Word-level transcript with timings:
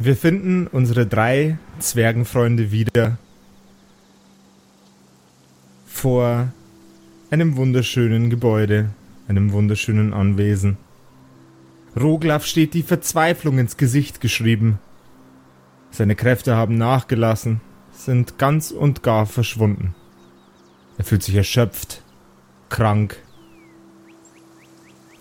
Wir 0.00 0.14
finden 0.14 0.68
unsere 0.68 1.06
drei 1.06 1.58
Zwergenfreunde 1.80 2.70
wieder 2.70 3.18
vor 5.86 6.52
einem 7.30 7.56
wunderschönen 7.56 8.30
Gebäude, 8.30 8.90
einem 9.26 9.50
wunderschönen 9.50 10.14
Anwesen. 10.14 10.76
Roglaf 11.98 12.46
steht 12.46 12.74
die 12.74 12.84
Verzweiflung 12.84 13.58
ins 13.58 13.76
Gesicht 13.76 14.20
geschrieben. 14.20 14.78
Seine 15.90 16.14
Kräfte 16.14 16.54
haben 16.54 16.78
nachgelassen, 16.78 17.60
sind 17.90 18.38
ganz 18.38 18.70
und 18.70 19.02
gar 19.02 19.26
verschwunden. 19.26 19.96
Er 20.96 21.04
fühlt 21.04 21.24
sich 21.24 21.34
erschöpft, 21.34 22.04
krank 22.68 23.16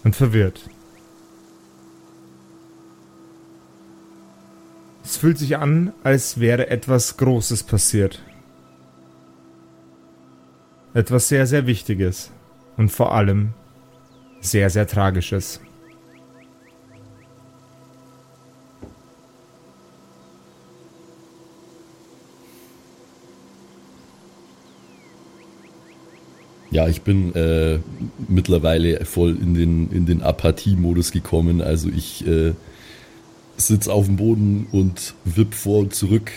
und 0.03 0.15
verwirrt. 0.15 0.69
Es 5.09 5.15
fühlt 5.15 5.37
sich 5.37 5.55
an, 5.55 5.93
als 6.03 6.37
wäre 6.37 6.69
etwas 6.69 7.15
Großes 7.15 7.63
passiert. 7.63 8.21
Etwas 10.93 11.29
sehr, 11.29 11.47
sehr 11.47 11.65
Wichtiges 11.65 12.29
und 12.75 12.89
vor 12.91 13.15
allem 13.15 13.53
sehr, 14.41 14.69
sehr 14.69 14.85
Tragisches. 14.85 15.61
Ja, 26.69 26.89
ich 26.89 27.03
bin 27.03 27.33
äh, 27.33 27.79
mittlerweile 28.27 29.05
voll 29.05 29.37
in 29.41 29.53
den, 29.53 29.89
in 29.89 30.05
den 30.05 30.21
Apathie-Modus 30.21 31.13
gekommen. 31.13 31.61
Also 31.61 31.87
ich 31.87 32.27
äh, 32.27 32.51
sitze 33.57 33.91
auf 33.91 34.05
dem 34.05 34.15
Boden 34.17 34.67
und 34.71 35.13
wipp 35.25 35.53
vor 35.53 35.79
und 35.79 35.93
zurück. 35.93 36.31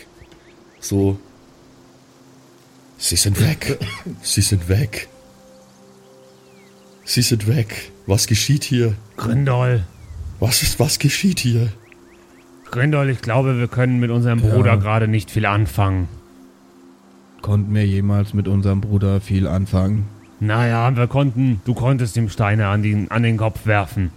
So. 0.81 1.19
Sie 2.99 3.17
sind 3.17 3.41
weg. 3.41 3.79
Sie 4.23 4.41
sind 4.41 4.69
weg. 4.69 5.09
Sie 7.05 7.23
sind 7.23 7.47
weg. 7.47 7.91
Was 8.07 8.27
geschieht 8.27 8.65
hier? 8.65 8.95
Grindol. 9.17 9.85
Was 10.39 10.63
ist, 10.63 10.81
was 10.81 10.99
geschieht 10.99 11.41
hier? 11.41 11.73
Grindol, 12.71 13.11
ich 13.11 13.21
glaube, 13.21 13.59
wir 13.59 13.69
können 13.69 13.99
mit 14.01 14.11
unserem 14.11 14.41
Bruder 14.41 14.71
Ja. 14.75 14.77
gerade 14.77 15.09
nicht 15.09 15.31
viel 15.31 15.45
anfangen. 15.45 16.09
Konnten 17.43 17.75
wir 17.75 17.87
jemals 17.87 18.33
mit 18.33 18.47
unserem 18.49 18.81
Bruder 18.81 19.21
viel 19.21 19.47
anfangen? 19.47 20.07
Naja, 20.41 20.95
wir 20.97 21.07
konnten, 21.07 21.61
du 21.65 21.75
konntest 21.75 22.17
ihm 22.17 22.29
Steine 22.29 22.69
an 22.69 22.83
den, 22.83 23.11
an 23.11 23.23
den 23.23 23.37
Kopf 23.37 23.67
werfen. 23.67 24.11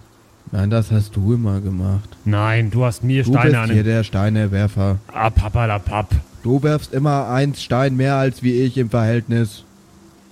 Nein, 0.54 0.70
das 0.70 0.92
hast 0.92 1.16
du 1.16 1.34
immer 1.34 1.60
gemacht. 1.60 2.08
Nein, 2.24 2.70
du 2.70 2.84
hast 2.84 3.02
mir 3.02 3.24
Du 3.24 3.32
Steine 3.32 3.44
bist 3.50 3.56
an 3.56 3.70
hier 3.72 3.82
der 3.82 4.04
Steinewerfer. 4.04 5.00
Ah, 5.12 5.28
papalapap. 5.28 6.14
Du 6.44 6.62
werfst 6.62 6.92
immer 6.94 7.28
eins 7.28 7.60
Stein 7.60 7.96
mehr 7.96 8.14
als 8.14 8.44
wie 8.44 8.52
ich 8.62 8.78
im 8.78 8.88
Verhältnis. 8.88 9.64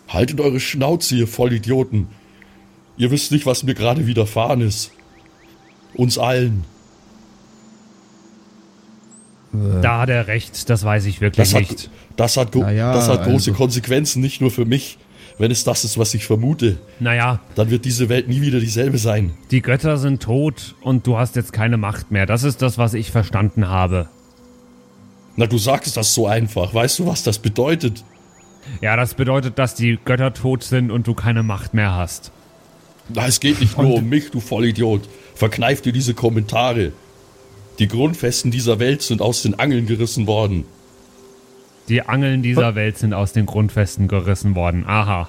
Haltet 0.07 0.41
eure 0.41 0.61
Schnauze, 0.61 1.17
ihr 1.17 1.27
Vollidioten. 1.27 2.07
Ihr 2.97 3.11
wisst 3.11 3.33
nicht, 3.33 3.47
was 3.47 3.65
mir 3.65 3.75
gerade 3.75 4.07
widerfahren 4.07 4.61
ist. 4.61 4.93
Uns 5.95 6.19
allen. 6.19 6.63
Da 9.83 10.03
hat 10.03 10.09
er 10.09 10.29
recht, 10.29 10.71
das 10.71 10.85
weiß 10.85 11.05
ich 11.07 11.21
wirklich 11.21 11.49
Das 11.49 11.53
hat, 11.53 11.69
nicht. 11.69 11.91
das 12.17 12.37
hat, 12.37 12.55
Naja, 12.55 12.95
das 12.95 13.09
hat 13.09 13.25
große 13.25 13.51
also- 13.51 13.53
Konsequenzen, 13.55 14.23
nicht 14.23 14.41
nur 14.41 14.53
für 14.53 14.67
mich. 14.67 14.99
Wenn 15.39 15.51
es 15.51 15.65
das 15.65 15.85
ist, 15.85 15.99
was 15.99 16.15
ich 16.15 16.25
vermute, 16.27 16.79
Naja, 17.01 17.41
dann 17.55 17.71
wird 17.71 17.85
diese 17.85 18.09
Welt 18.09 18.29
nie 18.29 18.41
wieder 18.43 18.61
dieselbe 18.61 18.99
sein. 18.99 19.33
die 19.51 19.63
Götter 19.63 19.97
sind 19.99 20.23
tot 20.23 20.75
und 20.83 21.07
du 21.07 21.17
hast 21.19 21.37
jetzt 21.37 21.53
keine 21.53 21.77
Macht 21.79 22.11
mehr. 22.11 22.27
Das 22.27 22.43
ist 22.45 22.63
das, 22.63 22.79
was 22.79 22.95
ich 22.95 23.11
verstanden 23.11 23.69
habe. 23.69 24.09
Na, 25.37 25.47
du 25.47 25.57
sagst 25.59 25.97
das 25.97 26.15
so 26.15 26.27
einfach. 26.27 26.75
Weißt 26.75 26.99
du, 26.99 27.07
was 27.07 27.23
das 27.23 27.39
bedeutet? 27.39 28.05
Ja, 28.81 28.97
das 28.97 29.15
bedeutet, 29.15 29.59
dass 29.59 29.75
die 29.75 29.99
Götter 30.05 30.35
tot 30.35 30.63
sind 30.63 30.91
und 30.91 31.07
du 31.07 31.15
keine 31.15 31.43
Macht 31.43 31.73
mehr 31.75 31.95
hast. 31.95 32.31
Na, 33.09 33.27
es 33.27 33.41
geht 33.41 33.61
nicht 33.61 33.77
nur 33.79 33.95
um 33.95 34.09
mich, 34.09 34.31
du 34.31 34.41
Vollidiot. 34.41 35.09
Verkneif 35.35 35.81
dir 35.81 35.93
diese 35.93 36.15
Kommentare. 36.15 36.93
Die 37.79 37.89
Grundfesten 37.89 38.51
dieser 38.51 38.79
Welt 38.79 39.03
sind 39.03 39.23
aus 39.23 39.43
den 39.43 39.59
Angeln 39.59 39.87
gerissen 39.87 40.27
worden. 40.27 40.65
Die 41.89 42.03
Angeln 42.03 42.43
dieser 42.43 42.75
Welt 42.75 42.99
sind 42.99 43.13
aus 43.13 43.33
den 43.33 43.47
Grundfesten 43.47 44.09
gerissen 44.09 44.55
worden. 44.55 44.85
Aha. 44.87 45.29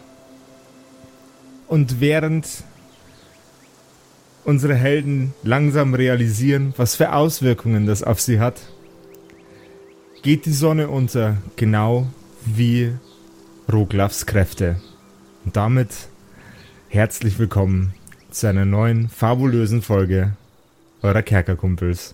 Und 1.68 2.00
während 2.00 2.48
unsere 4.46 4.76
Helden 4.76 5.34
langsam 5.44 5.94
realisieren, 5.94 6.74
was 6.78 6.96
für 6.96 7.14
Auswirkungen 7.14 7.86
das 7.88 8.04
auf 8.04 8.22
sie 8.22 8.40
hat, 8.40 8.62
geht 10.22 10.46
die 10.46 10.54
Sonne 10.54 10.90
unter, 10.90 11.38
genau 11.56 12.08
wie 12.46 12.94
Roglafs 13.72 14.26
Kräfte. 14.26 14.78
Und 15.46 15.56
damit 15.56 15.90
herzlich 16.90 17.40
willkommen 17.40 17.94
zu 18.30 18.48
einer 18.48 18.66
neuen 18.66 19.10
fabulösen 19.10 19.82
Folge 19.82 20.34
eurer 21.02 21.22
Kerkerkumpels. 21.22 22.14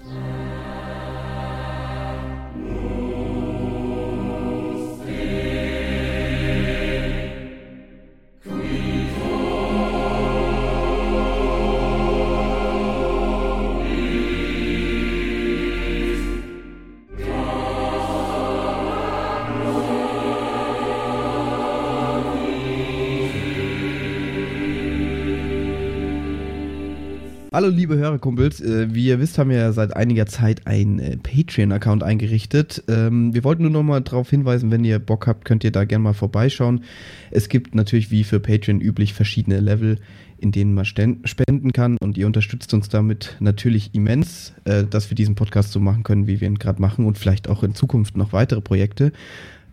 Hallo 27.59 27.67
liebe 27.67 27.97
Hörerkumpels, 27.97 28.61
äh, 28.61 28.95
wie 28.95 29.07
ihr 29.07 29.19
wisst, 29.19 29.37
haben 29.37 29.49
wir 29.49 29.57
ja 29.57 29.73
seit 29.73 29.93
einiger 29.93 30.25
Zeit 30.25 30.65
einen 30.65 30.97
äh, 30.97 31.17
Patreon-Account 31.17 32.03
eingerichtet. 32.03 32.85
Ähm, 32.87 33.33
wir 33.33 33.43
wollten 33.43 33.63
nur 33.63 33.71
noch 33.71 33.83
mal 33.83 33.99
darauf 33.99 34.29
hinweisen, 34.29 34.71
wenn 34.71 34.85
ihr 34.85 34.97
Bock 34.97 35.27
habt, 35.27 35.43
könnt 35.43 35.65
ihr 35.65 35.71
da 35.73 35.83
gerne 35.83 36.03
mal 36.03 36.13
vorbeischauen. 36.13 36.85
Es 37.31 37.49
gibt 37.49 37.75
natürlich 37.75 38.11
wie 38.11 38.23
für 38.23 38.39
Patreon 38.39 38.79
üblich 38.79 39.13
verschiedene 39.13 39.59
Level, 39.59 39.97
in 40.37 40.53
denen 40.53 40.73
man 40.73 40.85
spenden 40.85 41.73
kann 41.73 41.97
und 41.97 42.17
ihr 42.17 42.27
unterstützt 42.27 42.73
uns 42.73 42.87
damit 42.87 43.35
natürlich 43.41 43.93
immens, 43.93 44.53
äh, 44.63 44.85
dass 44.85 45.11
wir 45.11 45.15
diesen 45.15 45.35
Podcast 45.35 45.73
so 45.73 45.81
machen 45.81 46.03
können, 46.03 46.27
wie 46.27 46.39
wir 46.39 46.47
ihn 46.47 46.59
gerade 46.59 46.79
machen 46.79 47.05
und 47.05 47.17
vielleicht 47.17 47.49
auch 47.49 47.63
in 47.63 47.75
Zukunft 47.75 48.15
noch 48.15 48.31
weitere 48.31 48.61
Projekte. 48.61 49.11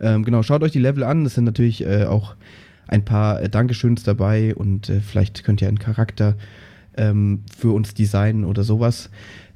Ähm, 0.01 0.25
genau, 0.25 0.43
schaut 0.43 0.61
euch 0.61 0.73
die 0.73 0.79
Level 0.79 1.05
an, 1.05 1.25
es 1.25 1.35
sind 1.35 1.45
natürlich 1.45 1.87
auch 1.87 2.35
ein 2.85 3.05
paar 3.05 3.47
Dankeschöns 3.47 4.03
dabei 4.03 4.53
und 4.55 4.91
vielleicht 5.09 5.45
könnt 5.45 5.61
ihr 5.61 5.69
einen 5.69 5.79
Charakter 5.79 6.35
ähm, 6.97 7.43
für 7.57 7.73
uns 7.73 7.93
designen 7.93 8.45
oder 8.45 8.63
sowas. 8.63 9.09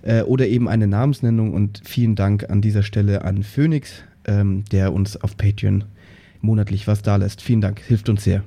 Äh, 0.04 0.24
oder 0.24 0.48
eben 0.48 0.68
eine 0.68 0.88
Namensnennung 0.88 1.54
und 1.54 1.82
vielen 1.84 2.16
Dank 2.16 2.50
an 2.50 2.62
dieser 2.62 2.84
Stelle 2.84 3.24
an 3.24 3.44
Phoenix, 3.44 4.04
ähm, 4.26 4.64
der 4.72 4.94
uns 4.94 5.22
auf 5.22 5.38
Patreon 5.38 5.84
monatlich 6.42 6.88
was 6.88 7.02
da 7.02 7.18
lässt. 7.18 7.42
Vielen 7.42 7.62
Dank, 7.62 7.80
hilft 7.80 8.10
uns 8.10 8.24
sehr. 8.24 8.44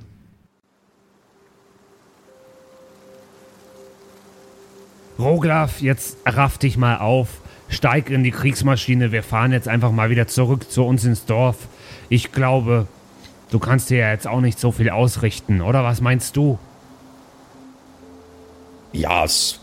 Roglaf, 5.17 5.81
jetzt 5.81 6.17
raff 6.25 6.57
dich 6.57 6.77
mal 6.77 6.97
auf. 6.97 7.41
Steig 7.69 8.09
in 8.09 8.23
die 8.23 8.31
Kriegsmaschine. 8.31 9.11
Wir 9.11 9.23
fahren 9.23 9.51
jetzt 9.51 9.67
einfach 9.67 9.91
mal 9.91 10.09
wieder 10.09 10.27
zurück 10.27 10.69
zu 10.69 10.83
uns 10.83 11.05
ins 11.05 11.25
Dorf. 11.25 11.67
Ich 12.09 12.31
glaube, 12.31 12.87
du 13.49 13.59
kannst 13.59 13.89
dir 13.89 13.99
ja 13.99 14.11
jetzt 14.11 14.27
auch 14.27 14.41
nicht 14.41 14.59
so 14.59 14.71
viel 14.71 14.89
ausrichten, 14.89 15.61
oder 15.61 15.83
was 15.83 16.01
meinst 16.01 16.35
du? 16.35 16.59
Ja, 18.95 19.25
es, 19.25 19.59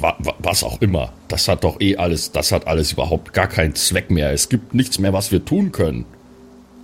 wa- 0.00 0.16
wa- 0.18 0.34
was 0.40 0.64
auch 0.64 0.80
immer. 0.82 1.12
Das 1.28 1.46
hat 1.46 1.62
doch 1.62 1.80
eh 1.80 1.96
alles, 1.96 2.32
das 2.32 2.50
hat 2.50 2.66
alles 2.66 2.92
überhaupt 2.92 3.32
gar 3.32 3.46
keinen 3.46 3.76
Zweck 3.76 4.10
mehr. 4.10 4.32
Es 4.32 4.48
gibt 4.48 4.74
nichts 4.74 4.98
mehr, 4.98 5.12
was 5.12 5.30
wir 5.30 5.44
tun 5.44 5.70
können. 5.70 6.04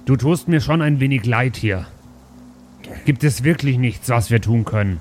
Du 0.04 0.16
tust 0.16 0.46
mir 0.46 0.60
schon 0.60 0.80
ein 0.80 1.00
wenig 1.00 1.26
leid 1.26 1.56
hier. 1.56 1.86
Gibt 3.04 3.24
es 3.24 3.42
wirklich 3.42 3.78
nichts, 3.78 4.08
was 4.10 4.30
wir 4.30 4.40
tun 4.40 4.64
können? 4.64 5.00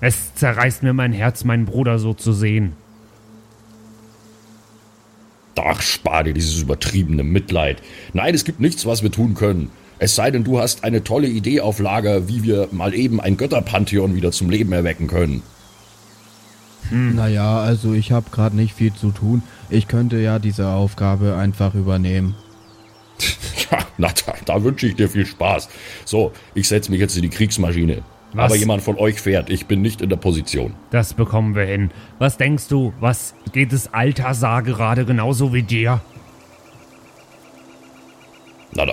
Es 0.00 0.34
zerreißt 0.36 0.84
mir 0.84 0.92
mein 0.92 1.12
Herz, 1.12 1.42
meinen 1.42 1.64
Bruder 1.64 1.98
so 1.98 2.14
zu 2.14 2.32
sehen. 2.32 2.74
Ach, 5.56 5.80
spar 5.82 6.24
dir 6.24 6.34
dieses 6.34 6.60
übertriebene 6.60 7.22
Mitleid. 7.24 7.82
Nein, 8.12 8.34
es 8.34 8.44
gibt 8.44 8.60
nichts, 8.60 8.86
was 8.86 9.02
wir 9.02 9.10
tun 9.10 9.34
können. 9.34 9.70
Es 9.98 10.14
sei 10.14 10.30
denn, 10.30 10.44
du 10.44 10.58
hast 10.58 10.84
eine 10.84 11.04
tolle 11.04 11.28
Idee 11.28 11.60
auf 11.60 11.78
Lager, 11.78 12.28
wie 12.28 12.42
wir 12.42 12.68
mal 12.72 12.94
eben 12.94 13.20
ein 13.20 13.36
Götterpantheon 13.36 14.14
wieder 14.14 14.32
zum 14.32 14.50
Leben 14.50 14.72
erwecken 14.72 15.06
können. 15.06 15.42
Naja, 16.90 17.60
also 17.60 17.94
ich 17.94 18.12
habe 18.12 18.30
gerade 18.30 18.56
nicht 18.56 18.74
viel 18.74 18.92
zu 18.92 19.10
tun. 19.10 19.42
Ich 19.70 19.88
könnte 19.88 20.18
ja 20.18 20.38
diese 20.38 20.68
Aufgabe 20.68 21.36
einfach 21.36 21.74
übernehmen. 21.74 22.34
Ja, 23.70 23.78
na, 23.96 24.08
da, 24.26 24.34
da 24.44 24.62
wünsche 24.62 24.86
ich 24.86 24.94
dir 24.94 25.08
viel 25.08 25.24
Spaß. 25.24 25.70
So, 26.04 26.32
ich 26.54 26.68
setze 26.68 26.90
mich 26.90 27.00
jetzt 27.00 27.16
in 27.16 27.22
die 27.22 27.30
Kriegsmaschine. 27.30 28.02
Was? 28.34 28.44
Aber 28.44 28.56
jemand 28.56 28.82
von 28.82 28.98
euch 28.98 29.20
fährt. 29.20 29.48
Ich 29.48 29.66
bin 29.66 29.80
nicht 29.80 30.02
in 30.02 30.10
der 30.10 30.16
Position. 30.16 30.74
Das 30.90 31.14
bekommen 31.14 31.54
wir 31.54 31.64
hin. 31.64 31.90
Was 32.18 32.36
denkst 32.36 32.68
du, 32.68 32.92
was 33.00 33.34
geht 33.52 33.72
es 33.72 33.94
Altasar 33.94 34.62
gerade 34.62 35.06
genauso 35.06 35.54
wie 35.54 35.62
dir? 35.62 36.02
Na, 38.72 38.86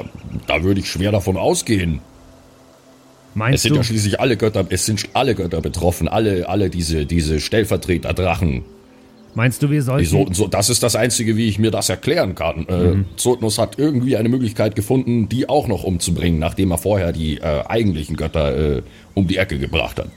da, 0.61 0.65
würde 0.65 0.79
ich 0.79 0.87
schwer 0.89 1.11
davon 1.11 1.37
ausgehen. 1.37 1.99
Es 3.31 3.35
Meinst 3.35 3.63
sind 3.63 3.71
du? 3.71 3.77
ja 3.77 3.83
schließlich 3.83 4.19
alle 4.19 4.35
Götter, 4.35 4.65
es 4.69 4.85
sind 4.85 5.07
alle 5.13 5.35
Götter 5.35 5.61
betroffen, 5.61 6.07
alle, 6.07 6.49
alle 6.49 6.69
diese, 6.69 7.05
diese 7.05 7.39
Stellvertreter-Drachen. 7.39 8.63
Meinst 9.33 9.63
du, 9.63 9.69
wir 9.69 9.81
sollten. 9.81 10.05
so, 10.05 10.27
so, 10.33 10.47
das 10.47 10.69
ist 10.69 10.83
das 10.83 10.97
Einzige, 10.97 11.37
wie 11.37 11.47
ich 11.47 11.57
mir 11.57 11.71
das 11.71 11.87
erklären 11.87 12.35
kann. 12.35 12.67
Äh, 12.67 13.15
Zotnus 13.15 13.57
hat 13.57 13.79
irgendwie 13.79 14.17
eine 14.17 14.27
Möglichkeit 14.27 14.75
gefunden, 14.75 15.29
die 15.29 15.47
auch 15.47 15.67
noch 15.67 15.85
umzubringen, 15.85 16.37
nachdem 16.39 16.71
er 16.71 16.77
vorher 16.77 17.13
die 17.13 17.37
äh, 17.37 17.63
eigentlichen 17.65 18.17
Götter 18.17 18.77
äh, 18.77 18.81
um 19.13 19.27
die 19.27 19.37
Ecke 19.37 19.57
gebracht 19.57 19.99
hat. 19.99 20.09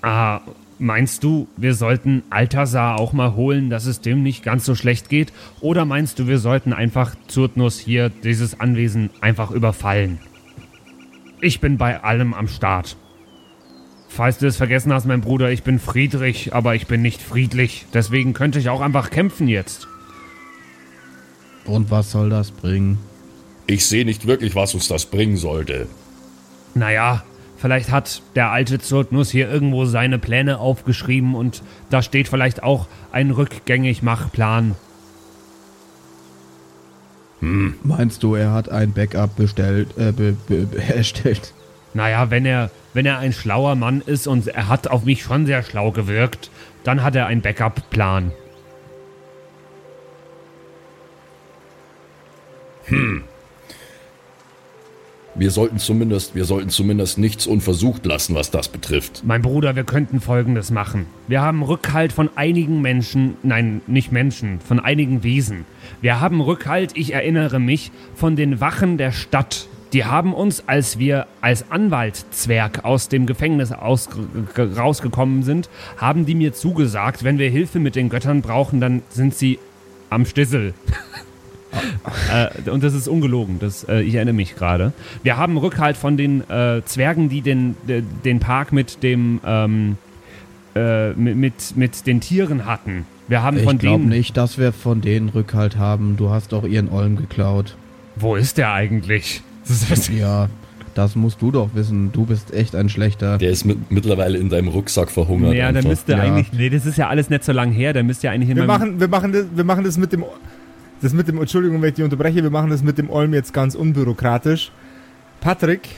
Ah, 0.00 0.40
meinst 0.82 1.22
du, 1.24 1.48
wir 1.56 1.74
sollten 1.74 2.22
Altasar 2.28 2.98
auch 2.98 3.12
mal 3.12 3.34
holen, 3.34 3.70
dass 3.70 3.86
es 3.86 4.00
dem 4.00 4.22
nicht 4.22 4.42
ganz 4.42 4.66
so 4.66 4.74
schlecht 4.74 5.08
geht? 5.08 5.32
Oder 5.60 5.84
meinst 5.84 6.18
du, 6.18 6.26
wir 6.26 6.38
sollten 6.38 6.72
einfach 6.72 7.14
Zurtnus 7.28 7.78
hier 7.78 8.10
dieses 8.10 8.60
Anwesen 8.60 9.10
einfach 9.20 9.50
überfallen? 9.50 10.18
Ich 11.40 11.60
bin 11.60 11.78
bei 11.78 12.02
allem 12.02 12.34
am 12.34 12.48
Start. 12.48 12.96
Falls 14.08 14.38
du 14.38 14.46
es 14.46 14.56
vergessen 14.56 14.92
hast, 14.92 15.06
mein 15.06 15.22
Bruder, 15.22 15.50
ich 15.50 15.62
bin 15.62 15.78
Friedrich, 15.78 16.52
aber 16.52 16.74
ich 16.74 16.86
bin 16.86 17.00
nicht 17.00 17.22
friedlich. 17.22 17.86
Deswegen 17.94 18.34
könnte 18.34 18.58
ich 18.58 18.68
auch 18.68 18.80
einfach 18.82 19.10
kämpfen 19.10 19.48
jetzt. 19.48 19.88
Und 21.64 21.90
was 21.90 22.10
soll 22.10 22.28
das 22.28 22.50
bringen? 22.50 22.98
Ich 23.66 23.86
sehe 23.86 24.04
nicht 24.04 24.26
wirklich, 24.26 24.54
was 24.54 24.74
uns 24.74 24.88
das 24.88 25.06
bringen 25.06 25.36
sollte. 25.36 25.86
Naja, 26.74 27.22
vielleicht 27.62 27.92
hat 27.92 28.22
der 28.34 28.50
alte 28.50 28.80
Zurtnus 28.80 29.30
hier 29.30 29.48
irgendwo 29.48 29.84
seine 29.84 30.18
Pläne 30.18 30.58
aufgeschrieben 30.58 31.36
und 31.36 31.62
da 31.90 32.02
steht 32.02 32.28
vielleicht 32.28 32.62
auch 32.62 32.88
ein 33.12 33.30
Rückgängig-Machplan. 33.30 34.74
Meinst 37.40 38.22
du, 38.24 38.34
er 38.34 38.52
hat 38.52 38.68
ein 38.68 38.92
Backup 38.92 39.36
bestellt, 39.36 39.96
äh, 39.96 40.10
be, 40.12 40.36
be, 40.48 40.66
be, 40.66 40.82
erstellt? 40.94 41.54
Naja, 41.94 42.30
wenn 42.30 42.44
er, 42.44 42.70
wenn 42.94 43.06
er 43.06 43.18
ein 43.18 43.32
schlauer 43.32 43.76
Mann 43.76 44.02
ist 44.04 44.26
und 44.26 44.48
er 44.48 44.68
hat 44.68 44.88
auf 44.88 45.04
mich 45.04 45.22
schon 45.22 45.46
sehr 45.46 45.62
schlau 45.62 45.92
gewirkt, 45.92 46.50
dann 46.82 47.04
hat 47.04 47.14
er 47.14 47.26
einen 47.26 47.42
Backup-Plan. 47.42 48.32
Wir 55.34 55.50
sollten 55.50 55.78
zumindest, 55.78 56.34
wir 56.34 56.44
sollten 56.44 56.68
zumindest 56.68 57.16
nichts 57.16 57.46
unversucht 57.46 58.04
lassen, 58.04 58.34
was 58.34 58.50
das 58.50 58.68
betrifft. 58.68 59.22
Mein 59.24 59.40
Bruder, 59.40 59.74
wir 59.76 59.84
könnten 59.84 60.20
Folgendes 60.20 60.70
machen. 60.70 61.06
Wir 61.26 61.40
haben 61.40 61.62
Rückhalt 61.62 62.12
von 62.12 62.28
einigen 62.34 62.82
Menschen, 62.82 63.36
nein, 63.42 63.80
nicht 63.86 64.12
Menschen, 64.12 64.60
von 64.60 64.78
einigen 64.78 65.22
Wesen. 65.22 65.64
Wir 66.02 66.20
haben 66.20 66.42
Rückhalt, 66.42 66.92
ich 66.96 67.14
erinnere 67.14 67.60
mich, 67.60 67.92
von 68.14 68.36
den 68.36 68.60
Wachen 68.60 68.98
der 68.98 69.10
Stadt. 69.10 69.68
Die 69.94 70.04
haben 70.04 70.34
uns, 70.34 70.68
als 70.68 70.98
wir 70.98 71.26
als 71.40 71.70
Anwaltzwerg 71.70 72.84
aus 72.84 73.08
dem 73.08 73.24
Gefängnis 73.24 73.72
aus, 73.72 74.10
rausgekommen 74.56 75.42
sind, 75.42 75.70
haben 75.96 76.26
die 76.26 76.34
mir 76.34 76.52
zugesagt, 76.52 77.24
wenn 77.24 77.38
wir 77.38 77.48
Hilfe 77.48 77.78
mit 77.78 77.96
den 77.96 78.10
Göttern 78.10 78.42
brauchen, 78.42 78.80
dann 78.80 79.02
sind 79.08 79.34
sie 79.34 79.58
am 80.10 80.26
Stissel. 80.26 80.74
äh, 82.32 82.70
und 82.70 82.82
das 82.82 82.94
ist 82.94 83.08
ungelogen, 83.08 83.58
das, 83.58 83.84
äh, 83.84 84.00
ich 84.02 84.14
erinnere 84.14 84.34
mich 84.34 84.54
gerade. 84.54 84.92
Wir 85.22 85.36
haben 85.36 85.56
Rückhalt 85.56 85.96
von 85.96 86.16
den 86.16 86.48
äh, 86.50 86.82
Zwergen, 86.84 87.28
die 87.28 87.40
den, 87.40 87.76
de, 87.88 88.02
den 88.24 88.40
Park 88.40 88.72
mit 88.72 89.02
dem 89.02 89.40
ähm, 89.46 89.96
äh, 90.74 91.10
mit, 91.12 91.36
mit, 91.36 91.76
mit 91.76 92.06
den 92.06 92.20
Tieren 92.20 92.66
hatten. 92.66 93.04
Wir 93.28 93.42
haben 93.42 93.58
von 93.60 93.74
Ich 93.76 93.80
glaube 93.80 93.98
denen. 94.04 94.08
nicht, 94.10 94.36
dass 94.36 94.58
wir 94.58 94.72
von 94.72 95.00
denen 95.00 95.28
Rückhalt 95.28 95.76
haben. 95.76 96.16
Du 96.16 96.30
hast 96.30 96.52
doch 96.52 96.64
ihren 96.64 96.88
Olm 96.90 97.16
geklaut. 97.16 97.76
Wo 98.16 98.36
ist 98.36 98.58
der 98.58 98.72
eigentlich? 98.72 99.42
Das 99.66 100.08
Ja, 100.08 100.48
das 100.94 101.14
musst 101.14 101.40
du 101.40 101.50
doch 101.50 101.70
wissen. 101.74 102.10
Du 102.12 102.26
bist 102.26 102.52
echt 102.52 102.74
ein 102.74 102.88
schlechter. 102.88 103.38
Der 103.38 103.50
ist 103.50 103.64
mit, 103.64 103.90
mittlerweile 103.90 104.36
in 104.38 104.50
deinem 104.50 104.68
Rucksack 104.68 105.10
verhungert. 105.10 105.54
ja, 105.54 105.72
der 105.72 105.84
müsste 105.84 106.12
Ja. 106.12 106.18
eigentlich. 106.18 106.52
Nee, 106.52 106.68
das 106.68 106.84
ist 106.84 106.98
ja 106.98 107.08
alles 107.08 107.30
nicht 107.30 107.44
so 107.44 107.52
lang 107.52 107.70
her. 107.72 107.92
Der 107.92 108.02
müsste 108.02 108.26
ja 108.26 108.32
eigentlich 108.32 108.50
in 108.50 108.56
Wir 108.56 108.64
machen, 108.64 108.98
wir, 109.00 109.08
machen 109.08 109.32
das, 109.32 109.46
wir 109.54 109.64
machen 109.64 109.84
das 109.84 109.96
mit 109.98 110.12
dem. 110.12 110.24
Das 111.02 111.12
mit 111.12 111.28
dem. 111.28 111.38
Entschuldigung, 111.38 111.82
wenn 111.82 111.88
ich 111.90 111.94
dich 111.96 112.04
unterbreche. 112.04 112.42
Wir 112.42 112.50
machen 112.50 112.70
das 112.70 112.82
mit 112.82 112.96
dem 112.98 113.10
Olm 113.10 113.34
jetzt 113.34 113.52
ganz 113.52 113.74
unbürokratisch. 113.74 114.70
Patrick, 115.40 115.88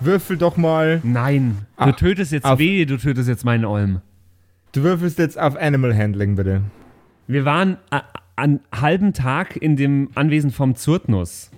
würfel 0.00 0.36
doch 0.36 0.56
mal. 0.56 1.00
Nein, 1.02 1.58
du 1.76 1.82
Ah, 1.84 1.92
tötest 1.92 2.32
jetzt 2.32 2.44
auf- 2.44 2.58
weh, 2.58 2.84
du 2.84 2.96
tötest 2.96 3.28
jetzt 3.28 3.44
meinen 3.44 3.64
Olm. 3.64 4.00
Du 4.72 4.82
würfelst 4.82 5.18
jetzt 5.18 5.38
auf 5.38 5.56
Animal 5.56 5.96
Handling, 5.96 6.36
bitte. 6.36 6.60
Wir 7.26 7.44
waren 7.44 7.78
äh, 7.90 8.00
an 8.36 8.60
halben 8.72 9.12
Tag 9.12 9.56
in 9.56 9.76
dem 9.76 10.10
Anwesen 10.14 10.50
vom 10.52 10.76
Zurtnus. 10.76 11.50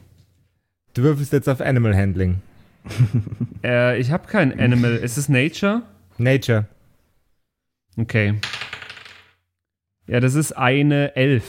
Du 0.95 1.03
würfelst 1.03 1.33
jetzt 1.33 1.49
auf 1.49 1.61
Animal 1.61 1.95
Handling. 1.97 2.37
Äh, 3.63 4.01
ich 4.01 4.11
habe 4.11 4.27
kein 4.27 4.59
Animal. 4.59 4.97
Ist 4.97 5.19
es 5.19 5.29
Nature? 5.29 5.83
Nature. 6.17 6.65
Okay. 7.99 8.37
Ja, 10.07 10.19
das 10.21 10.35
ist 10.35 10.53
eine 10.57 11.15
Elf. 11.15 11.45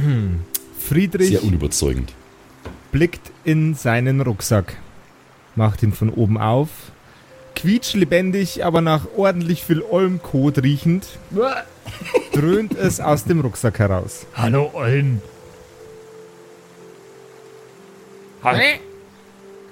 Friedrich 0.78 1.28
Sehr 1.28 1.44
unüberzeugend. 1.44 2.12
blickt 2.92 3.30
in 3.44 3.74
seinen 3.74 4.20
Rucksack, 4.20 4.76
macht 5.56 5.82
ihn 5.82 5.92
von 5.92 6.10
oben 6.10 6.38
auf, 6.38 6.68
quietschlebendig, 7.56 8.64
aber 8.64 8.80
nach 8.80 9.06
ordentlich 9.16 9.62
viel 9.64 9.82
Olmkot 9.82 10.62
riechend, 10.62 11.06
dröhnt 12.32 12.74
es 12.76 13.00
aus 13.00 13.24
dem 13.24 13.40
Rucksack 13.40 13.78
heraus. 13.78 14.26
Hallo 14.34 14.70
Olm. 14.72 15.20
Ha 18.42 18.54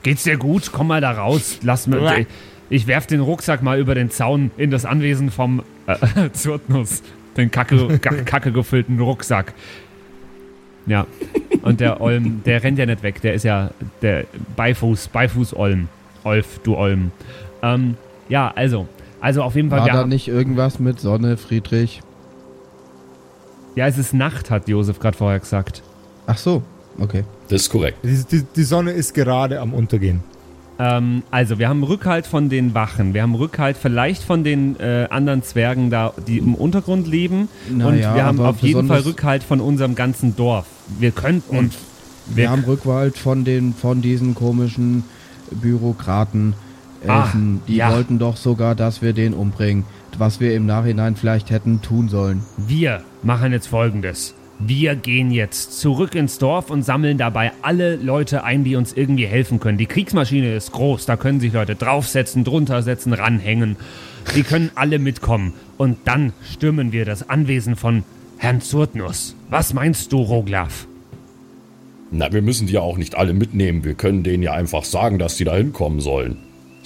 Geht's 0.03 0.23
dir 0.25 0.37
gut? 0.37 0.71
Komm 0.73 0.89
mal 0.89 1.01
da 1.01 1.11
raus. 1.13 1.59
Lass 1.63 1.87
mir. 1.87 2.19
Ich, 2.21 2.27
ich 2.71 2.87
werf 2.87 3.07
den 3.07 3.21
Rucksack 3.21 3.63
mal 3.63 3.79
über 3.81 3.95
den 3.95 4.11
Zaun 4.11 4.51
in 4.57 4.71
das 4.71 4.85
Anwesen 4.85 5.31
vom 5.31 5.63
äh, 5.87 6.31
Zurtnus. 6.33 7.03
Den 7.37 7.51
kacke, 7.51 7.99
ka- 7.99 8.15
kacke 8.25 8.53
gefüllten 8.53 9.01
Rucksack. 9.01 9.55
Ja. 10.88 11.06
Und 11.62 11.81
der 11.81 12.00
Olm, 12.00 12.43
der 12.44 12.62
rennt 12.62 12.79
ja 12.79 12.87
nicht 12.87 13.02
weg. 13.02 13.20
Der 13.20 13.35
ist 13.35 13.44
ja 13.44 13.70
der 14.02 14.25
Beifuß, 14.56 15.08
Beifuß 15.08 15.55
Olm. 15.55 15.88
Olf, 16.25 16.61
du 16.62 16.76
Olm. 16.76 17.12
Ähm, 17.62 17.96
ja, 18.29 18.52
also. 18.55 18.88
Also 19.20 19.43
auf 19.43 19.55
jeden 19.55 19.70
Fall. 19.70 19.81
War 19.81 19.88
da 19.88 20.06
nicht 20.06 20.29
irgendwas 20.29 20.79
mit 20.79 21.01
Sonne, 21.01 21.36
Friedrich? 21.36 22.03
ja, 23.79 23.86
es 23.86 23.96
ist 23.96 24.13
Nacht, 24.13 24.51
hat 24.51 24.69
Josef 24.69 24.98
gerade 24.98 25.17
vorher 25.17 25.39
gesagt. 25.39 25.82
Ach 26.27 26.36
so, 26.36 26.63
okay. 26.98 27.22
Das 27.48 27.63
ist 27.63 27.70
korrekt. 27.70 27.98
Die, 28.03 28.24
die, 28.24 28.43
die 28.43 28.63
Sonne 28.65 28.91
ist 28.91 29.15
gerade 29.15 29.60
am 29.60 29.72
Untergehen. 29.72 30.20
Ähm, 30.79 31.23
also, 31.31 31.58
wir 31.58 31.69
haben 31.69 31.82
Rückhalt 31.82 32.27
von 32.27 32.49
den 32.49 32.75
Wachen. 32.75 33.15
Wir 33.15 33.23
haben 33.23 33.35
Rückhalt 33.35 33.77
vielleicht 33.77 34.23
von 34.23 34.44
den 34.44 34.79
äh, 34.79 35.08
anderen 35.11 35.43
Zwergen 35.43 35.91
da, 35.91 36.13
die 36.27 36.39
im 36.39 36.55
Untergrund 36.55 37.06
leben. 37.06 37.49
Na 37.70 37.89
und 37.89 37.99
ja, 37.99 38.15
wir 38.15 38.25
haben 38.25 38.41
auf 38.41 38.61
jeden 38.61 38.87
Fall 38.87 39.01
Rückhalt 39.01 39.43
von 39.43 39.61
unserem 39.61 39.94
ganzen 39.94 40.37
Dorf. 40.37 40.67
Wir 40.99 41.11
könnten. 41.11 41.56
Und 41.56 41.75
wir, 42.27 42.37
wir- 42.37 42.51
haben 42.51 42.65
Rückhalt 42.65 43.19
von 43.19 43.44
den 43.44 43.75
von 43.75 44.03
diesen 44.03 44.35
komischen 44.35 45.05
Bürokraten. 45.51 46.55
Ah, 47.06 47.25
Elfen. 47.27 47.61
die 47.69 47.77
ja. 47.77 47.93
wollten 47.93 48.19
doch 48.19 48.37
sogar, 48.37 48.75
dass 48.75 49.03
wir 49.03 49.13
den 49.13 49.32
umbringen. 49.32 49.85
Was 50.17 50.41
wir 50.41 50.55
im 50.55 50.67
Nachhinein 50.67 51.15
vielleicht 51.15 51.51
hätten 51.51 51.81
tun 51.81 52.08
sollen. 52.08 52.43
wir 52.56 53.03
machen 53.23 53.53
jetzt 53.53 53.69
folgendes. 53.69 54.35
Wir 54.60 54.96
gehen 54.96 55.31
jetzt 55.31 55.79
zurück 55.79 56.17
ins 56.17 56.38
Dorf 56.38 56.70
und 56.70 56.82
sammeln 56.82 57.17
dabei 57.17 57.53
alle 57.62 57.94
Leute 57.94 58.43
ein, 58.43 58.65
die 58.65 58.74
uns 58.74 58.93
irgendwie 58.93 59.27
helfen 59.27 59.60
können. 59.60 59.79
Die 59.79 59.86
Kriegsmaschine 59.86 60.53
ist 60.55 60.72
groß, 60.72 61.06
da 61.06 61.17
können 61.17 61.38
sich 61.38 61.53
Leute 61.53 61.77
draufsetzen, 61.77 62.43
drunter 62.43 62.82
setzen, 62.82 63.12
ranhängen. 63.12 63.77
Die 64.34 64.43
können 64.43 64.72
alle 64.74 64.98
mitkommen. 64.98 65.53
Und 65.77 65.98
dann 66.06 66.32
stürmen 66.53 66.91
wir 66.91 67.05
das 67.05 67.31
Anwesen 67.31 67.77
von 67.77 68.03
Herrn 68.36 68.60
Zurtnus. 68.60 69.36
Was 69.48 69.74
meinst 69.74 70.12
du, 70.12 70.22
Roglaf? 70.22 70.88
Na, 72.10 72.32
wir 72.32 72.43
müssen 72.43 72.67
die 72.67 72.72
ja 72.72 72.81
auch 72.81 72.96
nicht 72.96 73.17
alle 73.17 73.34
mitnehmen. 73.34 73.84
Wir 73.84 73.94
können 73.94 74.24
denen 74.24 74.43
ja 74.43 74.55
einfach 74.55 74.84
sagen, 74.84 75.20
dass 75.20 75.36
die 75.36 75.44
da 75.44 75.55
hinkommen 75.55 76.00
sollen. 76.00 76.38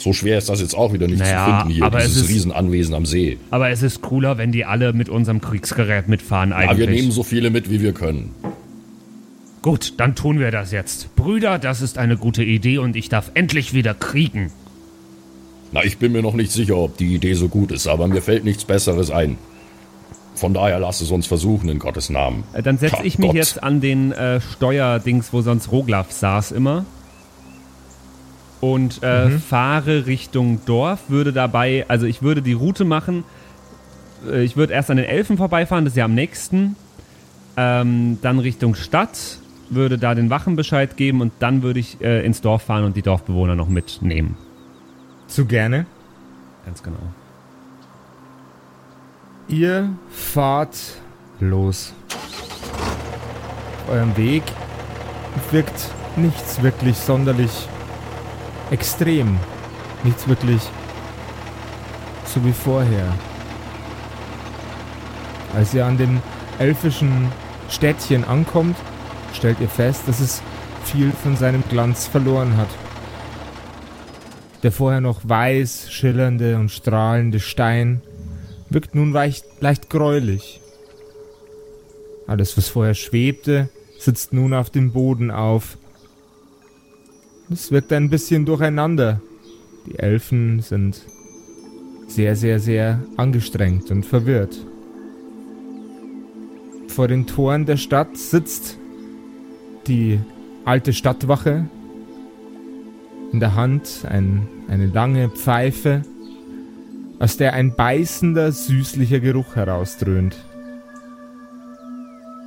So 0.03 0.13
schwer 0.13 0.37
ist 0.39 0.49
das 0.49 0.61
jetzt 0.61 0.77
auch 0.77 0.93
wieder 0.93 1.07
nicht 1.07 1.21
Naja, 1.21 1.45
zu 1.47 1.51
finden 1.59 1.75
hier, 1.75 1.85
aber 1.85 1.99
es 1.99 2.07
dieses 2.09 2.23
ist- 2.25 2.29
Riesenanwesen 2.31 2.95
am 2.95 3.07
See. 3.07 3.39
Aber 3.51 3.71
es 3.71 3.83
ist 3.83 4.03
cooler, 4.03 4.37
wenn 4.37 4.51
die 4.51 4.65
alle 4.65 4.93
mit 4.93 5.09
unserem 5.09 5.41
Kriegsgerät 5.41 6.09
mitfahren 6.09 6.51
Ja, 6.51 6.57
eigentlich. 6.57 6.79
wir 6.79 6.87
nehmen 6.89 7.13
so 7.13 7.23
viele 7.23 7.51
mit, 7.51 7.71
wie 7.71 7.81
wir 7.81 7.93
können. 7.93 8.35
Gut, 9.63 9.95
dann 9.99 10.17
tun 10.17 10.41
wir 10.41 10.51
das 10.51 10.73
jetzt. 10.73 11.15
Brüder, 11.15 11.59
das 11.61 11.83
ist 11.83 11.99
eine 11.99 12.17
gute 12.17 12.43
Idee 12.43 12.79
und 12.79 12.97
ich 12.97 13.09
darf 13.11 13.31
endlich 13.35 13.75
wieder 13.75 13.95
kriegen. 13.95 14.51
Na, 15.71 15.85
ich 15.85 15.99
bin 15.99 16.11
mir 16.11 16.21
noch 16.23 16.35
nicht 16.35 16.51
sicher, 16.51 16.77
ob 16.77 16.97
die 16.97 17.15
Idee 17.15 17.35
so 17.35 17.49
gut 17.49 17.71
ist, 17.71 17.87
aber 17.87 18.09
mir 18.09 18.23
fällt 18.23 18.43
nichts 18.45 18.65
Besseres 18.65 19.11
ein. 19.13 19.39
Von 20.35 20.53
daher 20.53 20.81
lass 20.81 21.01
es 21.01 21.13
uns 21.13 21.29
versuchen, 21.29 21.69
in 21.69 21.79
Gottes 21.79 22.11
Namen. 22.11 22.43
Äh, 22.55 22.63
Dann 22.63 22.77
setze 22.79 23.05
ich 23.05 23.19
mich 23.19 23.29
Gott. 23.29 23.37
jetzt 23.37 23.63
an 23.63 23.81
den 23.81 24.11
äh, 24.11 24.41
Steuerdings, 24.41 25.33
wo 25.33 25.43
sonst 25.43 25.71
Roglaf 25.71 26.11
saß 26.11 26.51
immer. 26.51 26.85
Und 28.63 29.03
äh, 29.03 29.29
fahre 29.41 30.07
Richtung 30.07 30.65
Dorf, 30.67 31.01
würde 31.11 31.33
dabei, 31.33 31.85
also 31.89 32.07
ich 32.07 32.23
würde 32.23 32.43
die 32.43 32.53
Route 32.53 32.85
machen. 32.85 33.25
Äh, 34.31 34.45
ich 34.45 34.57
würde 34.57 34.73
erst 34.73 34.89
an 34.89 34.99
den 34.99 35.07
Elfen 35.07 35.37
vorbeifahren, 35.37 35.85
das 35.85 35.95
ist 35.95 35.97
ja 35.99 36.05
am 36.05 36.15
nächsten. 36.15 36.77
Ähm, 37.57 38.19
dann 38.23 38.39
Richtung 38.39 38.77
Stadt, 38.77 39.19
würde 39.69 39.99
da 39.99 40.15
den 40.15 40.31
Wachen 40.31 40.55
Bescheid 40.55 40.97
geben 40.97 41.23
und 41.23 41.33
dann 41.41 41.65
würde 41.65 41.81
ich 41.81 42.01
äh, 42.01 42.25
ins 42.25 42.41
Dorf 42.41 42.63
fahren 42.63 42.85
und 42.85 42.95
die 42.95 43.03
Dorfbewohner 43.03 43.57
noch 43.57 43.69
mitnehmen. 43.69 44.37
Zu 45.27 45.47
gerne. 45.47 45.87
Ganz 46.65 46.85
genau. 46.85 46.99
Ihr 49.49 49.91
fahrt 50.09 50.79
los. 51.41 51.93
Auf 53.89 53.93
eurem 53.93 54.17
Weg 54.17 54.45
wirkt 55.51 55.91
nichts 56.15 56.63
wirklich 56.63 56.97
sonderlich 56.97 57.69
extrem. 58.73 59.39
Nichts 60.03 60.27
wirklich 60.27 60.63
so 62.25 62.45
wie 62.45 62.53
vorher. 62.53 63.13
Als 65.55 65.75
ihr 65.75 65.85
an 65.85 65.99
dem 65.99 66.23
elfischen 66.59 67.31
Städtchen 67.69 68.25
ankommt, 68.25 68.77
stellt 69.35 69.61
ihr 69.61 69.69
fest, 69.69 70.03
dass 70.07 70.21
es 70.21 70.43
viel 70.85 71.13
von 71.13 71.37
seinem 71.37 71.63
Glanz 71.69 72.07
verloren 72.07 72.57
hat. 72.57 72.69
Der 74.63 74.73
vorher 74.73 75.01
noch 75.01 75.21
weiß 75.23 75.91
schillernde 75.91 76.57
und 76.57 76.71
strahlende 76.71 77.41
Stein 77.41 78.01
wirkt 78.71 78.95
nun 78.95 79.13
leicht, 79.13 79.45
leicht 79.61 79.91
gräulich. 79.91 80.61
Alles, 82.27 82.57
was 82.57 82.69
vorher 82.69 82.95
schwebte, 82.95 83.69
sitzt 83.99 84.33
nun 84.33 84.55
auf 84.55 84.71
dem 84.71 84.93
Boden 84.93 85.31
auf. 85.31 85.77
Es 87.51 87.71
wirkt 87.71 87.93
ein 87.93 88.11
bisschen 88.11 88.45
durcheinander. 88.45 89.21
Die 89.87 89.99
Elfen 89.99 90.61
sind 90.61 91.03
sehr, 92.07 92.37
sehr, 92.37 92.61
sehr 92.61 93.01
angestrengt 93.17 93.91
und 93.91 94.05
verwirrt. 94.05 94.57
Vor 96.89 97.09
den 97.09 97.27
Toren 97.27 97.67
der 97.67 97.79
Stadt 97.79 98.17
sitzt 98.17 98.79
die 99.87 100.21
alte 100.65 100.93
Stadtwache. 100.93 101.67
In 103.33 103.41
der 103.41 103.55
Hand 103.55 104.05
ein, 104.09 104.47
eine 104.69 104.87
lange 104.87 105.31
Pfeife 105.31 106.03
aus 107.19 107.37
der 107.37 107.55
ein 107.55 107.75
beißender, 107.75 108.53
süßlicher 108.53 109.21
Geruch 109.21 109.55
herausdröhnt. 109.57 110.37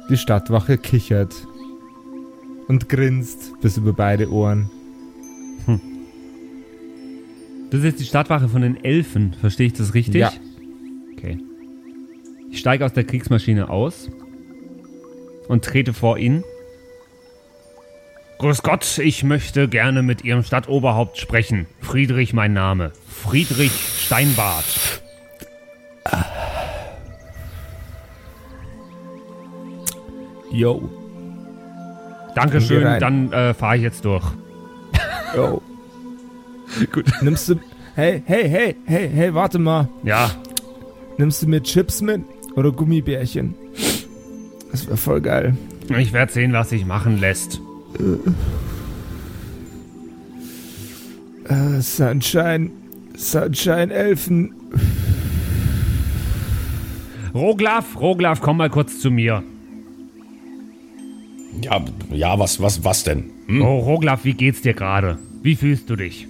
Die 0.10 0.18
Stadtwache 0.18 0.78
kichert 0.78 1.34
und 2.68 2.90
grinst 2.90 3.60
bis 3.62 3.78
über 3.78 3.94
beide 3.94 4.30
Ohren. 4.30 4.70
Das 7.75 7.84
ist 7.84 7.89
jetzt 7.89 8.00
die 8.00 8.05
Stadtwache 8.05 8.48
von 8.48 8.62
den 8.62 8.82
Elfen, 8.86 9.34
verstehe 9.34 9.67
ich 9.67 9.74
das 9.74 9.94
richtig? 9.94 10.22
Ja. 10.22 10.32
Okay. 11.12 11.38
Ich 12.50 12.60
steige 12.60 12.86
aus 12.86 12.94
der 12.94 13.03
Kriegsmaschine 13.03 13.70
aus 13.70 14.10
und 15.50 15.65
trete 15.65 15.91
vor 15.94 16.17
ihn. 16.17 16.46
Grüß 18.39 18.63
Gott, 18.63 18.98
ich 19.00 19.25
möchte 19.25 19.67
gerne 19.67 20.03
mit 20.03 20.24
Ihrem 20.24 20.44
Stadtoberhaupt 20.44 21.17
sprechen. 21.17 21.65
Friedrich 21.82 22.32
mein 22.32 22.53
Name. 22.53 22.94
Friedrich 23.10 23.74
Steinbart. 23.74 25.01
Yo, 30.50 30.89
Dankeschön, 32.36 33.01
dann 33.01 33.34
äh, 33.34 33.53
fahre 33.53 33.75
ich 33.75 33.84
jetzt 33.84 34.05
durch. 34.05 34.24
yo. 35.36 35.62
Gut. 36.91 37.05
Nimmst 37.22 37.50
du. 37.50 37.55
Hey, 37.96 38.22
hey, 38.25 38.50
hey, 38.50 38.75
hey, 38.86 39.10
hey, 39.10 39.34
warte 39.34 39.58
mal. 39.58 39.88
Ja, 40.03 40.32
Nimmst 41.17 41.41
du 41.41 41.48
mir 41.48 41.63
Chips 41.63 42.01
mit 42.01 42.22
oder 42.55 42.72
Gummibärchen? 42.72 43.55
Das 44.72 44.86
wäre 44.86 44.98
voll 44.98 45.22
geil. 45.22 45.55
ich 45.98 46.12
werde 46.12 46.34
sehen, 46.34 46.51
was 46.51 46.70
sich 46.70 46.86
machen 46.86 47.20
lässt. 47.20 47.62
Äh, 51.48 51.79
Sunshine. 51.82 52.72
Sunshine 53.15 53.94
Elfen. 53.94 54.53
Roglaf, 57.34 58.00
Roglaf, 58.00 58.41
komm 58.41 58.58
mal 58.58 58.70
kurz 58.70 59.00
zu 59.00 59.12
mir. 59.12 59.44
Ja, 61.62 61.84
ja, 62.12 62.38
was, 62.38 62.62
was, 62.62 62.84
was 62.84 63.03
denn? 63.05 63.32
Hm? 63.48 63.62
Oh, 63.62 63.79
Roglaf, 63.79 64.25
wie 64.25 64.34
geht's 64.34 64.62
dir 64.62 64.74
gerade? 64.74 65.17
Wie 65.41 65.55
fühlst 65.55 65.89
du 65.89 65.96
dich? 65.96 66.27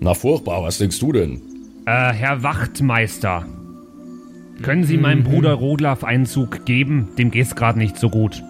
Na 0.00 0.14
furchtbar, 0.14 0.62
was 0.62 0.78
denkst 0.78 1.00
du 1.00 1.12
denn? 1.12 1.40
Äh, 1.86 2.12
Herr 2.12 2.42
Wachtmeister. 2.42 3.46
Können 4.62 4.84
Sie 4.84 4.96
meinem 4.98 5.22
Bruder 5.22 5.52
Roglaf 5.54 6.02
einen 6.04 6.26
Zug 6.26 6.64
geben? 6.64 7.08
Dem 7.16 7.30
geht's 7.30 7.54
gerade 7.54 7.78
nicht 7.78 7.96
so 7.96 8.10
gut. 8.10 8.42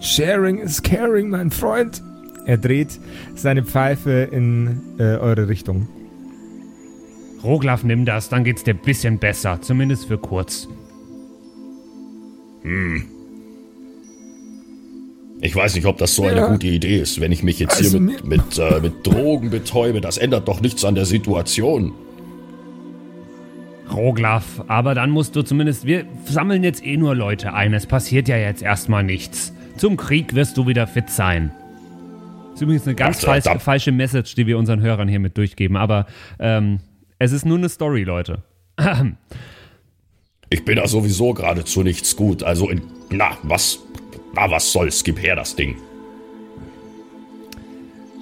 Sharing 0.00 0.58
is 0.58 0.82
caring, 0.82 1.30
mein 1.30 1.50
Freund. 1.50 2.02
Er 2.46 2.58
dreht 2.58 3.00
seine 3.34 3.64
Pfeife 3.64 4.28
in 4.30 4.80
äh, 4.98 5.16
eure 5.16 5.48
Richtung. 5.48 5.88
Roglaf, 7.42 7.84
nimm 7.84 8.04
das, 8.04 8.28
dann 8.28 8.44
geht's 8.44 8.64
dir 8.64 8.74
bisschen 8.74 9.18
besser. 9.18 9.60
Zumindest 9.62 10.06
für 10.06 10.18
kurz. 10.18 10.68
Ich 15.46 15.54
weiß 15.54 15.74
nicht, 15.74 15.84
ob 15.84 15.98
das 15.98 16.14
so 16.14 16.24
eine 16.24 16.40
Ja. 16.40 16.48
gute 16.48 16.66
Idee 16.68 16.96
ist, 17.00 17.20
wenn 17.20 17.30
ich 17.30 17.42
mich 17.42 17.58
jetzt 17.58 17.76
Also 17.76 17.90
hier 17.90 18.00
mit, 18.00 18.24
mit, 18.24 18.58
äh, 18.58 18.80
mit 18.80 19.06
Drogen 19.06 19.50
betäube. 19.50 20.00
Das 20.00 20.16
ändert 20.16 20.48
doch 20.48 20.62
nichts 20.62 20.86
an 20.86 20.94
der 20.94 21.04
Situation. 21.04 21.92
Roglaf, 23.92 24.64
aber 24.68 24.94
dann 24.94 25.10
musst 25.10 25.36
du 25.36 25.42
zumindest. 25.42 25.84
Wir 25.84 26.06
sammeln 26.24 26.64
jetzt 26.64 26.84
eh 26.84 26.96
nur 26.96 27.14
Leute 27.14 27.52
ein. 27.52 27.74
Es 27.74 27.84
passiert 27.86 28.26
ja 28.26 28.38
jetzt 28.38 28.62
erstmal 28.62 29.04
nichts. 29.04 29.52
Zum 29.76 29.98
Krieg 29.98 30.34
wirst 30.34 30.56
du 30.56 30.66
wieder 30.66 30.86
fit 30.86 31.10
sein. 31.10 31.52
ist 32.54 32.62
übrigens 32.62 32.86
eine 32.86 32.94
ganz 32.94 33.18
Ach, 33.18 33.24
falsche, 33.26 33.48
da- 33.50 33.58
falsche 33.58 33.92
Message, 33.92 34.34
die 34.36 34.46
wir 34.46 34.56
unseren 34.56 34.80
Hörern 34.80 35.08
hiermit 35.08 35.36
durchgeben. 35.36 35.76
Aber 35.76 36.06
ähm, 36.38 36.80
es 37.18 37.32
ist 37.32 37.44
nur 37.44 37.58
eine 37.58 37.68
Story, 37.68 38.04
Leute. 38.04 38.42
Ich 40.48 40.64
bin 40.64 40.76
da 40.76 40.86
sowieso 40.88 41.34
geradezu 41.34 41.82
nichts 41.82 42.16
gut. 42.16 42.42
Also, 42.42 42.70
in, 42.70 42.80
na, 43.10 43.32
was, 43.42 43.80
na, 44.34 44.50
was 44.50 44.70
soll's? 44.72 45.02
Gib 45.04 45.18
her 45.18 45.36
das 45.36 45.54
Ding. 45.56 45.76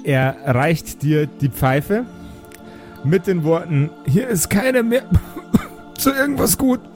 Er 0.04 0.37
reicht 0.45 1.02
dir 1.02 1.26
die 1.26 1.49
Pfeife 1.49 2.04
mit 3.04 3.26
den 3.26 3.45
Worten: 3.45 3.90
Hier 4.07 4.28
ist 4.28 4.49
keiner 4.50 4.83
mehr 4.83 5.04
zu 5.99 6.11
irgendwas 6.11 6.59
gut. 6.59 6.81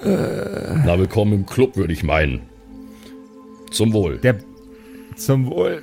Na, 0.00 0.98
willkommen 0.98 1.32
im 1.32 1.46
Club, 1.46 1.76
würde 1.76 1.92
ich 1.92 2.02
meinen. 2.02 2.42
Zum 3.70 3.92
Wohl. 3.92 4.18
Der 4.18 4.38
zum 5.16 5.46
Wohl. 5.46 5.82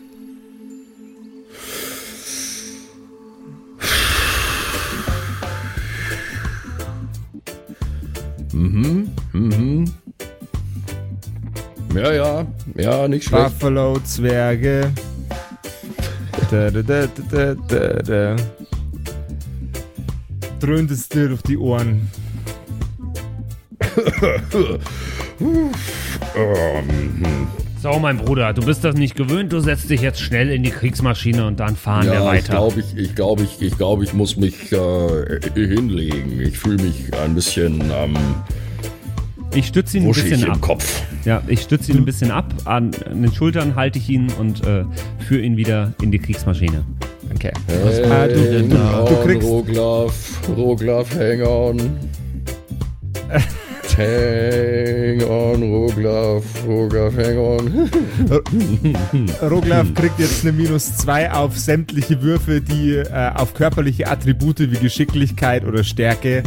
Ja, 13.06 13.10
nicht 13.10 13.26
schlecht. 13.28 13.60
Buffalo 13.60 14.00
Zwerge. 14.04 14.92
Da, 16.52 16.70
da, 16.70 16.82
da, 16.82 17.08
da, 17.32 17.56
da, 17.68 17.94
da. 18.04 18.36
Dröhnt 20.60 20.92
es 20.92 21.10
dir 21.10 21.30
durch 21.30 21.42
die 21.44 21.58
Ohren. 21.58 22.10
So, 27.82 28.00
mein 28.00 28.18
Bruder, 28.18 28.54
du 28.54 28.66
bist 28.66 28.84
das 28.84 28.96
nicht 28.96 29.16
gewöhnt. 29.16 29.54
Du 29.54 29.60
setzt 29.60 29.90
dich 29.90 30.02
jetzt 30.02 30.20
schnell 30.20 30.50
in 30.50 30.64
die 30.64 30.72
Kriegsmaschine 30.72 31.46
und 31.46 31.60
dann 31.60 31.76
fahren 31.76 32.06
wir 32.08 32.14
Ja, 32.14 32.20
ich 32.34 32.44
weiter. 32.44 32.54
glaube, 32.54 32.80
ich, 32.80 32.98
ich, 32.98 33.16
glaub, 33.16 33.40
ich, 33.42 33.62
ich, 33.62 33.78
glaub, 33.78 34.02
ich 34.02 34.14
muss 34.14 34.38
mich 34.38 34.72
äh, 34.72 35.40
hinlegen. 35.54 36.42
Ich 36.42 36.58
fühle 36.58 36.82
mich 36.82 37.14
ein 37.14 37.36
bisschen 37.36 37.84
ähm, 37.94 38.16
Ich 39.54 39.68
stütze 39.68 39.98
ihn 39.98 40.06
ein 40.06 40.12
bisschen 40.14 40.42
im 40.44 40.52
ab. 40.52 40.62
Kopf. 40.62 41.04
Ja, 41.26 41.42
ich 41.48 41.62
stütze 41.62 41.92
ihn 41.92 41.98
ein 41.98 42.06
bisschen 42.06 42.32
ab. 42.32 42.54
An, 42.66 42.92
an 43.10 43.22
den 43.24 43.34
Schultern 43.34 43.76
halte 43.76 43.98
ich 44.00 44.10
ihn 44.10 44.28
und 44.40 44.66
äh, 44.66 44.86
führe 45.28 45.42
ihn 45.42 45.58
wieder 45.58 45.92
in 46.02 46.12
die 46.12 46.20
Kriegsmaschine. 46.20 46.84
Okay. 47.34 47.52
Hey, 47.68 48.04
Ah, 48.12 48.28
du- 48.28 48.68
du 48.68 48.76
on, 48.76 49.24
kriegst- 49.24 49.48
Roglaf, 49.48 50.42
Roglaf, 50.56 51.16
hang 51.18 51.42
on. 51.42 51.78
Hang 53.98 55.24
on, 55.24 55.64
Roglaf, 55.64 56.44
Roglaf, 56.68 57.16
hang 57.16 57.38
on. 57.38 57.90
Roglaf 59.50 59.94
kriegt 59.94 60.20
jetzt 60.20 60.44
eine 60.44 60.52
minus 60.52 60.98
2 60.98 61.32
auf 61.32 61.58
sämtliche 61.58 62.22
Würfe, 62.22 62.62
die 62.62 62.96
äh, 62.96 63.32
auf 63.34 63.54
körperliche 63.54 64.08
Attribute 64.08 64.60
wie 64.60 64.78
Geschicklichkeit 64.78 65.66
oder 65.66 65.84
Stärke 65.84 66.44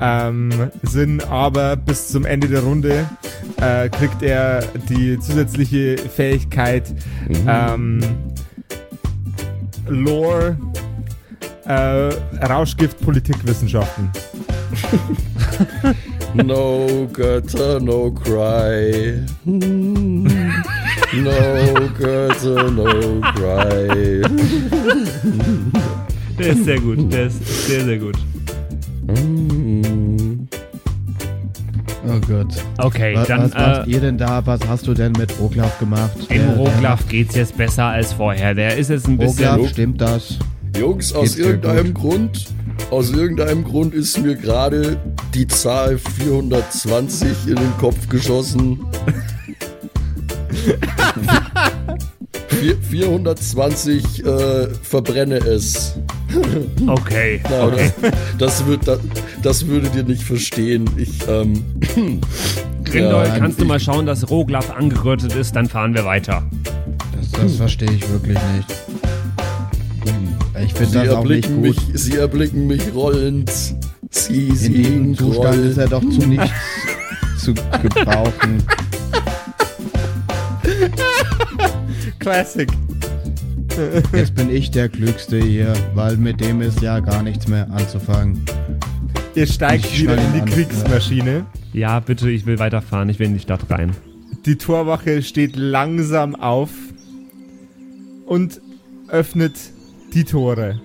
ähm, 0.00 0.70
sind, 0.82 1.26
aber 1.28 1.76
bis 1.76 2.08
zum 2.08 2.24
Ende 2.24 2.48
der 2.48 2.62
Runde 2.62 3.08
äh, 3.60 3.88
kriegt 3.88 4.22
er 4.22 4.62
die 4.88 5.18
zusätzliche 5.18 5.96
Fähigkeit 5.96 6.94
ähm, 7.46 8.00
Lore, 9.88 10.58
äh, 11.64 12.44
Rauschgift, 12.44 13.00
Politikwissenschaften. 13.00 14.10
No 16.34 17.08
gutter, 17.12 17.80
no 17.80 18.10
cry. 18.12 19.20
No 21.12 21.88
gutter, 21.98 22.70
no 22.70 23.20
cry. 23.34 24.22
Der 26.38 26.46
ist 26.52 26.64
sehr 26.64 26.80
gut. 26.80 27.12
Der 27.12 27.26
ist 27.26 27.66
sehr, 27.66 27.84
sehr 27.84 27.98
gut. 27.98 28.16
Oh 32.06 32.18
Gott. 32.26 32.54
Okay, 32.78 33.14
Was, 33.16 33.26
dann 33.28 33.42
was 33.42 33.54
macht 33.54 33.86
äh, 33.86 33.90
ihr 33.90 34.00
denn 34.00 34.16
da? 34.18 34.44
Was 34.46 34.60
hast 34.68 34.86
du 34.86 34.94
denn 34.94 35.12
mit 35.12 35.32
Roglaf 35.40 35.78
gemacht? 35.78 36.12
dem 36.30 36.38
Der- 36.46 36.56
Roglaf 36.56 37.06
geht's 37.08 37.34
jetzt 37.34 37.56
besser 37.56 37.84
als 37.86 38.12
vorher. 38.12 38.54
Der 38.54 38.76
ist 38.78 38.88
jetzt 38.90 39.06
ein 39.08 39.18
der- 39.18 39.26
bisschen. 39.26 39.48
Roglaf, 39.48 39.68
stimmt 39.70 40.00
das? 40.00 40.38
Jungs, 40.78 41.12
aus 41.12 41.36
irgendeinem 41.36 41.92
Grund, 41.92 42.46
aus 42.90 43.10
irgendeinem 43.10 43.64
Grund 43.64 43.92
ist 43.92 44.18
mir 44.22 44.36
gerade 44.36 44.96
die 45.34 45.46
Zahl 45.46 45.98
420 45.98 47.28
in 47.48 47.56
den 47.56 47.76
Kopf 47.78 48.08
geschossen. 48.08 48.80
Vier- 52.48 52.76
420 52.90 54.24
äh, 54.24 54.68
verbrenne 54.82 55.36
es. 55.36 55.94
Okay, 56.86 57.40
Na, 57.48 57.66
okay. 57.66 57.90
das, 58.02 58.12
das, 58.38 58.66
wird, 58.66 58.86
das, 58.86 58.98
das 59.42 59.66
würdet 59.66 59.94
ihr 59.94 60.02
nicht 60.04 60.22
verstehen. 60.22 60.88
Ich, 60.96 61.26
ähm, 61.28 61.64
Grindol, 62.84 63.24
Ja, 63.26 63.38
kannst 63.38 63.60
du 63.60 63.64
mal 63.64 63.80
schauen, 63.80 64.06
dass 64.06 64.28
Roglaf 64.30 64.70
angerötet 64.70 65.34
ist? 65.34 65.54
Dann 65.56 65.66
fahren 65.68 65.94
wir 65.94 66.04
weiter. 66.04 66.42
Das, 67.16 67.30
das 67.32 67.56
verstehe 67.56 67.90
ich 67.92 68.08
wirklich 68.10 68.38
nicht. 68.56 68.68
Ich 70.64 70.74
finde 70.74 71.04
das 71.06 71.14
auch 71.16 71.24
nicht 71.24 71.48
gut. 71.48 71.60
mich, 71.60 71.76
sie 71.94 72.16
erblicken 72.16 72.66
mich 72.66 72.82
rollend. 72.94 73.50
Sie 74.10 74.48
In 74.48 74.74
diesem 74.74 75.14
Zustand 75.16 75.64
ist 75.64 75.78
er 75.78 75.88
doch 75.88 76.00
zu 76.00 76.26
nichts 76.26 76.50
zu 77.38 77.54
gebrauchen. 77.54 78.62
Classic. 82.18 82.68
Jetzt 84.12 84.34
bin 84.34 84.50
ich 84.50 84.70
der 84.70 84.88
Klügste 84.88 85.38
hier, 85.38 85.72
weil 85.94 86.16
mit 86.16 86.40
dem 86.40 86.60
ist 86.60 86.82
ja 86.82 87.00
gar 87.00 87.22
nichts 87.22 87.48
mehr 87.48 87.70
anzufangen. 87.70 88.44
Ihr 89.34 89.46
steigt 89.46 89.86
Ich 89.86 90.02
wieder 90.02 90.16
in 90.16 90.32
die 90.34 90.40
an, 90.40 90.46
Kriegsmaschine. 90.46 91.46
Ja, 91.72 92.00
bitte, 92.00 92.28
ich 92.30 92.46
will 92.46 92.58
weiterfahren. 92.58 93.08
Ich 93.08 93.18
will 93.20 93.28
in 93.28 93.34
die 93.34 93.40
Stadt 93.40 93.70
rein. 93.70 93.92
Die 94.44 94.56
Torwache 94.56 95.22
steht 95.22 95.56
langsam 95.56 96.34
auf 96.34 96.70
und 98.26 98.60
öffnet 99.08 99.54
die 100.12 100.24
Tore. 100.24 100.80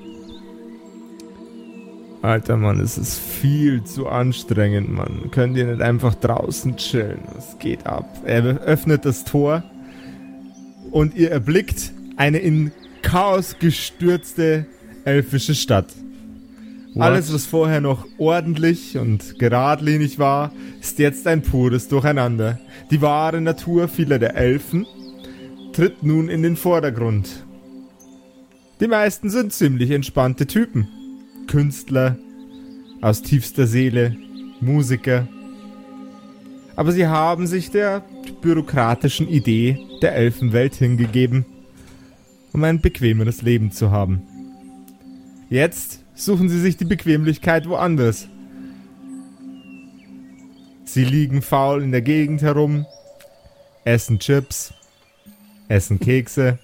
Alter 2.26 2.58
Mann, 2.58 2.80
es 2.80 2.98
ist 2.98 3.20
viel 3.20 3.84
zu 3.84 4.08
anstrengend, 4.08 4.92
Mann. 4.92 5.30
Könnt 5.32 5.56
ihr 5.58 5.68
nicht 5.68 5.82
einfach 5.82 6.16
draußen 6.16 6.76
chillen? 6.78 7.20
Was 7.34 7.58
geht 7.60 7.86
ab? 7.86 8.10
Er 8.26 8.44
öffnet 8.62 9.06
das 9.06 9.24
Tor 9.24 9.64
und 10.92 11.16
ihr 11.16 11.32
erblickt 11.32 11.92
eine 12.18 12.40
in 12.40 12.72
Chaos 13.02 13.58
gestürzte 13.60 14.66
elfische 15.06 15.54
Stadt. 15.54 15.88
Alles, 16.98 17.34
was 17.34 17.46
vorher 17.46 17.82
noch 17.82 18.06
ordentlich 18.18 18.98
und 18.98 19.38
geradlinig 19.38 20.18
war, 20.18 20.52
ist 20.82 20.98
jetzt 20.98 21.28
ein 21.28 21.42
pures 21.42 21.90
Durcheinander. 21.90 22.58
Die 22.90 23.02
wahre 23.02 23.42
Natur 23.42 23.88
vieler 23.90 24.18
der 24.18 24.36
Elfen 24.36 24.88
tritt 25.74 26.04
nun 26.04 26.30
in 26.30 26.42
den 26.42 26.56
Vordergrund. 26.56 27.46
Die 28.80 28.88
meisten 28.88 29.30
sind 29.30 29.52
ziemlich 29.52 29.92
entspannte 29.92 30.48
Typen. 30.48 30.88
Künstler 31.48 32.18
aus 33.02 33.22
tiefster 33.22 33.68
Seele, 33.68 34.16
Musiker. 34.62 35.28
Aber 36.76 36.92
sie 36.92 37.08
haben 37.08 37.48
sich 37.48 37.72
der 37.72 38.04
bürokratischen 38.42 39.28
Idee 39.28 39.80
der 40.02 40.16
Elfenwelt 40.16 40.76
hingegeben, 40.76 41.46
um 42.54 42.64
ein 42.64 42.82
bequemeres 42.82 43.42
Leben 43.42 43.72
zu 43.72 43.92
haben. 43.92 44.22
Jetzt 45.50 46.02
suchen 46.16 46.50
sie 46.50 46.60
sich 46.60 46.78
die 46.78 46.86
Bequemlichkeit 46.86 47.68
woanders. 47.68 48.28
Sie 50.86 51.04
liegen 51.04 51.42
faul 51.42 51.84
in 51.84 51.92
der 51.92 52.02
Gegend 52.02 52.42
herum, 52.42 52.86
essen 53.84 54.20
Chips, 54.20 54.74
essen 55.68 56.00
Kekse, 56.00 56.60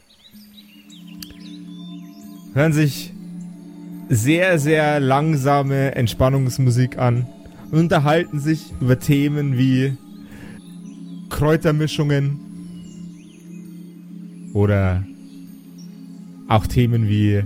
hören 2.54 2.74
sich 2.74 3.11
sehr, 4.12 4.60
sehr 4.60 5.00
langsame 5.00 5.96
Entspannungsmusik 5.96 6.98
an 6.98 7.26
und 7.72 7.80
unterhalten 7.80 8.42
sich 8.42 8.74
über 8.82 9.00
Themen 9.00 9.58
wie 9.58 9.96
Kräutermischungen 11.30 12.38
oder 14.54 15.06
auch 16.50 16.68
Themen 16.68 17.08
wie 17.08 17.42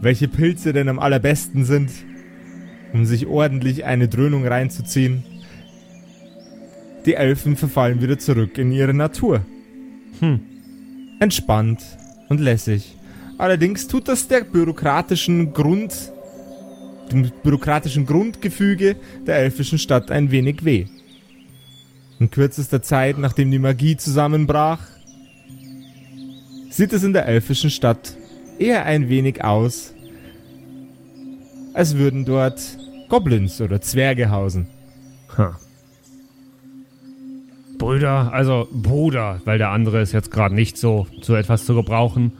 welche 0.00 0.28
Pilze 0.28 0.72
denn 0.72 0.88
am 0.88 1.00
allerbesten 1.00 1.64
sind, 1.64 1.90
um 2.92 3.04
sich 3.04 3.26
ordentlich 3.26 3.84
eine 3.84 4.06
Dröhnung 4.06 4.46
reinzuziehen. 4.46 5.24
Die 7.04 7.14
Elfen 7.14 7.56
verfallen 7.56 8.00
wieder 8.00 8.20
zurück 8.20 8.58
in 8.58 8.70
ihre 8.70 8.94
Natur. 8.94 9.44
Hm. 10.20 10.38
Entspannt 11.18 11.82
und 12.28 12.38
lässig. 12.38 12.96
Allerdings 13.38 13.86
tut 13.88 14.08
das 14.08 14.28
der 14.28 14.42
bürokratischen 14.42 15.52
Grund, 15.52 16.12
dem 17.10 17.30
bürokratischen 17.42 18.06
Grundgefüge 18.06 18.96
der 19.26 19.36
elfischen 19.36 19.78
Stadt 19.78 20.10
ein 20.10 20.30
wenig 20.30 20.64
weh. 20.64 20.86
In 22.20 22.30
kürzester 22.30 22.80
Zeit, 22.80 23.18
nachdem 23.18 23.50
die 23.50 23.58
Magie 23.58 23.96
zusammenbrach, 23.96 24.80
sieht 26.70 26.92
es 26.92 27.02
in 27.02 27.12
der 27.12 27.26
elfischen 27.26 27.70
Stadt 27.70 28.16
eher 28.58 28.84
ein 28.84 29.08
wenig 29.08 29.42
aus, 29.42 29.94
als 31.72 31.96
würden 31.96 32.24
dort 32.24 32.60
Goblins 33.08 33.60
oder 33.60 33.80
Zwerge 33.80 34.30
hausen. 34.30 34.68
Ha. 35.36 35.58
Brüder, 37.78 38.32
also 38.32 38.68
Bruder, 38.72 39.40
weil 39.44 39.58
der 39.58 39.70
andere 39.70 40.00
ist 40.00 40.12
jetzt 40.12 40.30
gerade 40.30 40.54
nicht 40.54 40.78
so 40.78 41.06
zu 41.20 41.34
etwas 41.34 41.66
zu 41.66 41.74
gebrauchen. 41.74 42.32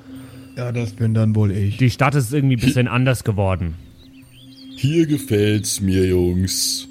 Ja, 0.56 0.70
das 0.72 0.92
bin 0.92 1.14
dann 1.14 1.34
wohl 1.34 1.50
ich. 1.50 1.76
Die 1.78 1.90
Stadt 1.90 2.14
ist 2.14 2.32
irgendwie 2.32 2.56
ein 2.56 2.60
bisschen 2.60 2.88
anders 2.88 3.24
geworden. 3.24 3.74
Hier 4.76 5.06
gefällt's 5.06 5.80
mir, 5.80 6.06
Jungs. 6.06 6.88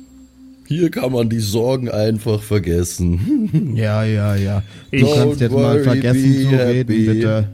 Hier 0.67 0.89
kann 0.91 1.12
man 1.12 1.30
die 1.30 1.39
Sorgen 1.39 1.89
einfach 1.89 2.41
vergessen. 2.41 3.73
Ja, 3.76 4.04
ja, 4.04 4.36
ja. 4.36 4.63
Du 4.91 4.97
Ich- 4.97 5.13
kannst 5.15 5.41
jetzt 5.41 5.52
mal 5.54 5.82
vergessen 5.84 6.34
zu 6.34 6.49
reden, 6.49 6.58
happy. 6.78 7.06
bitte. 7.06 7.49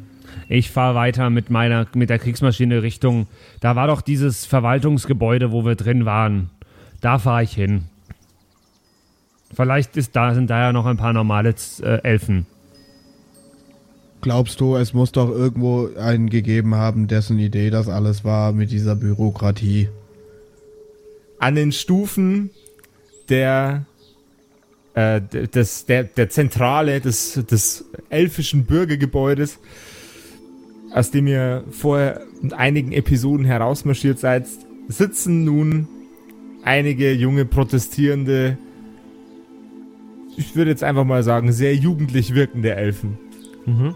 Ich 0.48 0.72
fahre 0.72 0.96
weiter 0.96 1.30
mit 1.30 1.50
meiner 1.52 1.86
mit 1.94 2.10
der 2.10 2.18
Kriegsmaschine 2.20 2.82
Richtung. 2.82 3.28
Da 3.60 3.76
war 3.76 3.88
doch 3.88 4.02
dieses 4.02 4.46
Verwaltungsgebäude, 4.46 5.52
wo 5.52 5.64
wir 5.66 5.76
drin 5.76 6.06
waren. 6.06 6.50
Da 7.02 7.20
fahre 7.20 7.44
ich 7.44 7.54
hin. 7.54 7.84
Vielleicht 9.54 9.98
ist 9.98 10.16
da 10.16 10.34
sind 10.34 10.50
da 10.50 10.60
ja 10.60 10.74
noch 10.74 10.86
ein 10.86 10.98
paar 10.98 11.14
normale 11.14 11.54
äh, 11.84 12.02
Elfen. 12.04 12.46
Glaubst 14.22 14.60
du, 14.60 14.76
es 14.76 14.94
muss 14.94 15.14
doch 15.14 15.30
irgendwo 15.30 15.90
einen 15.98 16.30
gegeben 16.30 16.76
haben, 16.76 17.08
dessen 17.08 17.40
Idee 17.40 17.70
das 17.70 17.88
alles 17.88 18.26
war 18.26 18.52
mit 18.52 18.72
dieser 18.72 18.96
Bürokratie? 18.96 19.88
An 21.38 21.56
den 21.56 21.72
Stufen 21.72 22.50
der, 23.30 23.86
äh, 24.94 25.22
des, 25.22 25.86
der, 25.86 26.04
der 26.04 26.30
Zentrale 26.30 27.00
des, 27.00 27.34
des 27.50 27.86
elfischen 28.10 28.66
Bürgergebäudes, 28.66 29.60
aus 30.94 31.12
dem 31.12 31.28
ihr 31.28 31.64
vorher 31.72 32.22
in 32.42 32.52
einigen 32.52 32.92
Episoden 32.92 33.46
herausmarschiert 33.46 34.20
seid, 34.20 34.48
sitzen 34.90 35.46
nun 35.46 35.88
einige 36.64 37.14
junge 37.14 37.46
protestierende, 37.46 38.58
ich 40.36 40.58
würde 40.58 40.72
jetzt 40.72 40.84
einfach 40.84 41.06
mal 41.06 41.24
sagen, 41.24 41.54
sehr 41.54 41.76
jugendlich 41.76 42.36
wirkende 42.36 42.76
Elfen. 42.76 43.18
Mhm. 43.66 43.96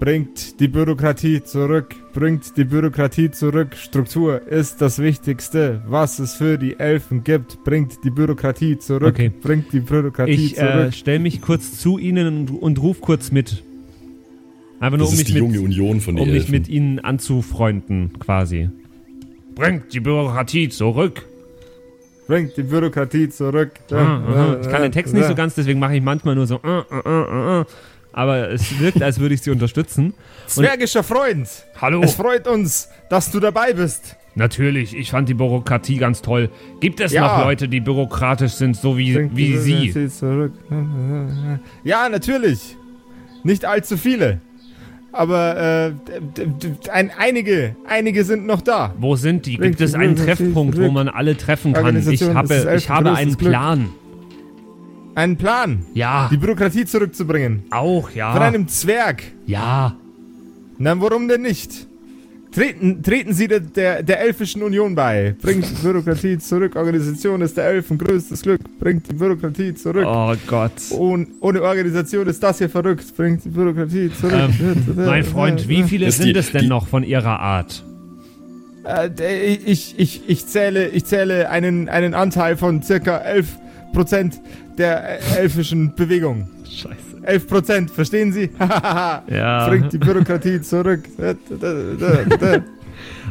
Bringt 0.00 0.58
die 0.60 0.68
Bürokratie 0.68 1.42
zurück, 1.44 1.94
bringt 2.14 2.56
die 2.56 2.64
Bürokratie 2.64 3.30
zurück. 3.30 3.76
Struktur 3.76 4.40
ist 4.48 4.80
das 4.80 4.98
Wichtigste, 4.98 5.82
was 5.86 6.18
es 6.18 6.34
für 6.34 6.56
die 6.56 6.78
Elfen 6.80 7.22
gibt. 7.22 7.62
Bringt 7.64 8.02
die 8.02 8.08
Bürokratie 8.10 8.78
zurück, 8.78 9.08
Okay. 9.14 9.30
bringt 9.42 9.70
die 9.74 9.80
Bürokratie 9.80 10.32
Ich 10.32 10.56
äh, 10.58 10.72
zurück. 10.72 10.94
stelle 10.94 11.18
mich 11.18 11.42
kurz 11.42 11.78
zu 11.78 11.98
Ihnen 11.98 12.26
und, 12.48 12.50
und 12.62 12.80
ruf 12.80 13.02
kurz 13.02 13.30
mit. 13.30 13.62
Einfach 14.80 14.96
nur, 14.96 15.06
Das 15.06 15.08
um 15.14 15.20
ist 15.20 15.24
mich, 15.26 15.34
die 15.34 15.38
junge 15.38 15.58
mit, 15.58 15.60
Union 15.66 16.00
von 16.00 16.16
den 16.16 16.22
um 16.26 16.32
mich 16.32 16.48
mit 16.48 16.66
Ihnen 16.68 16.98
anzufreunden, 17.00 18.18
quasi. 18.18 18.70
Bringt 19.54 19.92
die 19.92 20.00
Bürokratie 20.00 20.70
zurück. 20.70 21.26
Bringt 22.26 22.56
die 22.56 22.62
Bürokratie 22.62 23.28
zurück. 23.28 23.72
Ah, 23.90 24.56
Ich 24.62 24.68
kann 24.70 24.80
den 24.80 24.92
Text 24.92 25.12
nicht 25.12 25.26
so 25.26 25.34
ganz, 25.34 25.56
deswegen 25.56 25.78
mache 25.78 25.96
ich 25.96 26.02
manchmal 26.02 26.36
nur 26.36 26.46
so. 26.46 26.58
äh, 26.64 26.78
äh, 26.90 27.00
äh, 27.04 27.60
äh. 27.60 27.64
Aber 28.12 28.50
es 28.50 28.78
wirkt, 28.80 29.02
als 29.02 29.20
würde 29.20 29.34
ich 29.34 29.42
Sie 29.42 29.50
unterstützen. 29.50 30.14
Zwergischer 30.46 31.02
Freund, 31.04 31.48
Hallo. 31.80 32.02
es 32.02 32.14
freut 32.14 32.46
uns, 32.48 32.88
dass 33.08 33.30
du 33.30 33.38
dabei 33.40 33.72
bist. 33.72 34.16
Natürlich, 34.34 34.96
ich 34.96 35.10
fand 35.10 35.28
die 35.28 35.34
Bürokratie 35.34 35.96
ganz 35.96 36.22
toll. 36.22 36.50
Gibt 36.80 37.00
es 37.00 37.12
Ja. 37.12 37.26
noch 37.38 37.44
Leute, 37.44 37.68
die 37.68 37.80
bürokratisch 37.80 38.52
sind, 38.52 38.76
so 38.76 38.96
wie, 38.96 39.14
Bringt 39.14 39.36
wie 39.36 39.56
Sie? 39.58 40.08
Zurück. 40.08 40.52
Ja, 41.84 42.08
natürlich. 42.08 42.76
Nicht 43.42 43.64
allzu 43.64 43.96
viele. 43.96 44.40
Aber 45.12 45.56
äh, 45.56 46.90
ein, 46.92 47.10
einige, 47.18 47.74
einige 47.88 48.22
sind 48.24 48.46
noch 48.46 48.60
da. 48.60 48.94
Wo 48.98 49.16
sind 49.16 49.46
die? 49.46 49.56
Bringt 49.56 49.78
Gibt 49.78 49.80
es 49.88 49.94
einen 49.94 50.14
Treffpunkt, 50.14 50.78
wo 50.78 50.88
man 50.90 51.08
alle 51.08 51.36
treffen 51.36 51.72
kann? 51.72 51.96
Ich 51.96 52.22
habe, 52.22 52.74
ich 52.76 52.88
habe 52.88 53.10
einen 53.10 53.16
elfengrößtes 53.16 53.38
Glück. 53.38 53.52
Einen 55.14 55.36
Plan, 55.36 55.84
Ja, 55.94 56.28
die 56.30 56.36
Bürokratie 56.36 56.84
zurückzubringen. 56.84 57.64
auch, 57.70 58.10
ja. 58.12 58.32
Von 58.32 58.42
einem 58.42 58.68
Zwerg. 58.68 59.22
Ja, 59.46 59.96
Na, 60.78 60.98
warum 61.00 61.28
denn 61.28 61.42
nicht? 61.42 61.86
Treten, 62.52 63.02
treten 63.02 63.32
Sie 63.32 63.46
der, 63.46 63.60
der, 63.60 64.02
der 64.02 64.20
Elfischen 64.22 64.62
Union 64.62 64.94
bei. 64.96 65.36
Bringt 65.40 65.70
die 65.70 65.74
Bürokratie 65.82 66.36
zurück. 66.38 66.74
Organisation 66.74 67.40
ist 67.42 67.56
der 67.56 67.64
Elfen 67.66 67.96
größtes 67.96 68.42
Glück. 68.42 68.60
Bringt 68.80 69.08
die 69.08 69.14
Bürokratie 69.14 69.72
zurück. 69.74 70.04
oh 70.08 70.34
Gott. 70.48 70.72
Ohne, 70.90 71.26
ohne 71.40 71.62
Organisation 71.62 72.26
ist 72.26 72.42
das 72.42 72.58
hier 72.58 72.68
verrückt. 72.68 73.04
Bringt 73.16 73.44
die 73.44 73.50
Bürokratie 73.50 74.10
zurück. 74.20 74.50
Mein 74.96 75.22
Freund, 75.24 75.68
wie 75.68 75.84
viele 75.84 76.06
ist 76.06 76.16
sind 76.16 76.34
die- 76.34 76.38
es 76.40 76.50
denn 76.50 76.62
die- 76.62 76.68
noch 76.68 76.88
von 76.88 77.04
Ihrer 77.04 77.38
Art? 77.38 77.84
Äh, 78.84 79.10
ich, 79.54 79.94
ich, 79.98 80.22
ich 80.26 80.46
zähle, 80.46 80.88
ich 80.88 81.04
zähle 81.04 81.50
einen, 81.50 81.88
einen 81.88 82.14
Anteil 82.14 82.56
von 82.56 82.82
circa 82.82 83.18
11% 83.94 84.38
der 84.78 85.20
äh, 85.20 85.38
elfischen 85.38 85.94
Bewegung. 85.94 86.48
Scheiße. 86.64 87.10
11%, 87.26 87.90
verstehen 87.90 88.32
Sie? 88.32 88.50
Ja. 88.58 89.68
Bringt 89.68 89.92
die 89.92 89.98
Bürokratie 89.98 90.60
zurück. 90.60 91.04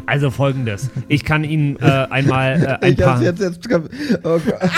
Also 0.05 0.31
folgendes. 0.31 0.89
Ich 1.07 1.23
kann 1.23 1.43
Ihnen 1.43 1.75
äh, 1.75 2.07
einmal 2.09 2.79
äh, 2.81 2.85
ein 2.85 2.93
Ich 2.93 3.01
hab's 3.01 3.19
paar... 3.19 3.21
jetzt, 3.21 3.39
jetzt. 3.41 3.69
Oh 4.23 4.39
Gott. 4.39 4.45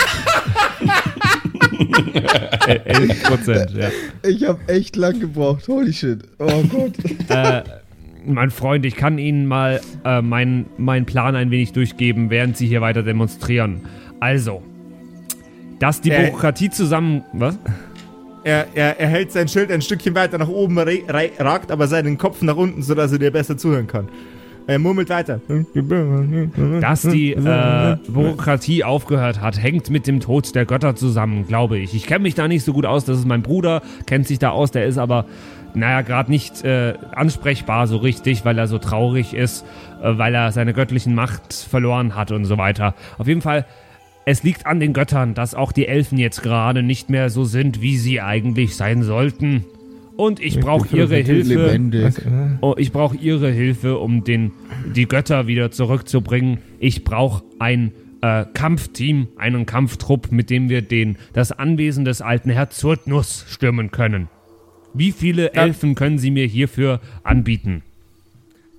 Äh, 2.68 2.80
11 2.84 3.22
Prozent, 3.24 3.70
ja. 3.72 3.88
Ich 4.28 4.44
habe 4.46 4.60
echt 4.68 4.94
lang 4.96 5.18
gebraucht. 5.18 5.66
Holy 5.68 5.92
shit. 5.92 6.22
Oh 6.38 6.62
Gott. 6.64 6.92
äh, 7.28 7.62
mein 8.24 8.50
Freund, 8.50 8.84
ich 8.86 8.94
kann 8.94 9.18
Ihnen 9.18 9.46
mal 9.46 9.80
äh, 10.04 10.22
meinen 10.22 10.66
meinen 10.76 11.06
Plan 11.06 11.34
ein 11.34 11.50
wenig 11.50 11.72
durchgeben, 11.72 12.30
während 12.30 12.56
Sie 12.56 12.66
hier 12.66 12.80
weiter 12.80 13.02
demonstrieren. 13.02 13.80
Also, 14.20 14.62
dass 15.82 16.00
die 16.00 16.10
Äh. 16.10 16.26
Bürokratie 16.26 16.70
zusammen... 16.70 17.24
Was? 17.32 17.58
Er, 18.44 18.66
er, 18.74 18.98
er 18.98 19.08
hält 19.08 19.30
sein 19.32 19.46
Schild 19.48 19.70
ein 19.70 19.82
Stückchen 19.82 20.14
weiter 20.14 20.38
nach 20.38 20.48
oben, 20.48 20.78
ragt 20.78 21.70
aber 21.70 21.86
seinen 21.86 22.18
Kopf 22.18 22.42
nach 22.42 22.56
unten, 22.56 22.82
sodass 22.82 23.12
er 23.12 23.18
dir 23.18 23.30
besser 23.30 23.56
zuhören 23.56 23.86
kann. 23.86 24.08
Er 24.66 24.78
murmelt 24.78 25.08
weiter. 25.10 25.40
Dass 26.80 27.02
die 27.02 27.32
äh, 27.32 27.96
Bürokratie 28.08 28.84
aufgehört 28.84 29.40
hat, 29.40 29.60
hängt 29.60 29.90
mit 29.90 30.06
dem 30.06 30.20
Tod 30.20 30.54
der 30.54 30.66
Götter 30.66 30.94
zusammen, 30.94 31.46
glaube 31.46 31.78
ich. 31.78 31.94
Ich 31.94 32.06
kenne 32.06 32.22
mich 32.22 32.34
da 32.34 32.46
nicht 32.46 32.64
so 32.64 32.72
gut 32.72 32.86
aus. 32.86 33.04
Das 33.04 33.18
ist 33.18 33.26
mein 33.26 33.42
Bruder, 33.42 33.82
kennt 34.06 34.28
sich 34.28 34.38
da 34.38 34.50
aus. 34.50 34.70
Der 34.70 34.86
ist 34.86 34.98
aber, 34.98 35.24
naja, 35.74 36.02
gerade 36.02 36.30
nicht 36.30 36.64
äh, 36.64 36.94
ansprechbar 37.12 37.88
so 37.88 37.96
richtig, 37.96 38.44
weil 38.44 38.56
er 38.58 38.68
so 38.68 38.78
traurig 38.78 39.34
ist, 39.34 39.64
äh, 40.00 40.16
weil 40.16 40.34
er 40.34 40.52
seine 40.52 40.74
göttlichen 40.74 41.14
Macht 41.14 41.52
verloren 41.52 42.14
hat 42.14 42.30
und 42.30 42.44
so 42.44 42.56
weiter. 42.56 42.94
Auf 43.18 43.26
jeden 43.26 43.40
Fall, 43.40 43.66
es 44.24 44.42
liegt 44.42 44.66
an 44.66 44.80
den 44.80 44.92
Göttern, 44.92 45.34
dass 45.34 45.54
auch 45.54 45.72
die 45.72 45.86
Elfen 45.88 46.18
jetzt 46.18 46.42
gerade 46.42 46.82
nicht 46.82 47.10
mehr 47.10 47.30
so 47.30 47.44
sind, 47.44 47.80
wie 47.82 47.96
sie 47.96 48.20
eigentlich 48.20 48.76
sein 48.76 49.02
sollten. 49.02 49.64
Und 50.16 50.40
ich 50.40 50.60
brauche 50.60 50.94
ihre 50.96 51.16
Hilfe. 51.16 51.54
Lebendig. 51.54 52.14
Oh, 52.60 52.74
ich 52.76 52.92
brauche 52.92 53.16
ihre 53.16 53.50
Hilfe, 53.50 53.98
um 53.98 54.24
den, 54.24 54.52
die 54.94 55.06
Götter 55.08 55.46
wieder 55.46 55.70
zurückzubringen. 55.70 56.58
Ich 56.78 57.02
brauche 57.02 57.42
ein 57.58 57.92
äh, 58.20 58.44
Kampfteam, 58.52 59.28
einen 59.36 59.66
Kampftrupp, 59.66 60.30
mit 60.30 60.50
dem 60.50 60.68
wir 60.68 60.82
den, 60.82 61.16
das 61.32 61.50
Anwesen 61.50 62.04
des 62.04 62.20
alten 62.20 62.50
Herr 62.50 62.70
Zurtnuss 62.70 63.46
stürmen 63.48 63.90
können. 63.90 64.28
Wie 64.94 65.10
viele 65.12 65.46
Ja. 65.54 65.62
Elfen 65.62 65.94
können 65.94 66.18
Sie 66.18 66.30
mir 66.30 66.46
hierfür 66.46 67.00
anbieten? 67.24 67.82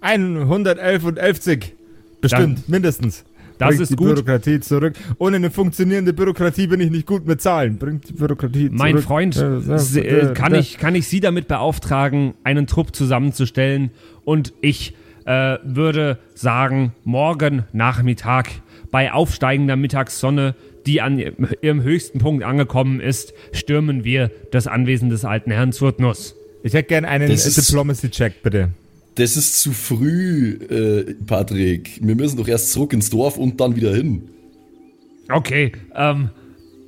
111 0.02 1.04
und 1.04 1.18
11. 1.18 1.40
Bestimmt, 2.22 2.58
Dann- 2.60 2.64
mindestens. 2.68 3.26
Das 3.58 3.70
Bringt 3.70 3.82
ist 3.82 3.92
die 3.92 3.96
gut. 3.96 4.08
Bürokratie 4.16 4.60
zurück. 4.60 4.96
Ohne 5.20 5.38
eine 5.38 5.52
funktionierende 5.52 6.14
Bürokratie 6.14 6.68
bin 6.68 6.80
ich 6.80 6.90
nicht 6.92 7.06
gut 7.06 7.26
mit 7.28 7.42
Zahlen. 7.42 7.78
Bringt 7.78 8.10
die 8.10 8.14
Bürokratie 8.14 8.68
zurück. 8.68 8.80
Mein 8.80 8.98
Freund, 9.00 9.36
Äh, 9.38 10.34
kann, 10.34 10.54
äh. 10.54 10.60
ich, 10.60 10.78
kann 10.78 10.96
ich 10.96 11.08
Sie 11.08 11.20
damit 11.20 11.48
beauftragen, 11.48 12.34
einen 12.44 12.68
Trupp 12.68 12.96
zusammenzustellen? 12.96 13.92
Und 14.26 14.54
ich 14.62 14.96
äh, 15.26 15.58
würde 15.64 16.18
sagen, 16.34 16.94
morgen 17.04 17.64
Nachmittag 17.74 18.50
bei 18.92 19.12
aufsteigender 19.12 19.76
Mittagssonne, 19.76 20.56
die 20.86 21.02
an 21.02 21.18
ihrem 21.62 21.82
höchsten 21.82 22.20
Punkt 22.20 22.44
angekommen 22.44 23.00
ist, 23.00 23.34
stürmen 23.54 24.04
wir 24.04 24.32
das 24.52 24.68
Anwesen 24.68 25.10
des 25.10 25.26
alten 25.26 25.52
Herrn 25.52 25.72
Zurtnuss. 25.72 26.36
Ich 26.62 26.74
hätte 26.74 26.90
gern 26.90 27.06
einen 27.06 27.28
Diplomacy-Check, 27.30 28.44
bitte. 28.44 28.70
Das 29.16 29.38
ist 29.38 29.62
zu 29.62 29.72
früh, 29.74 30.54
äh, 30.54 31.14
Patrick. 31.26 32.00
Wir 32.02 32.16
müssen 32.16 32.38
doch 32.38 32.48
erst 32.48 32.72
zurück 32.72 32.94
ins 32.94 33.10
Dorf 33.10 33.38
und 33.38 33.62
dann 33.62 33.76
wieder 33.76 33.94
hin. 33.94 34.30
Okay, 35.30 35.72
ähm, 35.96 36.30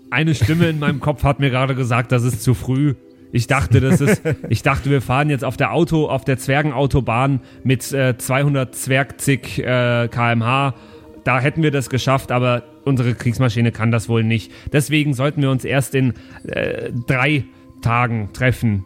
eine 0.09 0.33
Stimme 0.33 0.69
in 0.69 0.79
meinem 0.79 0.99
Kopf 0.99 1.23
hat 1.23 1.39
mir 1.39 1.49
gerade 1.49 1.75
gesagt, 1.75 2.11
das 2.11 2.23
ist 2.23 2.41
zu 2.41 2.53
früh. 2.53 2.95
Ich 3.31 3.47
dachte, 3.47 3.79
das 3.79 4.01
ist, 4.01 4.21
ich 4.49 4.63
dachte, 4.63 4.89
wir 4.89 5.01
fahren 5.01 5.29
jetzt 5.29 5.43
auf 5.43 5.57
der 5.57 5.71
Auto, 5.71 6.07
auf 6.07 6.25
der 6.25 6.38
Zwergenautobahn 6.38 7.41
mit 7.63 7.91
äh, 7.91 8.17
200 8.17 8.73
Zwergzig 8.73 9.59
äh, 9.59 10.07
kmh. 10.09 10.73
Da 11.23 11.39
hätten 11.39 11.61
wir 11.61 11.71
das 11.71 11.89
geschafft, 11.89 12.31
aber 12.31 12.63
unsere 12.85 13.13
Kriegsmaschine 13.13 13.71
kann 13.71 13.91
das 13.91 14.09
wohl 14.09 14.23
nicht. 14.23 14.51
Deswegen 14.71 15.13
sollten 15.13 15.41
wir 15.41 15.51
uns 15.51 15.65
erst 15.65 15.95
in 15.95 16.13
äh, 16.47 16.91
drei 17.07 17.45
Tagen 17.81 18.29
treffen. 18.33 18.85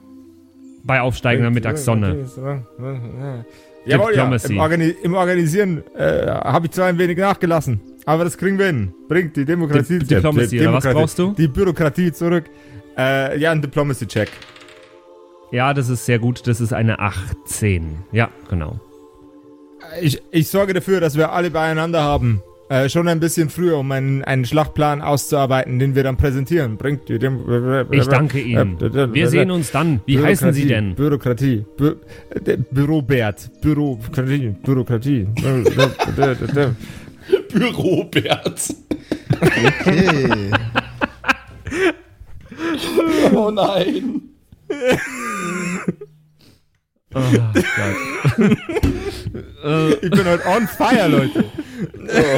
Bei 0.90 1.02
aufsteigender 1.02 1.52
Mittagssonne. 1.52 2.26
Jawohl, 3.86 4.16
ja. 4.16 4.36
Im, 4.50 4.58
Organi 4.58 4.90
Im 5.04 5.14
Organisieren 5.14 5.84
äh, 5.96 6.26
habe 6.26 6.66
ich 6.66 6.72
zwar 6.72 6.88
ein 6.88 6.98
wenig 6.98 7.16
nachgelassen, 7.16 7.80
aber 8.06 8.24
das 8.24 8.40
kriegen 8.40 8.58
wir 8.58 8.66
hin. 8.66 8.92
Bringt 9.08 9.36
die 9.36 9.46
Demokratie 9.46 10.00
Dip- 10.00 10.08
Diplomacy, 10.08 10.58
die 10.58 10.62
oder 10.62 10.74
was 10.74 10.84
Demokratie- 10.84 11.00
brauchst 11.00 11.20
du? 11.20 11.34
Die 11.38 11.48
Bürokratie 11.48 12.12
zurück. 12.12 12.46
Äh, 12.98 13.40
ja, 13.40 13.52
ein 13.52 13.62
Diplomacy-Check. 13.62 14.32
Ja, 15.52 15.76
das 15.76 15.90
ist 15.90 16.08
sehr 16.08 16.18
gut. 16.18 16.48
Das 16.48 16.60
ist 16.60 16.74
eine 16.74 16.98
18. 16.98 18.00
Ja, 18.12 18.30
genau. 18.50 18.80
Ich, 20.02 20.24
ich 20.32 20.48
sorge 20.48 20.74
dafür, 20.74 21.00
dass 21.02 21.16
wir 21.16 21.32
alle 21.32 21.52
beieinander 21.52 22.02
haben. 22.02 22.42
Äh, 22.70 22.88
schon 22.88 23.08
ein 23.08 23.20
bisschen 23.20 23.50
früher, 23.50 23.80
um 23.80 23.92
einen, 23.92 24.24
einen 24.24 24.46
Schlachtplan 24.46 25.02
auszuarbeiten, 25.02 25.80
den 25.80 25.96
wir 25.96 26.04
dann 26.04 26.18
präsentieren. 26.18 26.78
Bringt 26.78 27.10
die 27.10 27.18
Dem 27.18 27.88
Ich 27.92 28.06
danke 28.08 28.40
Ihnen. 28.40 28.80
Wir 28.80 29.28
sehen 29.28 29.50
uns 29.50 29.72
dann. 29.72 30.02
Wie 30.06 30.20
heißen 30.20 30.54
Sie 30.54 30.68
denn? 30.68 30.94
Bürokratie. 30.94 31.66
Bü 31.78 31.96
äh, 32.46 32.58
Bürobert. 32.72 33.50
Bürokratie. 33.62 34.56
Bürokratie. 34.64 35.28
Bürobert. 37.52 38.76
Okay. 39.42 40.52
Oh 43.34 43.52
nein. 43.52 44.22
Oh 47.16 47.22
Gott. 47.32 47.64
ich 50.02 50.12
bin 50.12 50.26
heute 50.26 50.46
on 50.46 50.68
fire, 50.68 51.08
Leute. 51.08 51.46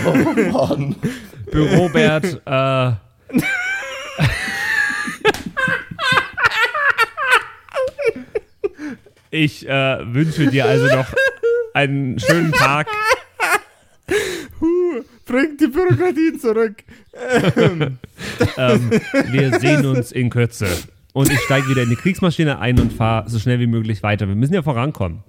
Oh 0.06 0.68
Mann. 0.68 0.96
Bürobert, 1.52 2.42
äh. 2.46 2.92
Ich 9.30 9.68
äh, 9.68 10.14
wünsche 10.14 10.48
dir 10.48 10.66
also 10.66 10.88
noch 10.88 11.08
einen 11.74 12.20
schönen 12.20 12.52
Tag. 12.52 12.88
Bringt 15.26 15.62
die 15.62 15.68
Bürokratie 15.68 16.38
zurück. 16.38 16.84
Ähm, 18.58 18.92
wir 19.30 19.60
sehen 19.60 19.86
uns 19.86 20.12
in 20.12 20.30
Kürze. 20.30 20.68
Und 21.14 21.32
ich 21.32 21.40
steige 21.40 21.68
wieder 21.68 21.84
in 21.84 21.90
die 21.90 21.96
Kriegsmaschine 21.96 22.60
ein 22.60 22.80
und 22.80 22.94
fahre 22.94 23.30
so 23.30 23.40
schnell 23.40 23.60
wie 23.60 23.68
möglich 23.68 24.04
weiter. 24.04 24.28
Wir 24.28 24.36
müssen 24.36 24.54
ja 24.54 24.62
vorankommen. 24.62 25.24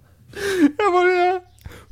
Jawohl, 0.78 1.10
ja. 1.10 1.40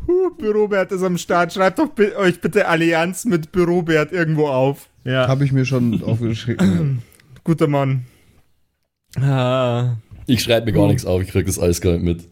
Huh, 0.06 0.30
Bürobert 0.36 0.92
ist 0.92 1.02
am 1.02 1.18
Start. 1.18 1.52
Schreibt 1.52 1.78
doch 1.78 1.90
euch 2.18 2.40
bitte 2.40 2.68
Allianz 2.68 3.24
mit 3.24 3.52
Bürobert 3.52 4.12
irgendwo 4.12 4.48
auf. 4.48 4.88
Ja. 5.04 5.28
Habe 5.28 5.44
ich 5.44 5.52
mir 5.52 5.64
schon 5.64 6.02
aufgeschrieben. 6.04 7.02
Guter 7.44 7.66
Mann. 7.66 8.06
Ah. 9.20 9.96
Ich 10.26 10.42
schreibe 10.42 10.66
mir 10.66 10.72
gar 10.72 10.86
nichts 10.86 11.04
auf, 11.04 11.22
ich 11.22 11.28
krieg 11.28 11.46
das 11.46 11.58
alles 11.58 11.80
gar 11.80 11.92
nicht 11.92 12.04
mit. 12.04 12.28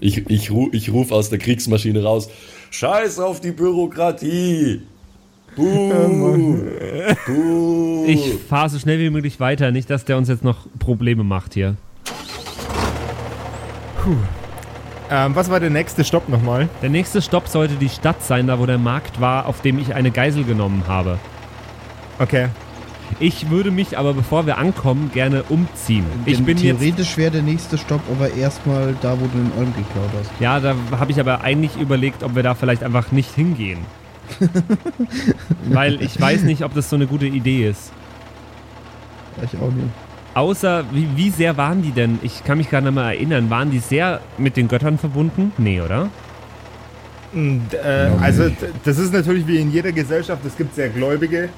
Ich, 0.00 0.28
ich, 0.28 0.50
ru, 0.50 0.68
ich 0.72 0.92
ruf 0.92 1.12
aus 1.12 1.30
der 1.30 1.38
Kriegsmaschine 1.38 2.02
raus. 2.02 2.30
Scheiß 2.70 3.18
auf 3.18 3.40
die 3.40 3.52
Bürokratie! 3.52 4.82
Buh! 5.58 6.56
Buh! 7.26 8.04
Ich 8.06 8.34
fahre 8.48 8.70
so 8.70 8.78
schnell 8.78 9.00
wie 9.00 9.10
möglich 9.10 9.40
weiter, 9.40 9.72
nicht, 9.72 9.90
dass 9.90 10.04
der 10.04 10.16
uns 10.16 10.28
jetzt 10.28 10.44
noch 10.44 10.66
Probleme 10.78 11.24
macht 11.24 11.54
hier. 11.54 11.74
ähm, 15.10 15.34
was 15.34 15.50
war 15.50 15.58
der 15.58 15.70
nächste 15.70 16.04
Stopp 16.04 16.28
nochmal? 16.28 16.68
Der 16.80 16.90
nächste 16.90 17.20
Stopp 17.20 17.48
sollte 17.48 17.74
die 17.74 17.88
Stadt 17.88 18.22
sein, 18.22 18.46
da 18.46 18.60
wo 18.60 18.66
der 18.66 18.78
Markt 18.78 19.20
war, 19.20 19.46
auf 19.46 19.60
dem 19.60 19.78
ich 19.80 19.94
eine 19.94 20.12
Geisel 20.12 20.44
genommen 20.44 20.84
habe. 20.86 21.18
Okay. 22.20 22.48
Ich 23.20 23.50
würde 23.50 23.70
mich 23.72 23.98
aber, 23.98 24.14
bevor 24.14 24.46
wir 24.46 24.58
ankommen, 24.58 25.10
gerne 25.12 25.42
umziehen. 25.48 26.04
Ich 26.24 26.36
Denn 26.36 26.44
bin 26.44 26.58
jetzt. 26.58 26.78
theoretisch 26.78 27.16
wäre 27.16 27.32
der 27.32 27.42
nächste 27.42 27.78
Stopp 27.78 28.02
aber 28.12 28.32
erstmal 28.32 28.94
da, 29.00 29.18
wo 29.18 29.24
du 29.26 29.38
den 29.38 29.50
Olm 29.58 29.74
geklaut 29.74 30.10
hast. 30.20 30.30
Ja, 30.38 30.60
da 30.60 30.76
habe 30.92 31.10
ich 31.10 31.18
aber 31.18 31.40
eigentlich 31.40 31.76
überlegt, 31.76 32.22
ob 32.22 32.36
wir 32.36 32.42
da 32.44 32.54
vielleicht 32.54 32.84
einfach 32.84 33.10
nicht 33.10 33.34
hingehen. 33.34 33.78
Weil 35.64 36.00
ich 36.02 36.20
weiß 36.20 36.42
nicht, 36.42 36.62
ob 36.64 36.74
das 36.74 36.90
so 36.90 36.96
eine 36.96 37.06
gute 37.06 37.26
Idee 37.26 37.68
ist. 37.68 37.92
Ich 39.42 39.58
auch 39.60 39.70
nicht. 39.70 39.88
Außer, 40.34 40.84
wie, 40.92 41.08
wie 41.16 41.30
sehr 41.30 41.56
waren 41.56 41.82
die 41.82 41.90
denn? 41.92 42.18
Ich 42.22 42.44
kann 42.44 42.58
mich 42.58 42.70
gar 42.70 42.80
nicht 42.80 42.94
mehr 42.94 43.04
erinnern. 43.04 43.50
Waren 43.50 43.70
die 43.70 43.78
sehr 43.80 44.20
mit 44.36 44.56
den 44.56 44.68
Göttern 44.68 44.98
verbunden? 44.98 45.52
Nee, 45.58 45.80
oder? 45.80 46.10
Und, 47.32 47.74
äh, 47.74 48.10
also, 48.20 48.50
das 48.84 48.98
ist 48.98 49.12
natürlich 49.12 49.46
wie 49.46 49.58
in 49.58 49.70
jeder 49.72 49.92
Gesellschaft. 49.92 50.44
Es 50.46 50.56
gibt 50.56 50.74
sehr 50.74 50.88
Gläubige. 50.88 51.48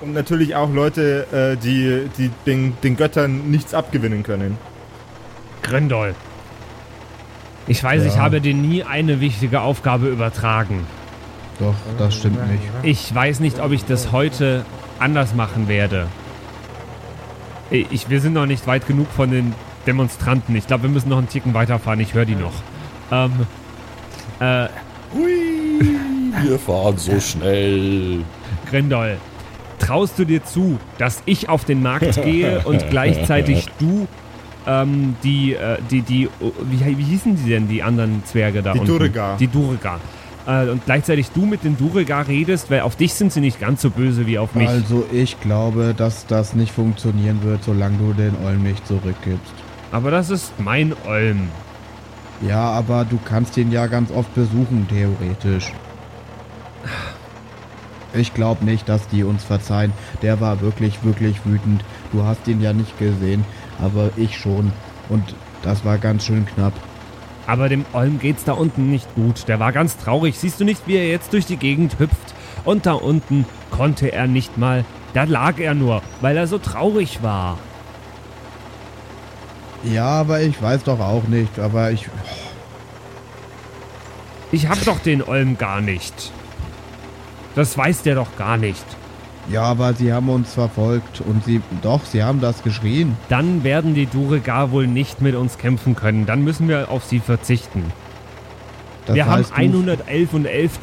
Und 0.00 0.12
natürlich 0.12 0.54
auch 0.54 0.72
Leute, 0.72 1.26
äh, 1.32 1.56
die, 1.62 2.08
die 2.18 2.30
den, 2.46 2.74
den 2.82 2.96
Göttern 2.96 3.50
nichts 3.50 3.74
abgewinnen 3.74 4.22
können. 4.22 4.56
Grindol. 5.62 6.14
Ich 7.66 7.82
weiß, 7.82 8.04
ich 8.04 8.14
Ja. 8.16 8.20
habe 8.20 8.40
dir 8.40 8.54
nie 8.54 8.82
eine 8.84 9.20
wichtige 9.20 9.60
Aufgabe 9.62 10.08
übertragen. 10.08 10.86
Doch, 11.58 11.74
das 11.98 12.16
stimmt 12.16 12.48
nicht. 12.50 12.62
Ich 12.82 13.14
weiß 13.14 13.40
nicht, 13.40 13.60
ob 13.60 13.72
ich 13.72 13.84
das 13.84 14.12
heute 14.12 14.64
anders 14.98 15.34
machen 15.34 15.68
werde. 15.68 16.06
Ich, 17.70 18.08
wir 18.08 18.20
sind 18.20 18.34
noch 18.34 18.46
nicht 18.46 18.66
weit 18.66 18.86
genug 18.86 19.08
von 19.10 19.30
den 19.30 19.54
Demonstranten. 19.86 20.54
Ich 20.56 20.66
glaube, 20.66 20.84
wir 20.84 20.90
müssen 20.90 21.08
noch 21.08 21.18
einen 21.18 21.28
Ticken 21.28 21.54
weiterfahren. 21.54 22.00
Ich 22.00 22.14
höre 22.14 22.24
die 22.24 22.36
noch. 22.36 22.52
Ähm, 23.10 23.32
äh, 24.40 24.68
Hui, 25.14 25.80
wir 26.42 26.58
fahren 26.58 26.98
so 26.98 27.18
schnell. 27.20 28.20
Grindol, 28.70 29.18
traust 29.78 30.18
du 30.18 30.24
dir 30.24 30.44
zu, 30.44 30.78
dass 30.98 31.22
ich 31.26 31.48
auf 31.48 31.64
den 31.64 31.82
Markt 31.82 32.22
gehe 32.22 32.60
und 32.60 32.90
gleichzeitig 32.90 33.66
du 33.78 34.06
ähm, 34.66 35.16
die, 35.22 35.54
äh, 35.54 35.78
die, 35.90 36.02
die, 36.02 36.28
wie, 36.40 36.98
wie 36.98 37.02
hießen 37.02 37.36
die 37.36 37.50
denn, 37.50 37.68
die 37.68 37.82
anderen 37.82 38.24
Zwerge 38.24 38.62
da 38.62 38.72
Die 38.72 38.80
unten? 38.80 38.98
Duergar. 38.98 39.36
Die 39.36 39.48
Durga. 39.48 40.00
Äh, 40.46 40.68
und 40.68 40.84
gleichzeitig 40.84 41.30
du 41.30 41.46
mit 41.46 41.64
den 41.64 41.76
Duergar 41.76 42.28
redest, 42.28 42.70
weil 42.70 42.80
auf 42.80 42.96
dich 42.96 43.14
sind 43.14 43.32
sie 43.32 43.40
nicht 43.40 43.60
ganz 43.60 43.82
so 43.82 43.90
böse 43.90 44.26
wie 44.26 44.38
auf 44.38 44.54
mich. 44.54 44.68
Also 44.68 45.04
ich 45.12 45.40
glaube, 45.40 45.94
dass 45.96 46.26
das 46.26 46.54
nicht 46.54 46.72
funktionieren 46.72 47.42
wird, 47.42 47.64
solange 47.64 47.98
du 47.98 48.12
den 48.12 48.34
Olm 48.44 48.62
nicht 48.62 48.86
zurückgibst. 48.86 49.54
Aber 49.92 50.10
das 50.10 50.30
ist 50.30 50.52
mein 50.58 50.94
Olm. 51.06 51.48
Ja, 52.46 52.62
aber 52.70 53.04
du 53.04 53.18
kannst 53.24 53.56
ihn 53.56 53.70
ja 53.70 53.86
ganz 53.86 54.10
oft 54.10 54.34
besuchen, 54.34 54.86
theoretisch. 54.88 55.72
Ich 58.12 58.34
glaube 58.34 58.64
nicht, 58.64 58.88
dass 58.88 59.08
die 59.08 59.24
uns 59.24 59.42
verzeihen. 59.44 59.92
Der 60.22 60.40
war 60.40 60.60
wirklich, 60.60 61.02
wirklich 61.04 61.44
wütend. 61.44 61.84
Du 62.12 62.24
hast 62.24 62.46
ihn 62.46 62.60
ja 62.60 62.72
nicht 62.72 62.98
gesehen, 62.98 63.44
aber 63.80 64.10
ich 64.16 64.38
schon. 64.38 64.72
Und 65.08 65.34
das 65.62 65.84
war 65.84 65.98
ganz 65.98 66.24
schön 66.24 66.46
knapp. 66.46 66.74
Aber 67.46 67.68
dem 67.68 67.84
Olm 67.92 68.18
geht's 68.18 68.44
da 68.44 68.52
unten 68.52 68.90
nicht 68.90 69.14
gut. 69.14 69.48
Der 69.48 69.60
war 69.60 69.72
ganz 69.72 69.96
traurig. 69.96 70.38
Siehst 70.38 70.60
du 70.60 70.64
nicht, 70.64 70.86
wie 70.86 70.96
er 70.96 71.08
jetzt 71.08 71.32
durch 71.32 71.46
die 71.46 71.56
Gegend 71.56 71.98
hüpft? 71.98 72.34
Und 72.64 72.86
da 72.86 72.94
unten 72.94 73.44
konnte 73.70 74.12
er 74.12 74.26
nicht 74.26 74.56
mal. 74.56 74.84
Da 75.12 75.24
lag 75.24 75.58
er 75.58 75.74
nur, 75.74 76.02
weil 76.20 76.36
er 76.36 76.46
so 76.46 76.58
traurig 76.58 77.22
war. 77.22 77.58
Ja, 79.84 80.06
aber 80.06 80.40
ich 80.40 80.60
weiß 80.60 80.84
doch 80.84 81.00
auch 81.00 81.24
nicht. 81.24 81.58
Aber 81.58 81.90
ich. 81.90 82.08
Ich 84.50 84.68
hab 84.68 84.82
doch 84.84 84.98
den 85.00 85.22
Olm 85.22 85.58
gar 85.58 85.80
nicht. 85.80 86.32
Das 87.54 87.76
weiß 87.76 88.02
der 88.02 88.14
doch 88.14 88.36
gar 88.36 88.56
nicht. 88.56 88.84
Ja, 89.50 89.62
aber 89.62 89.92
sie 89.92 90.12
haben 90.12 90.28
uns 90.30 90.54
verfolgt 90.54 91.20
und 91.20 91.44
sie. 91.44 91.60
Doch, 91.82 92.04
sie 92.06 92.22
haben 92.22 92.40
das 92.40 92.62
geschrien. 92.62 93.16
Dann 93.28 93.62
werden 93.62 93.94
die 93.94 94.06
Duregar 94.06 94.70
wohl 94.70 94.86
nicht 94.86 95.20
mit 95.20 95.34
uns 95.34 95.58
kämpfen 95.58 95.94
können. 95.94 96.24
Dann 96.26 96.42
müssen 96.44 96.66
wir 96.68 96.90
auf 96.90 97.04
sie 97.04 97.20
verzichten. 97.20 97.84
Das 99.06 99.16
wir 99.16 99.26
haben 99.26 99.40
heißt, 99.40 99.50
du- 99.50 99.54
111 99.56 100.32
und 100.32 100.46
11 100.46 100.78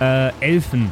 äh, 0.00 0.30
Elfen. 0.40 0.90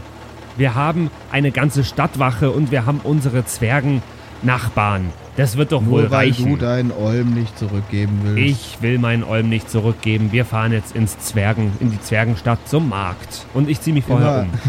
Wir 0.57 0.75
haben 0.75 1.11
eine 1.31 1.53
ganze 1.53 1.85
Stadtwache 1.85 2.51
und 2.51 2.71
wir 2.73 2.87
haben 2.87 3.01
unsere 3.05 3.45
Zwergen-Nachbarn. 3.45 5.11
Das 5.37 5.57
wird 5.57 5.71
doch 5.73 5.87
wohl 5.87 6.03
Nur 6.03 6.11
weil 6.11 6.29
reichen. 6.31 6.51
du 6.51 6.57
deinen 6.57 6.91
Olm 6.91 7.31
nicht 7.35 7.57
zurückgeben 7.57 8.19
willst. 8.25 8.39
Ich 8.51 8.83
will 8.83 8.99
meinen 8.99 9.23
Olm 9.23 9.49
nicht 9.49 9.71
zurückgeben. 9.71 10.33
Wir 10.33 10.45
fahren 10.45 10.73
jetzt 10.73 10.95
ins 10.97 11.19
Zwergen, 11.21 11.71
in 11.79 11.93
die 11.93 12.01
Zwergenstadt 12.01 12.69
zum 12.69 12.89
Markt. 12.89 13.47
Und 13.55 13.71
ich 13.71 13.81
ziehe 13.81 13.95
mich 13.95 14.05
vorher 14.05 14.29
Immer- 14.29 14.43
um. 14.43 14.51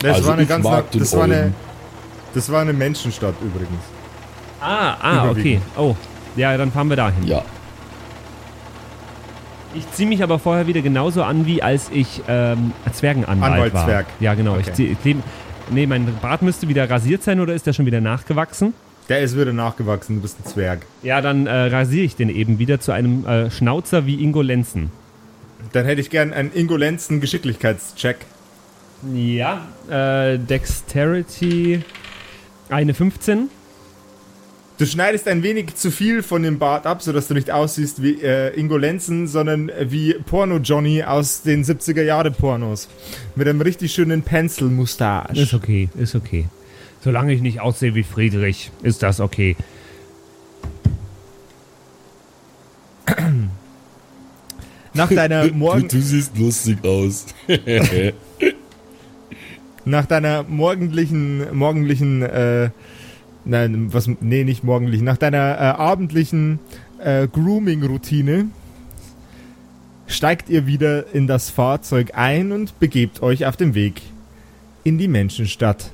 Das 0.00 0.16
Also 0.16 0.26
war 0.28 0.34
eine 0.34 0.42
ich 0.42 0.48
ganz 0.48 0.64
mag 0.64 0.90
den 0.90 1.00
das 1.00 1.16
war 1.16 1.24
eine, 1.24 1.52
das 2.34 2.50
war 2.52 2.60
eine 2.62 2.72
Menschenstadt 2.72 3.34
übrigens. 3.42 3.82
Ah, 4.60 4.94
ah, 5.00 5.30
okay. 5.30 5.60
Oh, 5.76 5.94
ja, 6.36 6.56
dann 6.56 6.70
fahren 6.72 6.88
wir 6.88 6.96
dahin. 6.96 7.26
Ja, 7.26 7.42
Ich 9.74 9.90
ziehe 9.92 10.08
mich 10.08 10.22
aber 10.22 10.38
vorher 10.38 10.66
wieder 10.66 10.80
genauso 10.82 11.22
an, 11.22 11.46
wie 11.46 11.62
als 11.62 11.90
ich 11.92 12.22
ähm, 12.28 12.72
Zwergenanwalt 12.92 13.52
Anwaltszwerg. 13.52 14.06
war. 14.06 14.14
Ja, 14.20 14.34
genau. 14.34 14.56
Ich 14.56 14.66
Okay. 14.66 14.74
zieh, 14.74 14.86
ich 14.86 15.00
kleb, 15.02 15.18
nee, 15.70 15.86
mein 15.86 16.06
Bart 16.22 16.42
müsste 16.42 16.68
wieder 16.68 16.88
rasiert 16.88 17.22
sein 17.22 17.40
oder 17.40 17.54
ist 17.54 17.66
der 17.66 17.72
schon 17.72 17.86
wieder 17.86 18.00
nachgewachsen? 18.00 18.72
Der 19.08 19.20
ist 19.20 19.38
wieder 19.38 19.52
nachgewachsen, 19.52 20.16
du 20.16 20.22
bist 20.22 20.38
ein 20.40 20.46
Zwerg. 20.50 20.80
Ja, 21.02 21.20
dann 21.20 21.46
äh, 21.46 21.52
rasiere 21.52 22.04
ich 22.04 22.16
den 22.16 22.28
eben 22.28 22.58
wieder 22.58 22.80
zu 22.80 22.92
einem 22.92 23.24
äh, 23.26 23.50
Schnauzer 23.50 24.04
wie 24.06 24.22
Ingo 24.22 24.42
Lenzen. 24.42 24.90
Dann 25.72 25.84
hätte 25.84 26.00
ich 26.00 26.10
gern 26.10 26.32
einen 26.32 26.52
Ingolenzen 26.52 27.20
Geschicklichkeitscheck. 27.20 28.16
Ja, 29.14 29.66
äh, 29.88 30.38
Dexterity 30.38 31.82
eine 32.68 32.94
15. 32.94 33.48
Du 34.78 34.84
schneidest 34.84 35.26
ein 35.26 35.42
wenig 35.42 35.74
zu 35.74 35.90
viel 35.90 36.22
von 36.22 36.42
dem 36.42 36.58
Bart 36.58 36.86
ab, 36.86 37.00
sodass 37.00 37.28
du 37.28 37.34
nicht 37.34 37.50
aussiehst 37.50 38.02
wie 38.02 38.20
äh, 38.20 38.58
Ingo 38.58 38.76
Lenzen, 38.76 39.26
sondern 39.26 39.70
wie 39.80 40.14
Porno-Johnny 40.14 41.02
aus 41.02 41.42
den 41.42 41.64
70er-Jahre-Pornos. 41.64 42.88
Mit 43.36 43.48
einem 43.48 43.62
richtig 43.62 43.92
schönen 43.92 44.22
Pencil-Mustache. 44.22 45.32
Ist 45.34 45.54
okay, 45.54 45.88
ist 45.96 46.14
okay. 46.14 46.48
Solange 47.02 47.32
ich 47.32 47.40
nicht 47.40 47.60
aussehe 47.60 47.94
wie 47.94 48.02
Friedrich, 48.02 48.70
ist 48.82 49.02
das 49.02 49.20
okay. 49.20 49.56
Nach 54.92 55.08
deiner, 55.08 55.46
du, 55.48 55.54
Morgen 55.54 55.88
du 55.88 56.00
siehst 56.00 56.36
lustig 56.36 56.84
aus. 56.84 57.26
nach 59.86 60.04
deiner 60.04 60.42
morgendlichen, 60.42 61.56
morgendlichen, 61.56 62.20
äh, 62.20 62.70
nein, 63.44 63.94
was, 63.94 64.10
nee, 64.20 64.44
nicht 64.44 64.64
morgendlich, 64.64 65.00
nach 65.00 65.16
deiner 65.16 65.54
äh, 65.54 65.60
abendlichen 65.60 66.58
äh, 66.98 67.28
Grooming-Routine 67.28 68.48
steigt 70.08 70.48
ihr 70.48 70.66
wieder 70.66 71.14
in 71.14 71.26
das 71.26 71.50
Fahrzeug 71.50 72.12
ein 72.14 72.52
und 72.52 72.78
begebt 72.80 73.22
euch 73.22 73.46
auf 73.46 73.56
den 73.56 73.74
Weg 73.74 74.02
in 74.84 74.98
die 74.98 75.08
Menschenstadt. 75.08 75.90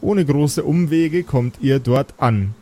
Ohne 0.00 0.24
große 0.24 0.64
Umwege 0.64 1.22
kommt 1.22 1.56
ihr 1.60 1.78
dort 1.78 2.14
an. 2.18 2.54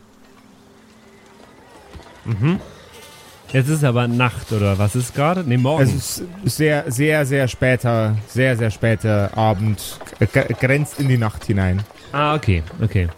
Jetzt 3.53 3.67
ist 3.67 3.83
aber 3.83 4.07
Nacht 4.07 4.53
oder 4.53 4.77
was 4.77 4.95
ist 4.95 5.13
gerade? 5.13 5.43
Ne, 5.43 5.57
morgen. 5.57 5.83
Es 5.83 5.93
ist 5.93 6.23
sehr, 6.45 6.89
sehr, 6.89 7.25
sehr 7.25 7.47
später, 7.49 8.15
sehr, 8.27 8.55
sehr 8.55 8.71
später 8.71 9.37
Abend, 9.37 9.99
äh, 10.19 10.25
grenzt 10.25 10.99
in 10.99 11.09
die 11.09 11.17
Nacht 11.17 11.43
hinein. 11.45 11.83
Ah, 12.13 12.35
okay, 12.35 12.63
okay. 12.81 13.09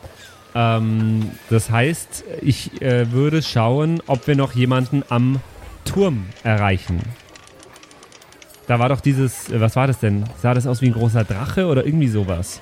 Ähm, 0.55 1.31
das 1.49 1.69
heißt, 1.69 2.23
ich 2.41 2.81
äh, 2.81 3.11
würde 3.11 3.43
schauen, 3.43 4.01
ob 4.07 4.25
wir 4.25 4.35
noch 4.35 4.53
jemanden 4.53 5.03
am 5.09 5.39
Turm 5.85 6.25
erreichen. 6.43 7.01
Da 8.67 8.79
war 8.79 8.89
doch 8.89 9.01
dieses, 9.01 9.49
äh, 9.49 9.59
was 9.61 9.75
war 9.75 9.85
das 9.85 9.99
denn? 9.99 10.23
Sah 10.41 10.55
das 10.55 10.65
aus 10.65 10.81
wie 10.81 10.87
ein 10.87 10.93
großer 10.93 11.25
Drache 11.25 11.67
oder 11.67 11.85
irgendwie 11.85 12.07
sowas? 12.07 12.59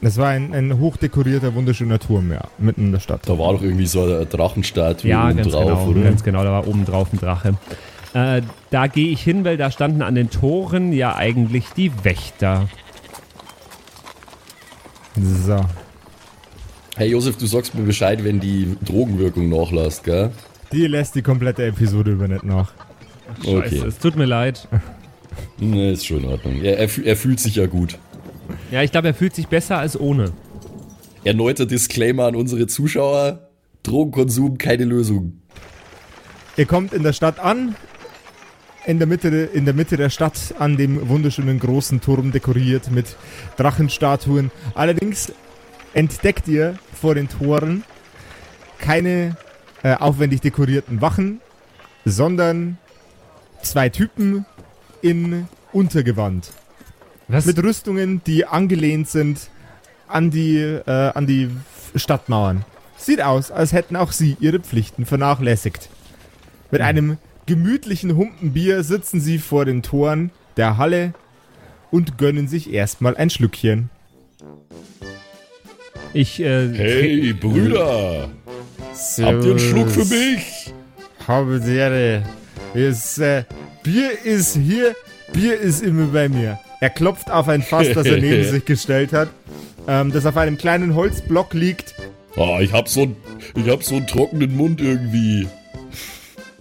Das 0.00 0.16
war 0.16 0.28
ein, 0.28 0.54
ein 0.54 0.78
hochdekorierter, 0.78 1.54
wunderschöner 1.54 1.98
Turm, 1.98 2.30
ja, 2.30 2.42
mitten 2.58 2.86
in 2.86 2.92
der 2.92 3.00
Stadt. 3.00 3.22
Da 3.26 3.36
war 3.38 3.52
doch 3.52 3.62
irgendwie 3.62 3.86
so 3.86 4.02
eine 4.04 4.26
Drachenstatue 4.26 5.10
Ja, 5.10 5.26
oben 5.26 5.36
ganz 5.38 5.52
drauf, 5.52 5.64
genau, 5.64 5.86
oder? 5.88 6.02
ganz 6.02 6.22
genau, 6.22 6.44
da 6.44 6.52
war 6.52 6.68
oben 6.68 6.84
drauf 6.84 7.12
ein 7.12 7.18
Drache. 7.18 7.54
Äh, 8.14 8.42
da 8.70 8.86
gehe 8.86 9.08
ich 9.08 9.20
hin, 9.22 9.44
weil 9.44 9.56
da 9.56 9.70
standen 9.70 10.02
an 10.02 10.14
den 10.14 10.30
Toren 10.30 10.92
ja 10.92 11.16
eigentlich 11.16 11.64
die 11.76 11.90
Wächter. 12.04 12.68
So. 15.16 15.60
Hey 16.96 17.10
Josef, 17.10 17.36
du 17.36 17.46
sagst 17.46 17.74
mir 17.74 17.82
Bescheid, 17.82 18.22
wenn 18.24 18.40
die 18.40 18.76
Drogenwirkung 18.84 19.48
nachlässt, 19.48 20.04
gell? 20.04 20.30
Die 20.72 20.86
lässt 20.86 21.14
die 21.14 21.22
komplette 21.22 21.64
Episode 21.66 22.12
über 22.12 22.28
nicht 22.28 22.44
nach. 22.44 22.72
Scheiße, 23.44 23.56
Okay. 23.56 23.82
es 23.86 23.98
tut 23.98 24.16
mir 24.16 24.26
leid. 24.26 24.68
Ne, 25.60 25.92
ist 25.92 26.06
schon 26.06 26.24
in 26.24 26.30
Ordnung. 26.30 26.60
Er, 26.62 26.78
er, 26.78 26.88
er 27.04 27.16
fühlt 27.16 27.38
sich 27.38 27.56
ja 27.56 27.66
gut. 27.66 27.96
Ja, 28.70 28.82
ich 28.82 28.92
glaube, 28.92 29.08
er 29.08 29.14
fühlt 29.14 29.34
sich 29.34 29.48
besser 29.48 29.78
als 29.78 29.98
ohne. 29.98 30.32
Erneuter 31.24 31.66
Disclaimer 31.66 32.26
an 32.26 32.36
unsere 32.36 32.66
Zuschauer. 32.66 33.48
Drogenkonsum, 33.82 34.58
keine 34.58 34.84
Lösung. 34.84 35.40
Ihr 36.56 36.66
kommt 36.66 36.92
in 36.92 37.02
der 37.02 37.12
Stadt 37.12 37.38
an, 37.38 37.76
in 38.84 38.98
der, 38.98 39.06
Mitte, 39.06 39.28
in 39.28 39.64
der 39.64 39.74
Mitte 39.74 39.96
der 39.96 40.10
Stadt 40.10 40.54
an 40.58 40.76
dem 40.76 41.08
wunderschönen 41.08 41.58
großen 41.58 42.00
Turm 42.00 42.32
dekoriert 42.32 42.90
mit 42.90 43.16
Drachenstatuen. 43.56 44.50
Allerdings 44.74 45.32
entdeckt 45.94 46.48
ihr 46.48 46.78
vor 46.92 47.14
den 47.14 47.28
Toren 47.28 47.84
keine 48.78 49.36
äh, 49.82 49.94
aufwendig 49.94 50.40
dekorierten 50.40 51.00
Wachen, 51.00 51.40
sondern 52.04 52.78
zwei 53.62 53.88
Typen 53.88 54.46
in 55.02 55.48
Untergewand. 55.72 56.52
Was? 57.28 57.44
Mit 57.44 57.62
Rüstungen, 57.62 58.22
die 58.26 58.46
angelehnt 58.46 59.08
sind 59.08 59.50
an 60.06 60.30
die, 60.30 60.58
äh, 60.58 61.12
an 61.14 61.26
die 61.26 61.50
Stadtmauern. 61.94 62.64
Sieht 62.96 63.22
aus, 63.22 63.50
als 63.50 63.72
hätten 63.72 63.96
auch 63.96 64.12
sie 64.12 64.36
ihre 64.40 64.60
Pflichten 64.60 65.04
vernachlässigt. 65.06 65.88
Mit 66.70 66.80
einem 66.80 67.18
gemütlichen 67.46 68.16
Humpenbier 68.16 68.82
sitzen 68.82 69.20
sie 69.20 69.38
vor 69.38 69.64
den 69.64 69.82
Toren 69.82 70.30
der 70.56 70.76
Halle 70.78 71.14
und 71.90 72.18
gönnen 72.18 72.48
sich 72.48 72.72
erstmal 72.72 73.16
ein 73.16 73.30
Schlückchen. 73.30 73.90
Ich, 76.14 76.40
äh, 76.40 76.68
Hey, 76.74 77.32
Brüder! 77.34 78.30
Habt 78.90 79.44
ihr 79.44 79.50
einen 79.50 79.58
Schluck 79.58 79.90
für 79.90 80.04
mich? 80.06 80.72
Habe 81.26 81.60
Ehre. 81.66 82.22
Ist, 82.74 83.18
äh, 83.18 83.44
Bier 83.82 84.10
ist 84.24 84.56
hier, 84.56 84.94
Bier 85.32 85.58
ist 85.58 85.82
immer 85.82 86.06
bei 86.06 86.28
mir. 86.28 86.58
Er 86.80 86.90
klopft 86.90 87.30
auf 87.30 87.48
ein 87.48 87.62
Fass, 87.62 87.88
das 87.92 88.06
er 88.06 88.16
neben 88.20 88.44
sich 88.44 88.64
gestellt 88.64 89.12
hat, 89.12 89.28
ähm, 89.86 90.12
das 90.12 90.26
auf 90.26 90.36
einem 90.36 90.58
kleinen 90.58 90.94
Holzblock 90.94 91.54
liegt. 91.54 91.94
Ah, 92.36 92.60
ich 92.60 92.72
hab 92.72 92.88
so 92.88 93.02
einen, 93.02 93.16
ich 93.56 93.68
hab 93.68 93.82
so 93.82 93.96
einen 93.96 94.06
trockenen 94.06 94.56
Mund 94.56 94.80
irgendwie. 94.80 95.48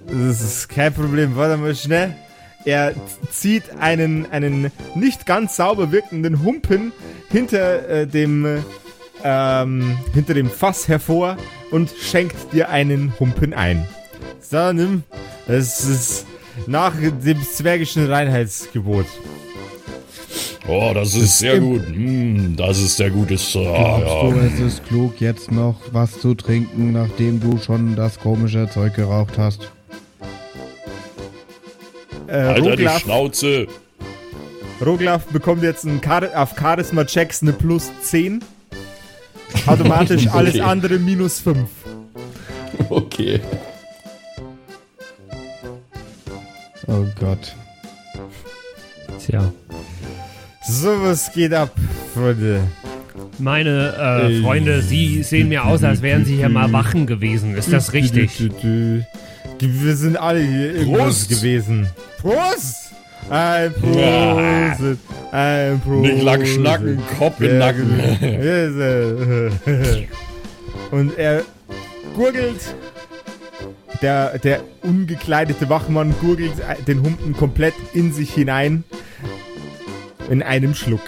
Das 0.08 0.42
ist 0.42 0.70
kein 0.70 0.94
Problem, 0.94 1.36
warte 1.36 1.58
mal 1.58 1.76
schnell. 1.76 2.16
Er 2.66 2.94
zieht 3.30 3.64
einen, 3.80 4.26
einen 4.32 4.72
nicht 4.96 5.26
ganz 5.26 5.56
sauber 5.56 5.92
wirkenden 5.92 6.44
Humpen 6.44 6.92
hinter 7.30 7.88
äh, 7.88 8.08
dem 8.08 8.46
äh, 8.46 8.60
ähm, 9.24 9.98
hinter 10.14 10.34
dem 10.34 10.50
Fass 10.50 10.88
hervor 10.88 11.38
und 11.72 11.90
schenkt 11.90 12.54
dir 12.54 12.70
einen 12.70 13.14
Humpen 13.20 13.54
ein. 13.54 13.88
So, 14.40 14.72
nimm. 14.74 15.04
Das 15.48 15.86
ist 15.86 16.26
nach 16.66 16.94
dem 16.96 17.42
zwergischen 17.44 18.10
Reinheitsgebot. 18.10 19.06
Oh, 20.67 20.91
das 20.93 21.15
ist 21.15 21.39
sehr 21.39 21.60
gut. 21.60 21.86
Hm, 21.88 22.56
das 22.58 22.80
ist 22.80 22.97
sehr 22.97 23.10
gutes. 23.10 23.56
Ah, 23.56 24.00
Glaubst 24.00 24.36
du, 24.36 24.39
ja. 24.39 24.45
es 24.45 24.60
ist 24.60 24.86
klug, 24.86 25.19
jetzt 25.21 25.52
noch 25.52 25.76
was 25.91 26.19
zu 26.19 26.34
trinken, 26.36 26.91
nachdem 26.91 27.39
du 27.39 27.58
schon 27.58 27.95
das 27.95 28.19
komische 28.19 28.69
Zeug 28.69 28.93
geraucht 28.95 29.38
hast? 29.38 29.71
Äh, 32.28 32.32
Alter, 32.34 32.62
die 32.62 32.69
Roglaf, 32.69 33.00
Schnauze. 33.02 33.67
Roglaf 34.86 35.26
bekommt 35.28 35.63
jetzt 35.63 35.86
ein 35.86 36.02
Char 36.04 36.23
auf 36.36 36.56
Charisma-Checks 36.60 37.41
eine 37.41 37.54
plus 37.54 37.89
10. 38.04 38.43
Automatisch 39.65 40.28
alles 40.32 40.56
Okay. 40.56 40.62
andere 40.62 41.00
minus 41.00 41.39
5. 41.39 41.69
Okay. 42.89 43.39
Oh 46.88 47.06
Gott. 47.19 47.56
tja. 49.26 49.52
So 50.70 51.02
was 51.02 51.32
geht 51.32 51.54
ab, 51.54 51.72
Freunde. 52.14 52.62
Meine 53.40 53.94
äh, 53.96 54.42
Freunde, 54.42 54.82
Sie 54.82 55.24
sehen 55.24 55.48
mir 55.48 55.64
aus, 55.64 55.82
als 55.84 56.02
wären 56.02 56.26
Sie 56.26 56.36
hier 56.36 56.50
mal 56.50 56.74
Wachen 56.74 57.08
gewesen. 57.08 57.56
Ist 57.56 57.72
das 57.72 57.94
richtig? 57.94 58.38
Wir 59.60 59.96
sind 59.96 60.18
alle 60.18 60.42
hier 60.42 60.76
irgendwas 60.76 61.26
Prost! 61.26 61.30
gewesen. 61.30 61.88
Prost! 62.20 62.92
Ein 63.30 63.74
Prost! 63.74 65.00
Ein 65.32 65.80
Prost! 65.80 66.02
Nicht 66.02 66.24
lang 66.24 66.46
schnacken, 66.46 67.02
Kopf 67.18 67.40
Ja, 67.40 67.54
Nacken. 67.54 68.02
Und 70.92 71.18
er 71.18 71.44
gurgelt. 72.14 72.76
Der, 74.02 74.38
der 74.38 74.60
ungekleidete 74.84 75.70
Wachmann 75.70 76.14
gurgelt 76.22 76.54
den 76.88 77.02
Humpen 77.04 77.34
komplett 77.34 77.74
in 77.94 78.12
sich 78.14 78.34
hinein. 78.34 78.84
In 80.30 80.44
einem 80.44 80.76
Schluck. 80.76 81.02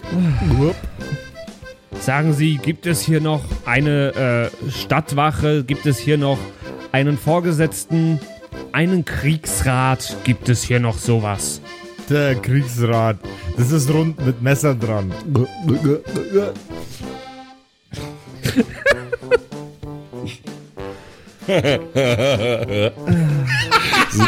Sagen 1.99 2.33
Sie, 2.33 2.57
gibt 2.57 2.85
es 2.85 3.01
hier 3.01 3.19
noch 3.19 3.43
eine 3.65 4.51
äh, 4.65 4.71
Stadtwache? 4.71 5.63
Gibt 5.65 5.85
es 5.85 5.97
hier 5.99 6.17
noch 6.17 6.39
einen 6.91 7.17
Vorgesetzten? 7.17 8.19
Einen 8.71 9.03
Kriegsrat? 9.03 10.15
Gibt 10.23 10.47
es 10.47 10.63
hier 10.63 10.79
noch 10.79 10.97
sowas? 10.97 11.61
Der 12.09 12.35
Kriegsrat. 12.35 13.17
Das 13.57 13.71
ist 13.71 13.89
rund 13.93 14.25
mit 14.25 14.41
Messer 14.41 14.73
dran. 14.73 15.11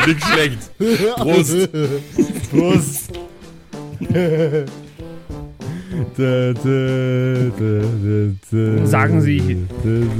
Nicht 0.06 0.24
schlecht. 0.26 0.60
Prost. 1.16 1.70
Prost. 2.52 3.12
Sagen 8.86 9.22
Sie, 9.22 9.58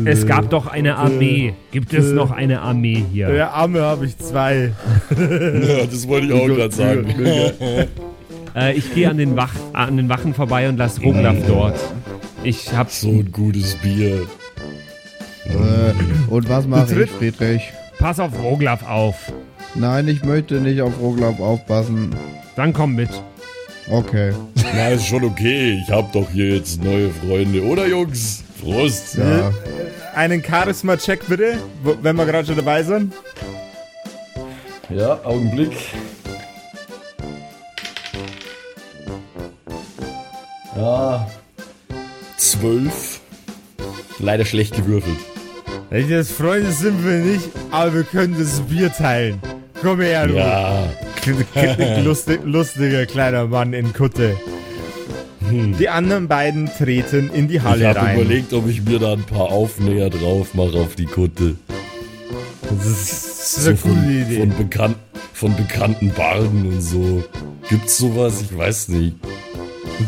Es 0.06 0.26
gab 0.26 0.50
doch 0.50 0.68
eine 0.68 0.98
Armee. 0.98 1.54
Gibt 1.72 1.94
es 1.94 2.12
noch 2.12 2.32
eine 2.32 2.62
Armee 2.62 3.06
hier? 3.12 3.34
Ja, 3.34 3.52
Arme 3.52 3.82
habe 3.82 4.06
ich 4.06 4.18
zwei. 4.18 4.72
Ja, 5.12 5.86
das 5.86 6.08
wollte 6.08 6.28
ich 6.28 6.34
auch 6.34 6.48
gerade 6.48 6.74
sagen. 6.76 7.08
Äh, 8.54 8.74
ich 8.74 8.94
gehe 8.94 9.10
an, 9.10 9.18
den 9.18 9.38
Wach, 9.38 9.54
an 9.72 9.96
den 9.96 10.10
Wachen 10.10 10.34
vorbei 10.34 10.68
und 10.68 10.76
lasse 10.76 11.00
Roglaf 11.02 11.38
dort. 11.48 11.80
Ich 12.44 12.74
hab 12.74 12.90
So 12.92 13.08
ein 13.10 13.32
gutes 13.32 13.76
Bier. 13.76 14.28
Äh, 15.46 15.94
und 16.30 16.50
was 16.50 16.68
mache 16.68 17.04
ich, 17.04 17.10
Friedrich? 17.12 17.62
Pass 17.98 18.20
auf 18.20 18.32
Roglaf 18.44 18.86
auf. 18.86 19.32
Nein, 19.76 20.10
ich 20.10 20.26
möchte 20.26 20.56
nicht 20.56 20.82
auf 20.82 21.00
Roglaf 21.00 21.40
aufpassen. 21.40 22.14
Dann 22.58 22.74
komm 22.74 22.96
mit. 22.96 23.10
Okay. 23.92 24.34
Na, 24.74 24.88
ist 24.90 25.06
schon 25.06 25.26
okay. 25.26 25.82
Ich 25.84 25.92
hab 25.92 26.14
doch 26.14 26.30
hier 26.32 26.56
jetzt 26.56 26.82
neue 26.82 27.10
Freunde. 27.10 27.62
Oder, 27.62 27.88
Jungs? 27.88 28.42
Prost. 28.62 29.16
Ja. 29.16 29.52
Einen 30.16 30.42
Charisma-Check 30.42 31.28
bitte, 31.28 31.58
wenn 32.02 32.16
wir 32.16 32.26
gerade 32.26 32.48
schon 32.48 32.56
dabei 32.56 32.84
sind. 32.84 33.14
Ja, 34.90 35.20
Augenblick. 35.26 35.74
Ja. 40.78 41.30
Zwölf. 42.38 43.20
Leider 44.20 44.46
schlecht 44.46 44.76
gewürfelt. 44.76 45.20
Das 45.90 46.32
Freunde 46.32 46.72
sind 46.72 47.06
wir 47.06 47.18
nicht, 47.18 47.50
aber 47.72 47.94
wir 47.94 48.04
können 48.04 48.38
das 48.40 48.62
Bier 48.62 48.92
teilen. 48.94 49.42
Komm 49.82 50.00
her, 50.00 50.28
du. 50.28 50.36
Ja. 50.36 50.88
Lustig, 52.04 52.42
lustiger 52.44 53.06
kleiner 53.06 53.46
Mann 53.48 53.74
in 53.74 53.94
Kutte. 53.94 54.38
Die 55.52 55.90
anderen 55.90 56.28
beiden 56.28 56.68
treten 56.78 57.30
in 57.34 57.48
die 57.48 57.58
Ich 57.58 57.62
Halle 57.64 57.90
habe 57.90 58.00
rein. 58.00 58.16
überlegt, 58.20 58.54
ob 58.54 58.68
ich 58.70 58.82
mir 58.84 59.00
da 59.00 59.14
ein 59.14 59.24
paar 59.24 59.52
Aufnäher 59.52 60.10
drauf 60.10 60.54
mache 60.54 60.78
auf 60.80 60.96
die 60.96 61.06
Kutte. 61.06 61.56
Das 62.62 62.86
ist, 62.88 63.58
ist 63.58 63.68
eine 63.68 63.76
von, 63.78 63.92
coole 63.96 64.22
Idee. 64.22 64.40
Von, 64.40 64.58
bekannt, 64.58 64.96
von 65.34 65.56
bekannten 65.58 66.10
Barden 66.12 66.68
und 66.68 66.82
so. 66.82 67.24
Gibt's 67.70 67.98
sowas? 67.98 68.42
Ich 68.42 68.58
weiß 68.58 68.88
nicht. 68.90 69.18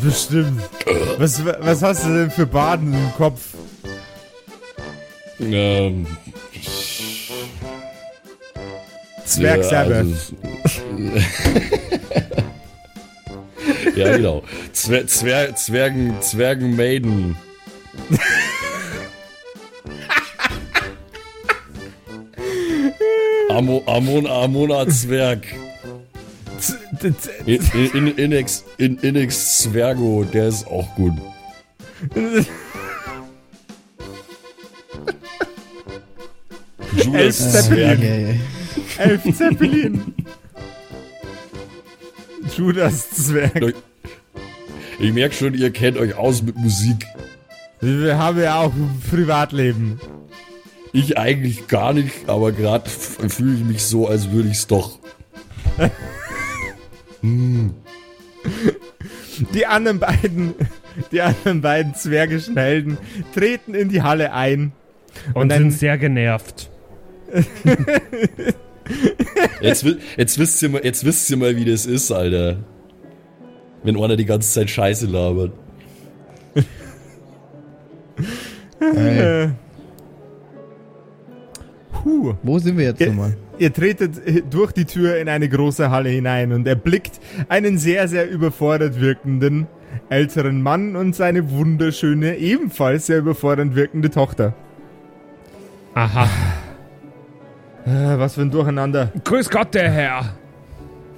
Bestimmt. 0.02 0.62
Was, 1.18 1.44
was 1.46 1.82
hast 1.84 2.06
du 2.06 2.10
denn 2.14 2.32
für 2.32 2.46
Baden 2.46 2.94
im 2.94 3.14
Kopf? 3.18 3.42
Ähm, 5.42 6.08
Zwerg 9.26 9.70
ja, 9.72 9.80
also- 9.82 10.16
ja, 13.96 14.18
genau. 14.18 14.44
Zwer 14.72 15.08
Zwer 15.08 15.56
Zwergen, 15.56 16.22
Zwergen 16.22 16.76
Maiden. 16.76 17.36
Amo, 23.50 23.84
Amon, 23.86 24.28
Amona 24.28 24.88
Zwerg. 24.88 25.46
In, 27.46 27.60
in, 27.74 28.08
in, 28.08 28.18
Inex, 28.18 28.64
in, 28.78 28.98
Inex 29.00 29.60
Zwergo, 29.60 30.24
der 30.24 30.48
ist 30.48 30.66
auch 30.66 30.96
gut. 30.96 31.14
Elf. 37.14 37.72
Okay. 37.72 38.40
Elf 38.98 39.38
Zeppelin. 39.38 40.14
Judas 42.58 43.10
Zwerg. 43.12 43.74
Ich 45.00 45.14
merke 45.14 45.36
schon, 45.36 45.54
ihr 45.54 45.72
kennt 45.72 45.98
euch 45.98 46.16
aus 46.16 46.42
mit 46.44 46.56
Musik. 46.56 47.06
Wir 47.82 48.18
haben 48.18 48.40
ja 48.40 48.60
auch 48.60 48.74
ein 48.74 49.02
Privatleben. 49.10 50.00
Ich 50.94 51.18
eigentlich 51.18 51.68
gar 51.68 51.94
nicht, 51.94 52.30
aber 52.30 52.52
gerade 52.52 52.90
fühle 52.90 53.56
ich 53.56 53.64
mich 53.64 53.84
so, 53.84 54.08
als 54.08 54.32
würde 54.32 54.50
ich 54.50 54.58
es 54.58 54.68
doch. 54.68 55.00
Die 59.54 59.66
anderen 59.66 60.00
beiden, 60.00 60.54
die 61.12 61.22
anderen 61.22 61.62
beiden 61.62 61.96
zwergischen 61.96 62.56
Helden 62.58 62.98
treten 63.34 63.74
in 63.74 63.90
die 63.90 64.02
Halle 64.04 64.34
ein. 64.34 64.72
Und, 65.34 65.50
dann- 65.50 65.72
sind 65.72 65.72
sehr 65.72 65.98
genervt. 65.98 66.70
Jetzt, 69.62 69.86
jetzt, 70.18 70.38
wisst 70.40 70.62
ihr 70.62 70.70
mal, 70.70 70.82
jetzt 70.84 71.06
wisst 71.06 71.30
ihr 71.30 71.38
mal, 71.38 71.56
wie 71.56 71.66
das 71.66 71.86
ist, 71.86 72.12
Alter. 72.12 72.58
Wenn 73.84 74.02
einer 74.02 74.16
die 74.16 74.26
ganze 74.26 74.52
Zeit 74.52 74.70
Scheiße 74.70 75.08
labert. 75.08 75.52
Hey, 78.80 79.50
puh. 81.92 82.34
wo 82.44 82.60
sind 82.60 82.78
wir 82.78 82.86
jetzt 82.86 83.00
Ja. 83.00 83.08
nochmal? 83.08 83.38
Ihr 83.60 83.72
tretet 83.72 84.22
durch 84.52 84.72
die 84.72 84.86
Tür 84.86 85.18
in 85.18 85.30
eine 85.30 85.48
große 85.48 85.90
Halle 85.90 86.10
hinein 86.10 86.52
und 86.52 86.68
erblickt 86.68 87.20
einen 87.50 87.78
sehr, 87.78 88.08
sehr 88.08 88.30
überfordert 88.30 89.00
wirkenden 89.00 89.68
älteren 90.10 90.62
Mann 90.62 90.96
und 90.96 91.16
seine 91.16 91.52
wunderschöne, 91.52 92.38
ebenfalls 92.38 93.06
sehr 93.06 93.20
überfordernd 93.20 93.76
wirkende 93.76 94.10
Tochter. 94.10 94.54
Aha. 95.94 96.28
Äh, 97.86 98.18
was 98.18 98.36
für 98.36 98.42
ein 98.42 98.52
Durcheinander. 98.52 99.12
Grüß 99.24 99.50
Gott, 99.50 99.74
der 99.74 99.90
Herr. 99.92 100.34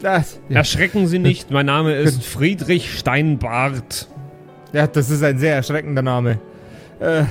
Das, 0.02 0.40
ja, 0.50 0.58
Erschrecken 0.58 1.08
Sie 1.08 1.20
nicht, 1.20 1.52
mein 1.52 1.66
Name 1.66 1.94
ist 1.94 2.24
Friedrich 2.24 2.98
Steinbart. 2.98 4.08
ja, 4.74 4.88
das 4.88 5.10
ist 5.10 5.24
ein 5.24 5.38
sehr 5.38 5.56
erschreckender 5.56 6.02
Name. 6.02 6.40
Äh, 7.00 7.24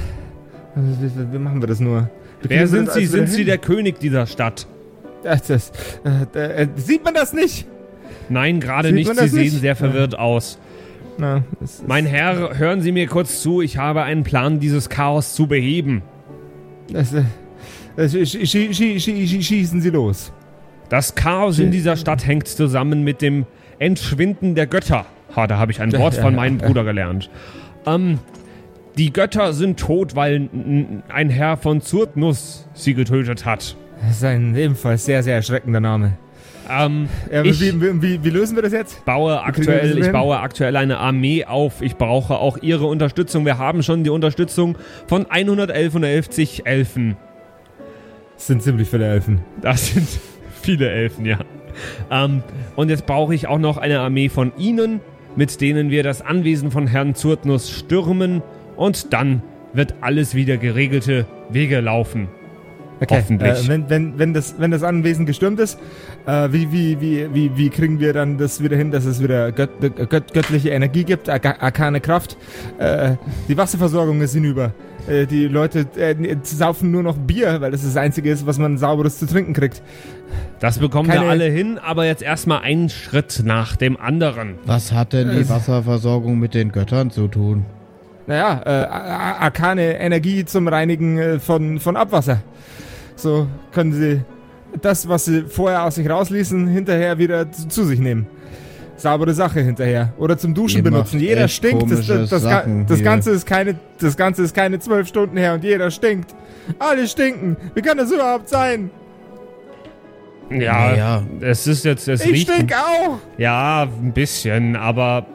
wie, 0.75 1.33
wie 1.33 1.39
machen 1.39 1.61
wir 1.61 1.69
das 1.69 1.81
nur? 1.81 2.09
Wir 2.41 2.51
Wer 2.51 2.67
sind 2.67 2.91
Sie? 2.91 3.07
Sind 3.07 3.29
Sie 3.29 3.45
der 3.45 3.59
König 3.59 4.01
dieser 4.01 4.27
Stadt? 4.27 4.67
Das, 5.23 5.43
das, 5.47 5.73
äh, 6.35 6.39
äh, 6.39 6.69
sieht 6.77 7.05
man 7.05 7.15
das 7.15 7.33
nicht? 7.33 7.67
Nein, 8.29 8.61
gerade 8.61 8.93
nicht. 8.93 9.09
Sie 9.09 9.15
das 9.17 9.31
sehen 9.31 9.43
nicht? 9.43 9.61
sehr 9.61 9.77
verwirrt 9.77 10.19
aus. 10.19 10.59
Na, 11.17 11.45
Mein 11.87 12.07
Herr, 12.07 12.59
hören 12.59 12.81
Sie 12.83 12.93
mir 12.93 13.07
kurz 13.07 13.41
zu. 13.41 13.63
Ich 13.63 13.79
habe 13.79 14.03
einen 14.03 14.25
Plan, 14.25 14.59
dieses 14.59 14.89
Chaos 14.89 15.35
zu 15.35 15.47
beheben. 15.47 16.03
das, 16.91 17.13
äh, 17.15 17.23
schießen 19.43 19.81
Sie 19.81 19.91
los. 19.91 20.33
Das 20.89 21.15
Chaos 21.15 21.59
in 21.59 21.71
dieser 21.71 21.97
Stadt 21.97 22.27
hängt 22.27 22.49
zusammen 22.49 23.03
mit 23.05 23.23
dem 23.23 23.47
Entschwinden 23.79 24.55
der 24.55 24.67
Götter. 24.67 25.07
Ha, 25.35 25.47
da 25.47 25.59
habe 25.59 25.73
ich 25.73 25.81
ein 25.81 25.93
Wort 25.93 26.15
von 26.15 26.35
meinem 26.35 26.59
Bruder 26.59 26.85
gelernt. 26.85 27.31
Ähm, 27.87 28.19
die 28.97 29.13
Götter 29.13 29.53
sind 29.53 29.81
tot, 29.81 30.15
weil 30.15 30.49
ein 31.09 31.31
Herr 31.31 31.57
von 31.57 31.81
Zurtnus 31.81 32.69
sie 32.75 32.95
getötet 32.95 33.45
hat. 33.45 33.77
Das 34.01 34.17
ist 34.17 34.25
ein 34.25 34.55
ebenfalls 34.57 35.05
sehr, 35.05 35.23
sehr 35.23 35.37
erschreckender 35.37 35.81
Name. 35.81 36.13
Ähm, 36.71 37.09
Ja, 37.31 37.45
wie, 37.45 37.61
wie, 37.61 38.03
wie, 38.03 38.25
wie 38.25 38.31
lösen 38.31 38.57
wir 38.57 38.63
das 38.63 38.73
jetzt? 38.73 39.05
baue 39.05 39.43
aktuell, 39.43 39.99
ich 39.99 40.11
baue 40.13 40.39
aktuell 40.39 40.77
eine 40.77 40.99
Armee 40.99 41.45
auf. 41.45 41.83
Ich 41.83 41.97
brauche 41.97 42.37
auch 42.37 42.59
Ihre 42.63 42.87
Unterstützung. 42.87 43.45
Wir 43.45 43.59
haben 43.59 43.83
schon 43.83 44.05
die 44.05 44.11
Unterstützung 44.11 44.79
von 45.07 45.27
111 45.29 46.61
Elfen. 46.65 47.17
Das 48.37 48.47
sind 48.47 48.63
ziemlich 48.63 48.89
viele 48.89 49.07
Elfen. 49.07 49.41
Das 49.61 49.89
sind 49.89 50.09
viele 50.63 50.91
Elfen, 50.91 51.25
ja. 51.25 51.39
Ähm, 52.11 52.43
und 52.77 52.89
jetzt 52.89 53.07
brauche 53.07 53.35
ich 53.35 53.47
auch 53.47 53.59
noch 53.59 53.79
eine 53.79 54.01
Armee 54.01 54.29
von 54.29 54.53
Ihnen, 54.57 55.01
mit 55.37 55.61
denen 55.61 55.91
wir 55.91 56.03
das 56.03 56.23
Anwesen 56.23 56.71
von 56.71 56.87
Herrn 56.87 57.15
Zurtnus 57.15 57.71
stürmen 57.71 58.43
und 58.77 59.13
dann 59.13 59.43
wird 59.73 59.95
alles 60.01 60.35
wieder 60.35 60.57
geregelte 60.57 61.27
Wege 61.51 61.81
laufen. 61.81 62.29
Hoffentlich. 63.11 63.65
Äh, 63.65 63.69
wenn, 63.69 63.91
wenn, 63.91 64.19
wenn, 64.19 64.35
das, 64.35 64.55
wenn 64.59 64.71
das 64.71 64.83
Anwesen 64.83 65.27
gestürmt 65.27 65.61
ist, 65.61 65.79
äh, 66.27 66.49
wie, 66.53 66.71
wie, 66.73 67.01
wie, 67.01 67.29
wie, 67.35 67.57
wie 67.57 67.71
kriegen 67.71 68.01
wir 68.01 68.13
dann 68.13 68.39
das 68.39 68.63
wieder 68.63 68.77
hin, 68.77 68.91
dass 68.91 69.05
es 69.05 69.23
wieder 69.23 69.53
gött, 69.53 69.71
gött, 70.09 70.33
göttliche 70.33 70.71
Energie 70.71 71.05
gibt, 71.05 71.29
arka- 71.29 71.59
arkane 71.61 72.01
Kraft? 72.01 72.37
Äh, 72.79 73.13
die 73.49 73.57
Wasserversorgung 73.57 74.21
ist 74.21 74.35
hinüber. 74.35 74.73
Äh, 75.09 75.27
die 75.27 75.47
Leute 75.49 75.87
äh, 75.97 76.15
saufen 76.43 76.91
nur 76.91 77.03
noch 77.03 77.17
Bier, 77.17 77.61
weil 77.61 77.71
das 77.73 77.83
das 77.83 77.97
Einzige 77.97 78.31
ist, 78.31 78.47
was 78.47 78.59
man 78.59 78.79
sauberes 78.79 79.19
zu 79.19 79.27
trinken 79.27 79.53
kriegt. 79.53 79.83
Das 80.61 80.79
bekommen 80.79 81.09
Keine- 81.11 81.23
wir 81.23 81.31
alle 81.31 81.45
hin, 81.45 81.79
aber 81.79 82.07
jetzt 82.07 82.23
erstmal 82.23 82.61
einen 82.63 82.89
Schritt 82.89 83.43
nach 83.45 83.77
dem 83.77 83.99
anderen. 84.01 84.55
Was 84.65 84.93
hat 84.93 85.13
denn 85.13 85.31
die 85.31 85.39
Es- 85.41 85.51
Wasserversorgung 85.51 86.39
mit 86.39 86.55
den 86.55 86.73
Göttern 86.73 87.11
zu 87.11 87.29
tun? 87.29 87.67
Naja, 88.27 88.63
äh, 88.65 88.71
ar- 88.71 89.41
arkane 89.43 89.99
Energie 90.01 90.47
zum 90.47 90.67
Reinigen 90.67 91.19
äh, 91.19 91.39
von, 91.39 91.79
von 91.79 91.95
Abwasser. 91.97 92.41
So 93.17 93.47
können 93.73 93.93
sie 93.93 94.23
das, 94.83 95.09
was 95.09 95.25
sie 95.27 95.43
vorher 95.43 95.85
aus 95.85 95.95
sich 95.97 96.09
rausließen, 96.09 96.67
hinterher 96.67 97.19
wieder 97.19 97.51
zu, 97.53 97.69
zu 97.69 97.85
sich 97.85 98.01
nehmen. 98.01 98.27
Saubere 98.97 99.35
Sache 99.35 99.61
hinterher. 99.61 100.13
Oder 100.19 100.39
zum 100.39 100.55
Duschen 100.55 100.79
Ihr 100.79 100.83
benutzen. 100.85 101.19
Jeder 101.21 101.49
stinkt. 101.49 101.91
Das, 101.91 102.07
das, 102.07 102.31
das, 102.31 102.43
das. 102.87 103.03
Ganze 103.03 103.33
ist 103.33 103.45
keine, 103.47 103.77
das 104.01 104.17
Ganze 104.17 104.43
ist 104.43 104.55
keine 104.55 104.79
zwölf 104.79 105.09
Stunden 105.09 105.37
her 105.37 105.55
und 105.55 105.65
jeder 105.65 105.91
stinkt. 105.91 106.35
Alle 106.79 107.07
stinken. 107.09 107.57
Wie 107.75 107.83
kann 107.83 107.99
das 107.99 108.11
überhaupt 108.13 108.49
sein? 108.49 108.91
Ja, 110.51 110.91
Naja. 110.91 111.23
es 111.41 111.67
ist 111.67 111.85
jetzt, 111.85 112.07
es 112.07 112.25
Ich 112.25 112.33
riecht. 112.33 112.51
stink 112.51 112.73
auch. 112.73 113.19
Ja, 113.39 113.83
ein 113.83 114.13
bisschen, 114.13 114.77
aber. 114.77 115.27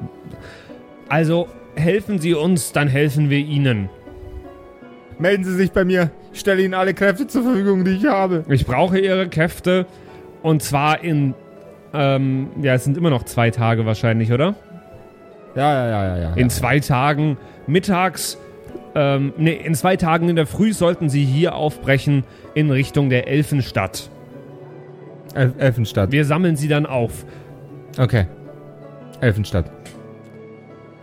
Also, 1.09 1.47
helfen 1.75 2.19
Sie 2.19 2.33
uns, 2.35 2.71
dann 2.71 2.87
helfen 2.87 3.29
wir 3.29 3.39
Ihnen. 3.39 3.89
Melden 5.17 5.43
Sie 5.43 5.53
sich 5.55 5.71
bei 5.71 5.83
mir. 5.83 6.11
Ich 6.33 6.39
stelle 6.39 6.61
Ihnen 6.61 6.73
alle 6.73 6.93
Kräfte 6.93 7.27
zur 7.27 7.43
Verfügung, 7.43 7.85
die 7.85 7.91
ich 7.91 8.05
habe. 8.05 8.43
Ich 8.49 8.65
brauche 8.65 8.99
Ihre 8.99 9.27
Kräfte 9.29 9.85
und 10.41 10.61
zwar 10.61 11.03
in. 11.03 11.33
Ähm, 11.91 12.49
ja, 12.61 12.75
es 12.75 12.83
sind 12.83 12.97
immer 12.97 13.09
noch 13.09 13.23
zwei 13.23 13.49
Tage 13.49 13.85
wahrscheinlich, 13.85 14.31
oder? 14.31 14.53
Ja, 15.55 15.73
ja, 15.73 15.89
ja, 15.89 16.07
ja. 16.07 16.21
ja. 16.21 16.33
In 16.35 16.49
zwei 16.49 16.79
Tagen 16.79 17.37
mittags. 17.65 18.37
Ähm, 18.95 19.33
nee, 19.37 19.53
in 19.53 19.75
zwei 19.75 19.97
Tagen 19.97 20.29
in 20.29 20.35
der 20.35 20.45
Früh 20.45 20.73
sollten 20.73 21.09
Sie 21.09 21.23
hier 21.25 21.55
aufbrechen 21.55 22.23
in 22.53 22.69
Richtung 22.71 23.09
der 23.09 23.27
Elfenstadt. 23.27 24.09
El 25.33 25.53
Elfenstadt. 25.57 26.11
Wir 26.11 26.25
sammeln 26.25 26.55
Sie 26.55 26.67
dann 26.67 26.85
auf. 26.85 27.25
Okay. 27.97 28.25
Elfenstadt. 29.21 29.71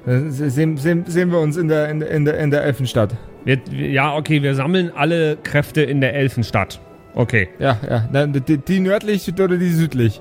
Äh, 0.07 0.31
Sehen, 0.31 0.77
sehen, 0.77 1.05
sehen 1.07 1.31
wir 1.31 1.41
uns 1.41 1.57
in 1.57 1.68
der, 1.68 1.89
in, 1.89 2.01
in, 2.01 2.24
der, 2.24 2.39
in 2.39 2.51
der 2.51 2.64
Elfenstadt. 2.64 3.16
Wir, 3.47 3.59
ja, 3.70 4.14
okay, 4.14 4.42
wir 4.42 4.55
sammeln 4.55 4.90
alle 4.94 5.36
Kräfte 5.36 5.80
in 5.80 6.01
der 6.03 6.14
Elfenstadt. 6.14 6.80
Okay. 7.14 7.49
Ja, 7.59 7.78
ja. 8.12 8.26
Die, 8.26 8.59
die 8.59 8.80
nördlich 8.80 9.32
oder 9.32 9.57
die 9.57 9.70
südlich? 9.70 10.20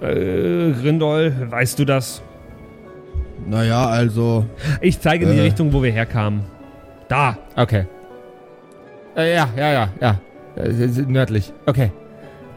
Äh, 0.00 0.72
Grindol, 0.72 1.32
weißt 1.50 1.78
du 1.78 1.84
das? 1.84 2.22
Naja, 3.46 3.86
also. 3.86 4.46
Ich 4.80 4.98
zeige 5.00 5.26
in 5.26 5.32
die 5.32 5.38
Äh. 5.38 5.42
Richtung, 5.42 5.72
wo 5.72 5.82
wir 5.82 5.92
herkamen. 5.92 6.42
Da. 7.08 7.36
Okay. 7.56 7.84
Äh, 9.16 9.34
ja, 9.34 9.48
ja, 9.56 9.72
ja, 9.72 9.88
ja. 10.00 10.20
Äh, 10.56 10.88
nördlich. 11.06 11.52
Okay. 11.66 11.92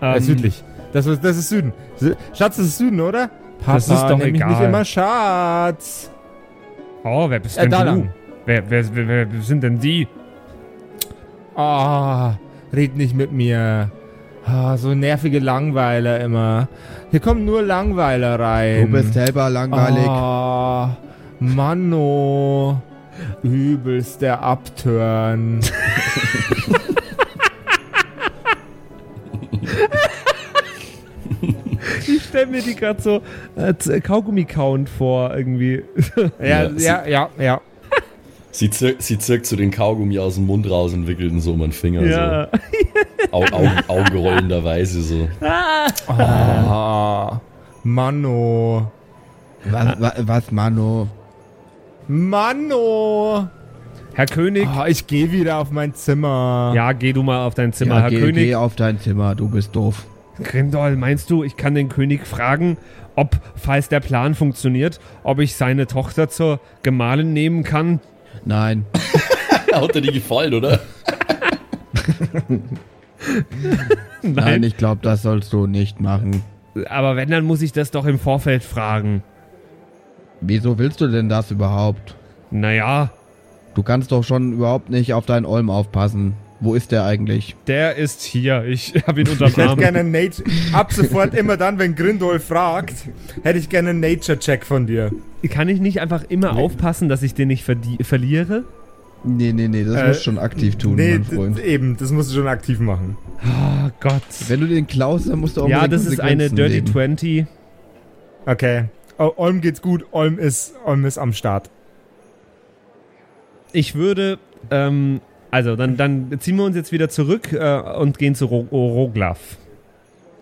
Äh, 0.01 0.15
Ähm, 0.17 0.23
südlich. 0.23 0.63
Das, 0.93 1.05
ist- 1.05 1.23
das 1.23 1.37
ist 1.37 1.49
Süden. 1.49 1.73
Sü- 1.99 2.15
Schatz, 2.33 2.55
das 2.57 2.65
ist 2.67 2.77
Süden, 2.77 3.01
oder? 3.01 3.29
Papa, 3.59 3.73
Das 3.73 3.89
ist 3.89 4.03
doch 4.03 4.19
egal. 4.21 4.49
nicht 4.49 4.61
immer 4.61 4.85
Schatz. 4.85 6.09
Oh, 7.03 7.29
wer 7.29 7.39
bist 7.39 7.57
Äh, 7.57 7.61
denn 7.63 7.71
da 7.71 7.79
du? 7.79 7.85
lang. 7.85 8.13
Wer, 8.45 8.69
wer, 8.69 8.83
wer, 8.95 9.07
wer 9.31 9.41
sind 9.41 9.63
denn 9.63 9.79
die? 9.79 10.07
Ah, 11.55 12.33
red 12.73 12.95
nicht 12.97 13.15
mit 13.15 13.31
mir. 13.31 13.89
Ah, 14.45 14.75
so 14.75 14.93
nervige 14.93 15.39
Langweiler 15.39 16.19
immer. 16.19 16.67
Hier 17.11 17.21
kommen 17.21 17.45
nur 17.45 17.61
Langweiler 17.61 18.37
rein. 18.39 18.85
Du 18.87 18.91
bist 18.91 19.13
selber 19.13 19.49
langweilig. 19.49 20.07
Ah, 20.07 20.97
Manno. 21.39 22.81
Übelst 23.43 24.21
der 24.21 24.43
Upturn. 24.43 25.61
Ich 32.07 32.23
stelle 32.23 32.47
mir 32.47 32.61
die 32.61 32.75
gerade 32.75 33.01
so 33.01 33.21
als 33.55 33.89
Kaugummi-Count 34.03 34.89
vor, 34.89 35.35
irgendwie. 35.35 35.83
ja, 36.39 36.63
Ja, 36.63 36.69
ja, 36.77 37.05
ja, 37.05 37.29
ja. 37.37 37.61
Sie, 38.53 38.69
zir 38.69 38.95
sie 38.99 39.17
zirkt 39.17 39.47
so 39.47 39.55
den 39.55 39.71
Kaugummi 39.71 40.19
aus 40.19 40.35
dem 40.35 40.45
Mund 40.45 40.69
raus 40.69 40.93
und 40.93 41.07
wickelt 41.07 41.31
ihn 41.31 41.41
so 41.41 41.53
um 41.53 41.59
den 41.59 41.71
Finger. 41.71 42.03
Ja. 42.03 42.47
So. 42.51 42.59
Au 43.31 43.43
Augen 43.51 43.71
Augenrollenderweise 43.87 45.01
so. 45.01 45.27
Ah, 45.41 47.39
Mano. 47.83 48.91
Was, 49.65 49.99
was, 49.99 50.13
was 50.27 50.51
Mano? 50.51 51.07
Mano. 52.07 53.47
Herr 54.13 54.25
König. 54.27 54.67
Ah, 54.67 54.85
ich 54.87 55.07
gehe 55.07 55.31
wieder 55.31 55.57
auf 55.57 55.71
mein 55.71 55.95
Zimmer. 55.95 56.73
Ja, 56.75 56.91
geh 56.91 57.11
du 57.13 57.23
mal 57.23 57.47
auf 57.47 57.55
dein 57.55 57.73
Zimmer, 57.73 57.95
Ja, 57.95 58.01
Herr 58.01 58.09
geh, 58.11 58.19
König. 58.19 58.35
geh 58.45 58.55
auf 58.55 58.75
dein 58.75 58.99
Zimmer, 58.99 59.33
du 59.33 59.49
bist 59.49 59.75
doof. 59.75 60.05
Grindol, 60.43 60.95
meinst 60.95 61.29
du, 61.31 61.43
ich 61.43 61.57
kann 61.57 61.73
den 61.73 61.89
König 61.89 62.27
fragen, 62.27 62.77
ob, 63.15 63.37
falls 63.55 63.89
der 63.89 63.99
Plan 63.99 64.35
funktioniert, 64.35 64.99
ob 65.23 65.39
ich 65.39 65.55
seine 65.55 65.87
Tochter 65.87 66.29
zur 66.29 66.59
Gemahlin 66.83 67.33
nehmen 67.33 67.63
kann? 67.63 67.99
Nein. 68.45 68.85
Hat 69.73 69.95
dir 69.95 70.01
die 70.01 70.11
gefallen, 70.11 70.53
oder? 70.53 70.79
Nein, 74.21 74.63
ich 74.63 74.77
glaube, 74.77 75.01
das 75.01 75.23
sollst 75.23 75.51
du 75.53 75.65
nicht 75.65 75.99
machen. 75.99 76.43
Aber 76.89 77.15
wenn, 77.15 77.29
dann 77.29 77.45
muss 77.45 77.61
ich 77.61 77.71
das 77.71 77.91
doch 77.91 78.05
im 78.05 78.19
Vorfeld 78.19 78.63
fragen. 78.63 79.23
Wieso 80.41 80.77
willst 80.77 81.01
du 81.01 81.07
denn 81.07 81.29
das 81.29 81.51
überhaupt? 81.51 82.15
Naja, 82.51 83.11
Du 83.75 83.81
kannst 83.81 84.11
doch 84.11 84.23
schon 84.23 84.53
überhaupt 84.53 84.89
nicht 84.89 85.13
auf 85.13 85.25
deinen 85.25 85.45
Olm 85.45 85.69
aufpassen. 85.69 86.33
Wo 86.63 86.75
ist 86.75 86.91
der 86.91 87.03
eigentlich? 87.05 87.55
der 87.67 87.95
ist 87.95 88.21
hier. 88.21 88.63
Ich 88.65 88.93
habe 89.07 89.21
ihn 89.21 89.27
unterm 89.27 89.49
Ich 89.49 89.57
hätte 89.57 89.75
gerne 89.75 89.99
einen 89.99 90.11
Nature. 90.11 90.49
Ab 90.71 90.93
sofort 90.93 91.33
immer 91.35 91.57
dann, 91.57 91.77
wenn 91.77 91.93
Grindol 91.95 92.39
fragt, 92.39 92.93
hätte 93.43 93.59
ich 93.59 93.67
gerne 93.69 93.89
einen 93.89 93.99
Nature-Check 93.99 94.65
von 94.65 94.87
dir. 94.87 95.11
Kann 95.49 95.67
ich 95.67 95.79
nicht 95.81 95.99
einfach 95.99 96.23
immer 96.29 96.55
aufpassen, 96.55 97.09
dass 97.09 97.21
ich 97.21 97.33
den 97.33 97.49
nicht 97.49 97.65
verdie- 97.67 98.01
verliere? 98.03 98.63
Nee, 99.25 99.51
nee, 99.53 99.67
nee, 99.67 99.83
das 99.83 99.95
Äh, 99.95 100.07
musst 100.07 100.19
du 100.19 100.23
schon 100.23 100.37
aktiv 100.39 100.77
tun, 100.77 100.95
Nee, 100.95 101.13
mein 101.13 101.23
Freund. 101.25 101.59
eben, 101.59 101.97
das 101.97 102.11
musst 102.11 102.31
du 102.31 102.35
schon 102.35 102.47
aktiv 102.47 102.79
machen. 102.79 103.15
Oh 103.45 103.89
Gott. 104.01 104.21
Wenn 104.47 104.59
du 104.61 104.67
den 104.67 104.85
klaust, 104.87 105.29
dann 105.29 105.39
musst 105.39 105.55
du 105.57 105.63
auch 105.63 105.69
Ja, 105.69 105.87
das 105.87 106.05
ist 106.05 106.19
eine 106.19 106.49
Dirty 106.49 106.75
leben. 106.75 106.87
20. 106.87 107.45
Okay. 108.45 108.85
Olm 109.17 109.61
geht's 109.61 109.81
gut, 109.81 110.05
Olm 110.11 110.39
ist, 110.39 110.73
Olm 110.85 111.05
ist 111.05 111.17
am 111.17 111.31
Start. 111.33 111.69
Ich 113.71 113.95
würde, 113.95 114.39
ähm, 114.71 115.21
also 115.53 115.75
dann, 115.75 115.97
dann 115.97 116.39
ziehen 116.39 116.55
wir 116.55 116.63
uns 116.63 116.75
jetzt 116.75 116.91
wieder 116.91 117.09
zurück 117.09 117.53
äh, 117.53 117.79
und 117.79 118.17
gehen 118.17 118.33
zu 118.33 118.47
Ro 118.47 118.65
Roglav. 118.71 119.37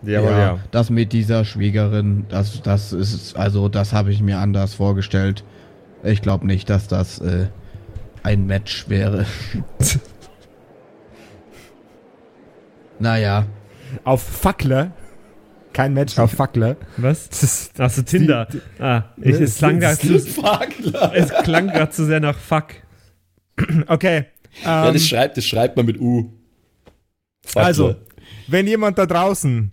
Ja, 0.00 0.58
das 0.70 0.88
mit 0.88 1.12
dieser 1.12 1.44
Schwiegerin, 1.44 2.24
das, 2.30 2.62
das 2.62 2.94
ist, 2.94 3.36
also 3.36 3.68
das 3.68 3.92
habe 3.92 4.10
ich 4.10 4.22
mir 4.22 4.38
anders 4.38 4.72
vorgestellt. 4.72 5.44
Ich 6.02 6.22
glaube 6.22 6.46
nicht, 6.46 6.70
dass 6.70 6.88
das 6.88 7.18
äh, 7.18 7.48
ein 8.22 8.46
Match 8.46 8.88
wäre. 8.88 9.26
naja, 12.98 13.44
Auf 14.04 14.22
Fackler. 14.22 14.92
Kein 15.74 15.92
Match 15.92 16.18
auf 16.18 16.32
Fackler. 16.32 16.76
Was? 16.96 17.28
Das, 17.28 17.70
Achso, 17.76 18.00
Tinder. 18.00 18.48
ah, 18.78 19.02
ich, 19.18 19.38
es 19.38 19.58
klang 19.58 19.78
gerade 19.78 19.98
zu, 19.98 20.14
es 20.14 21.34
klang 21.44 21.90
zu 21.90 22.06
sehr 22.06 22.20
nach 22.20 22.38
Fuck. 22.38 22.68
okay. 23.88 24.24
Ja, 24.64 24.88
Ähm, 24.88 24.94
das 24.94 25.06
schreibt, 25.06 25.36
das 25.36 25.46
schreibt 25.46 25.76
man 25.76 25.86
mit 25.86 26.00
U. 26.00 26.32
Fakler. 27.44 27.66
also, 27.66 27.94
wenn 28.48 28.66
jemand 28.66 28.98
da 28.98 29.06
draußen 29.06 29.72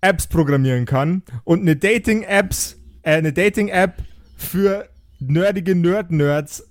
Apps 0.00 0.26
programmieren 0.26 0.86
kann 0.86 1.22
und 1.44 1.60
eine 1.60 1.76
Dating-Apps, 1.76 2.78
äh, 3.02 3.12
eine 3.16 3.32
Dating-App 3.32 4.02
für 4.36 4.88
nerdige 5.20 5.74
Nerd-Nerds 5.74 6.68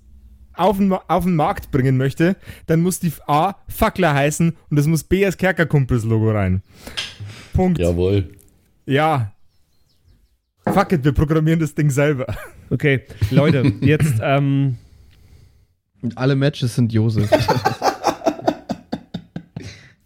auf 0.54 0.78
den, 0.78 0.92
auf 0.92 1.24
den 1.24 1.36
Markt 1.36 1.72
bringen 1.72 1.96
möchte, 1.98 2.36
dann 2.68 2.82
muss 2.82 3.00
die 3.00 3.12
A 3.28 3.56
Fackler 3.68 4.14
heißen 4.14 4.56
und 4.70 4.78
es 4.78 4.88
muss 4.88 5.04
B 5.04 5.26
als 5.26 5.38
Kerkerkumpels-Logo 5.38 6.32
rein. 6.32 6.62
Punkt. 7.54 7.80
Jawohl. 7.80 8.30
Ja. 8.86 9.34
Fuck 10.66 10.92
it, 10.94 11.04
wir 11.04 11.14
programmieren 11.14 11.60
das 11.60 11.74
Ding 11.74 11.90
selber. 11.90 12.28
Okay, 12.70 13.02
Leute, 13.32 13.74
jetzt, 13.82 14.16
ähm, 14.22 14.78
und 16.02 16.18
alle 16.18 16.36
Matches 16.36 16.76
sind 16.76 16.92
Josef. 16.94 17.30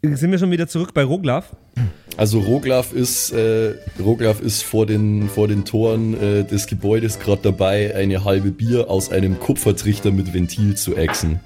sind 0.01 0.31
wir 0.31 0.37
schon 0.37 0.51
wieder 0.51 0.67
zurück 0.67 0.93
bei 0.93 1.03
Roglav. 1.03 1.55
Also 2.17 2.39
Roglav 2.39 2.93
ist, 2.93 3.31
äh, 3.31 3.73
Roglav 3.99 4.39
ist 4.39 4.63
vor 4.63 4.85
den, 4.85 5.27
vor 5.27 5.47
den 5.47 5.65
Toren 5.65 6.13
äh, 6.13 6.43
des 6.45 6.67
Gebäudes 6.67 7.19
gerade 7.19 7.41
dabei, 7.41 7.93
eine 7.95 8.23
halbe 8.23 8.51
Bier 8.51 8.89
aus 8.89 9.11
einem 9.11 9.39
Kupfertrichter 9.39 10.11
mit 10.11 10.33
Ventil 10.33 10.75
zu 10.75 10.95
ächzen. 10.95 11.39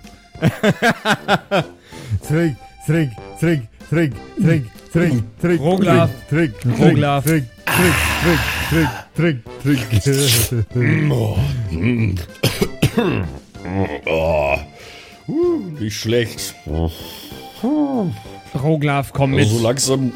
Trink, 2.27 2.55
trink, 2.85 3.11
trink, 3.39 3.63
trink, 3.89 4.15
trink, 4.41 4.65
trink, 4.91 5.23
trink. 5.41 5.61
Roglaf. 5.61 6.09
Trink, 6.29 6.59
trink, 6.59 6.79
Roglaf. 6.79 7.23
Trink, 7.23 7.45
trink, 7.65 8.39
trink, 9.15 9.43
trink, 9.63 9.89
trink, 10.71 10.71
trink. 12.91 13.39
Oh. 14.05 14.57
Uh, 15.27 15.59
nicht 15.79 15.95
schlecht. 15.95 16.55
Roglav, 18.55 19.13
komm 19.13 19.31
mit. 19.31 19.47
So 19.47 19.61
langsam, 19.61 20.11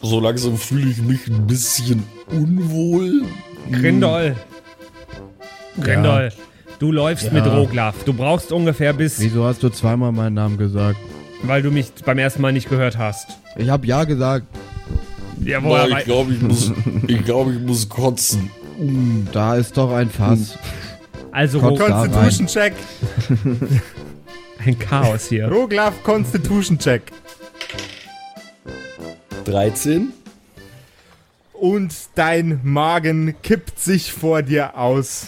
so 0.00 0.20
langsam 0.20 0.56
fühle 0.56 0.90
ich 0.90 0.98
mich 0.98 1.26
ein 1.28 1.46
bisschen 1.46 2.02
unwohl. 2.30 3.22
Grindol. 3.70 4.36
Grindol, 5.80 6.30
du 6.78 6.92
läufst 6.92 7.26
Ja. 7.26 7.32
mit 7.32 7.46
Roglav. 7.46 8.04
Du 8.04 8.12
brauchst 8.12 8.52
ungefähr 8.52 8.92
bis, 8.92 9.18
Wieso 9.20 9.44
hast 9.44 9.62
du 9.62 9.68
zweimal 9.70 10.12
meinen 10.12 10.34
Namen 10.34 10.58
gesagt? 10.58 10.98
weil 11.44 11.60
du 11.62 11.72
mich 11.72 11.90
beim 12.04 12.18
ersten 12.18 12.40
Mal 12.40 12.52
nicht 12.52 12.68
gehört 12.68 12.98
hast. 12.98 13.26
Ich 13.56 13.68
habe 13.68 13.84
ja 13.86 14.04
gesagt. 14.04 14.46
Jawohl, 15.44 15.76
aber 15.80 15.98
ich 15.98 16.04
glaube, 16.04 16.32
ich 16.34 16.40
muss, 16.40 16.70
ich 17.08 17.24
glaube, 17.24 17.52
ich 17.54 17.58
muss 17.58 17.88
kotzen. 17.88 18.48
Da 19.32 19.56
ist 19.56 19.76
doch 19.76 19.92
ein 19.92 20.08
Fass. 20.08 20.56
Also 21.32 21.60
Gott. 21.60 21.78
Constitution 21.78 22.46
Check. 22.46 22.74
ein 24.64 24.78
Chaos 24.78 25.28
hier. 25.28 25.48
Roglaf 25.48 26.02
Constitution 26.02 26.78
Check. 26.78 27.10
13? 29.44 30.12
Und 31.52 31.94
dein 32.14 32.60
Magen 32.62 33.34
kippt 33.42 33.78
sich 33.78 34.12
vor 34.12 34.42
dir 34.42 34.76
aus. 34.76 35.26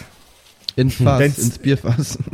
Ins 0.76 0.96
Fass, 0.96 1.20
Wenn's- 1.20 1.38
ins 1.38 1.58
Bierfass. 1.58 2.18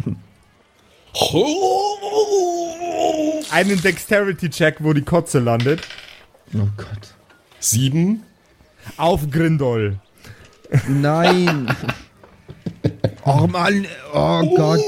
Einen 3.51 3.81
Dexterity 3.83 4.49
Check, 4.49 4.77
wo 4.81 4.93
die 4.93 5.03
Kotze 5.03 5.39
landet. 5.41 5.81
Oh 6.55 6.69
Gott. 6.77 7.15
7? 7.59 8.23
Auf 8.97 9.29
Grindol. 9.31 9.99
Nein. 10.89 11.67
Oh 13.25 13.47
Mann. 13.47 13.87
Oh 14.13 14.43
Gott. 14.57 14.81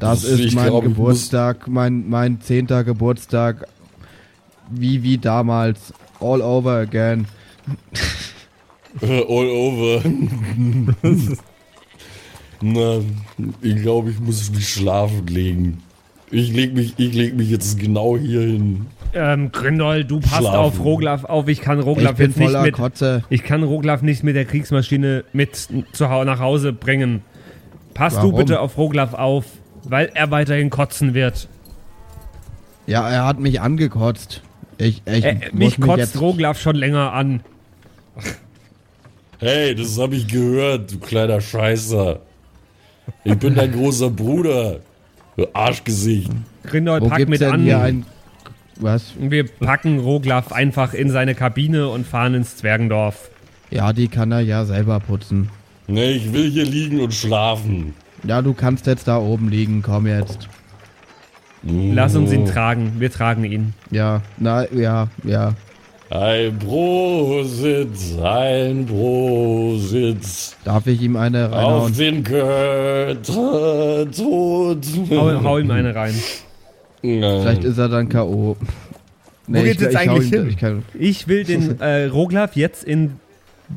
Das 0.00 0.24
ist 0.24 0.54
mein 0.54 0.68
glaub, 0.68 0.84
Geburtstag, 0.84 1.68
mein, 1.68 2.08
mein 2.08 2.40
zehnter 2.40 2.84
Geburtstag. 2.84 3.66
Wie, 4.70 5.02
wie 5.02 5.18
damals. 5.18 5.92
All 6.20 6.40
over 6.40 6.76
again. 6.78 7.26
All 9.02 9.48
over. 9.48 10.02
Na, 12.62 13.00
ich 13.60 13.82
glaube, 13.82 14.10
ich 14.10 14.18
muss 14.18 14.50
mich 14.50 14.68
schlafen 14.68 15.26
legen. 15.26 15.82
Ich 16.30 16.52
leg 16.52 16.74
mich, 16.74 16.94
ich 16.96 17.14
leg 17.14 17.36
mich 17.36 17.50
jetzt 17.50 17.78
genau 17.78 18.16
hier 18.16 18.40
hin. 18.40 18.86
Ähm, 19.14 19.52
Grindol, 19.52 20.04
du 20.04 20.20
passt 20.20 20.36
Schlafen. 20.38 20.56
auf 20.58 20.80
Roglav 20.80 21.24
auf. 21.24 21.48
Ich 21.48 21.60
kann 21.60 21.78
Ich 21.78 21.86
Roglav 21.86 22.16
bin 22.16 22.26
jetzt 22.26 22.36
nicht 22.38 22.46
voller 22.46 22.62
mit. 22.62 22.74
Kotze. 22.74 23.22
Ich 23.30 23.44
kann 23.44 23.62
Roglav 23.62 24.02
nicht 24.02 24.24
mit 24.24 24.36
der 24.36 24.44
Kriegsmaschine 24.44 25.24
mit 25.32 25.68
zu 25.92 26.04
nach 26.04 26.40
Hause 26.40 26.72
bringen. 26.72 27.22
Pass 27.94 28.14
du 28.14 28.20
Warum? 28.20 28.36
bitte 28.36 28.60
auf 28.60 28.76
Roglav 28.76 29.14
auf, 29.14 29.44
weil 29.84 30.10
er 30.14 30.30
weiterhin 30.30 30.68
kotzen 30.68 31.14
wird. 31.14 31.48
Ja, 32.86 33.08
er 33.08 33.24
hat 33.24 33.40
mich 33.40 33.60
angekotzt. 33.60 34.42
Ich, 34.78 35.02
ich 35.06 35.24
Äh, 35.24 35.34
muss 35.52 35.78
mich 35.78 35.80
kotzt 35.80 35.98
jetzt, 35.98 36.20
Roglav 36.20 36.60
schon 36.60 36.76
länger 36.76 37.12
an. 37.12 37.40
Hey, 39.38 39.74
das 39.74 39.98
habe 39.98 40.16
ich 40.16 40.28
gehört, 40.28 40.92
du 40.92 40.98
kleiner 40.98 41.40
Scheißer. 41.40 42.20
Ich 43.24 43.34
bin 43.38 43.54
dein 43.54 43.72
großer 43.72 44.10
Bruder. 44.10 44.80
Du 45.36 45.46
Arschgesicht. 45.52 46.30
Grindol, 46.64 47.00
Wo 47.02 47.08
pack 47.08 47.18
gibt's 47.18 47.30
mit 47.40 47.42
an. 47.42 47.60
hier 47.62 47.80
ein... 47.80 48.06
Was? 48.78 49.12
Wir 49.18 49.46
packen 49.48 49.98
Roglav 49.98 50.52
einfach 50.52 50.92
in 50.92 51.10
seine 51.10 51.34
Kabine 51.34 51.88
und 51.88 52.06
fahren 52.06 52.34
ins 52.34 52.56
Zwergendorf. 52.56 53.30
Ja, 53.70 53.92
die 53.92 54.08
kann 54.08 54.32
er 54.32 54.40
ja 54.40 54.64
selber 54.64 55.00
putzen. 55.00 55.48
Nee, 55.86 56.12
ich 56.12 56.32
will 56.32 56.50
hier 56.50 56.64
liegen 56.66 57.00
und 57.00 57.14
schlafen. 57.14 57.94
Ja, 58.24 58.42
du 58.42 58.52
kannst 58.52 58.86
jetzt 58.86 59.08
da 59.08 59.18
oben 59.18 59.48
liegen. 59.48 59.82
Komm 59.82 60.06
jetzt. 60.06 60.48
Lass 61.62 62.14
uns 62.16 62.30
Oh. 62.30 62.34
ihn 62.34 62.44
tragen. 62.46 62.92
Wir 62.98 63.10
tragen 63.10 63.44
ihn. 63.44 63.74
Ja, 63.90 64.20
na, 64.36 64.70
ja, 64.72 65.08
ja. 65.24 65.54
Ein 66.08 66.56
Brositz, 66.58 68.16
ein 68.22 68.86
Brositz. 68.86 70.56
Darf 70.64 70.86
ich 70.86 71.02
ihm 71.02 71.16
eine 71.16 71.46
Auf 71.46 71.52
reinhauen? 71.52 71.94
den 71.96 72.22
Götter 72.22 74.06
tot. 74.12 74.86
Hau, 75.10 75.42
hau 75.42 75.58
ihm 75.58 75.70
eine 75.72 75.94
rein. 75.94 76.14
Vielleicht 77.00 77.64
ist 77.64 77.78
er 77.78 77.88
dann 77.88 78.08
K.O. 78.08 78.56
Nee, 79.48 79.64
geht's 79.64 79.80
jetzt 79.82 79.96
eigentlich 79.96 80.30
hin? 80.30 80.48
Ich 80.48 80.56
kann, 80.56 80.82
Ich 80.94 81.26
will 81.28 81.44
den 81.44 81.80
äh, 81.80 82.04
Roglaf 82.06 82.54
jetzt 82.56 82.84
in, 82.84 83.18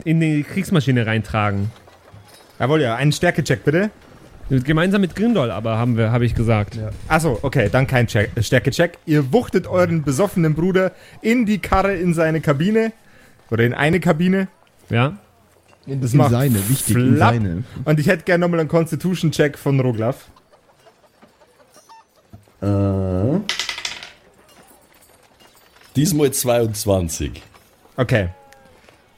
in 0.04 0.20
die 0.20 0.44
Kriegsmaschine 0.44 1.06
reintragen. 1.06 1.72
Jawohl, 2.60 2.82
ja. 2.82 2.96
Einen 2.96 3.12
Stärkecheck 3.12 3.64
bitte. 3.64 3.90
Gemeinsam 4.50 5.02
mit 5.02 5.16
Grindol, 5.16 5.52
aber 5.52 5.78
haben 5.78 5.96
wir, 5.96 6.12
habe 6.12 6.26
ich 6.26 6.34
gesagt. 6.34 6.76
Ja. 6.76 6.90
Achso, 7.08 7.38
okay, 7.44 7.70
dann 7.72 7.86
kein 7.86 8.08
Check, 8.08 8.32
äh, 8.36 8.42
Stärkecheck. 8.42 8.98
Ihr 9.06 9.32
wuchtet 9.32 9.68
euren 9.68 10.04
besoffenen 10.04 10.56
Bruder 10.56 10.92
in 11.22 11.46
die 11.46 11.60
Karre 11.60 11.96
in 11.96 12.14
seine 12.14 12.42
Kabine. 12.42 12.92
Oder 13.52 13.64
in 13.64 13.74
eine 13.74 14.00
Kabine. 14.00 14.48
Ja? 14.90 15.18
in, 15.86 16.02
Das 16.02 16.14
in 16.14 16.18
macht 16.18 16.32
seine, 16.32 16.68
wichtig, 16.70 16.96
in 16.96 17.18
seine. 17.18 17.64
Und 17.86 18.00
ich 18.00 18.08
hätte 18.08 18.24
gerne 18.24 18.42
nochmal 18.42 18.60
einen 18.60 18.70
Constitution-Check 18.70 19.58
von 19.58 19.80
Roglaf. 19.80 20.26
Diesmal 25.96 26.32
22. 26.32 27.42
Okay. 27.98 28.30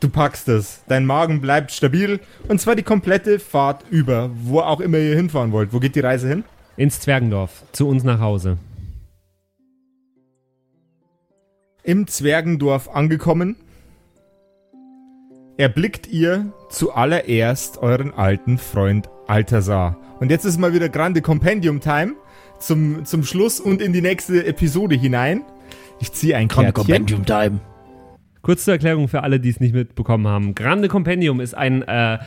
Du 0.02 0.10
packst 0.10 0.50
es. 0.50 0.82
Dein 0.88 1.06
Magen 1.06 1.42
bleibt 1.42 1.72
stabil. 1.72 2.20
Und 2.48 2.60
zwar 2.60 2.76
die 2.76 2.84
komplette 2.84 3.40
Fahrt 3.40 3.86
über. 3.92 4.32
Wo 4.34 4.60
auch 4.60 4.82
immer 4.82 4.98
ihr 4.98 5.16
hinfahren 5.16 5.52
wollt. 5.52 5.72
Wo 5.72 5.80
geht 5.80 5.96
die 5.96 6.02
Reise 6.02 6.28
hin? 6.28 6.44
Ins 6.76 7.00
Zwergendorf. 7.00 7.64
Zu 7.72 7.88
uns 7.88 8.04
nach 8.04 8.20
Hause. 8.20 8.58
Im 11.84 12.08
Zwergendorf 12.08 12.90
angekommen, 12.90 13.56
erblickt 15.58 16.08
ihr 16.08 16.54
zuallererst 16.70 17.80
euren 17.80 18.14
alten 18.14 18.58
Freund 18.58 19.10
Altasar. 19.28 19.98
Und 20.20 20.30
jetzt 20.30 20.46
ist 20.46 20.60
mal 20.60 20.74
wieder 20.74 20.90
Grande 20.90 21.22
Compendium 21.22 21.80
Time 21.80 22.14
zum, 22.60 23.06
zum 23.06 23.24
Schluss 23.24 23.60
und 23.60 23.82
in 23.82 23.94
die 23.94 24.02
nächste 24.02 24.46
Episode 24.46 24.96
hinein. 24.96 25.44
Ich 26.00 26.12
ziehe 26.12 26.36
ein 26.38 26.48
Kärtchen. 26.48 27.26
Time. 27.26 27.60
Kurz 28.42 28.66
zur 28.66 28.74
Erklärung 28.74 29.08
für 29.08 29.24
alle, 29.24 29.40
die 29.40 29.50
es 29.50 29.60
nicht 29.60 29.74
mitbekommen 29.74 30.28
haben. 30.28 30.56
Grande 30.56 30.88
Compendium 30.88 31.40
ist 31.40 31.54
ein 31.54 31.84
äh, 31.84 32.20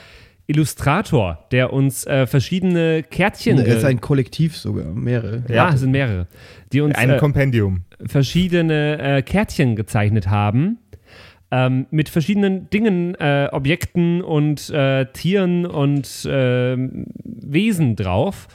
Illustrator, 0.47 1.47
der 1.51 1.73
uns 1.73 2.07
äh, 2.07 2.27
verschiedene 2.27 3.03
Kärtchen. 3.03 3.59
Es 3.59 3.77
ist 3.79 3.85
äh, 3.85 3.89
ein 3.89 4.01
Kollektiv 4.01 4.57
sogar, 4.57 4.85
mehrere. 4.87 5.43
ja, 5.49 5.71
es 5.73 5.81
sind 5.81 5.91
mehrere. 5.91 6.27
Die 6.73 6.81
uns 6.81 6.95
Ein 6.95 7.11
äh, 7.11 7.17
Kompendium. 7.17 7.85
verschiedene 8.07 8.99
äh, 8.99 9.23
Kärtchen 9.23 9.75
gezeichnet 9.75 10.29
haben. 10.29 10.79
Ähm, 11.51 11.87
mit 11.91 12.09
verschiedenen 12.09 12.69
Dingen, 12.71 13.15
äh, 13.15 13.49
Objekten 13.53 14.23
und 14.23 14.71
äh, 14.71 15.07
Tieren 15.13 15.67
und 15.67 16.27
ähm, 16.29 17.07
Wesen 17.25 17.97
drauf. 17.97 18.49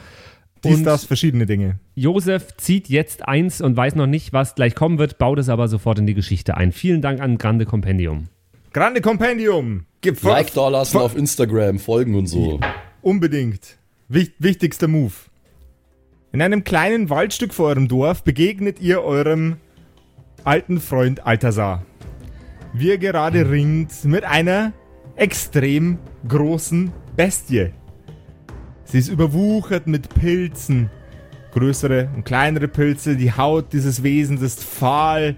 Dies, 0.64 0.78
und 0.78 0.84
das, 0.84 1.06
verschiedene 1.06 1.46
Dinge. 1.46 1.80
Josef 1.96 2.58
zieht 2.58 2.90
jetzt 2.90 3.28
eins 3.28 3.62
und 3.62 3.78
weiß 3.78 3.96
noch 3.96 4.08
nicht, 4.08 4.34
was 4.34 4.56
gleich 4.56 4.76
kommen 4.76 4.98
wird, 4.98 5.18
baut 5.18 5.40
es 5.40 5.50
aber 5.50 5.68
sofort 5.68 6.00
in 6.00 6.08
die 6.08 6.14
Geschichte 6.14 6.58
ein. 6.58 6.72
Vielen 6.72 7.02
Dank 7.02 7.22
an 7.22 7.38
Grande 7.38 7.66
Compendium. 7.66 8.28
Grande 8.74 9.02
Compendium. 9.02 9.86
Gib 10.02 10.22
Like 10.22 10.54
da 10.54 10.70
lassen 10.70 10.98
auf 10.98 11.16
Instagram, 11.16 11.80
folgen 11.80 12.16
und 12.16 12.28
so. 12.28 12.60
Unbedingt. 13.02 13.78
Wich 14.08 14.32
wichtigster 14.40 14.88
Move. 14.88 15.14
In 16.32 16.42
einem 16.42 16.64
kleinen 16.64 17.10
Waldstück 17.10 17.54
vor 17.54 17.70
eurem 17.70 17.88
Dorf 17.88 18.24
begegnet 18.24 18.80
ihr 18.80 19.02
eurem 19.04 19.58
alten 20.44 20.80
Freund 20.80 21.26
Altasar. 21.26 21.86
Wie 22.74 22.92
er 22.92 22.98
gerade 22.98 23.50
ringt 23.50 24.06
mit 24.06 24.24
einer 24.24 24.74
extrem 25.16 25.98
großen 26.28 26.92
Bestie. 27.16 27.72
Sie 28.90 28.98
ist 28.98 29.08
überwuchert 29.10 29.86
mit 29.88 30.10
Pilzen. 30.10 30.90
Größere 31.54 32.10
und 32.16 32.26
kleinere 32.26 32.68
Pilze. 32.68 33.16
Die 33.16 33.32
Haut 33.32 33.72
dieses 33.74 34.04
Wesens 34.04 34.42
ist 34.42 34.64
fahl. 34.64 35.36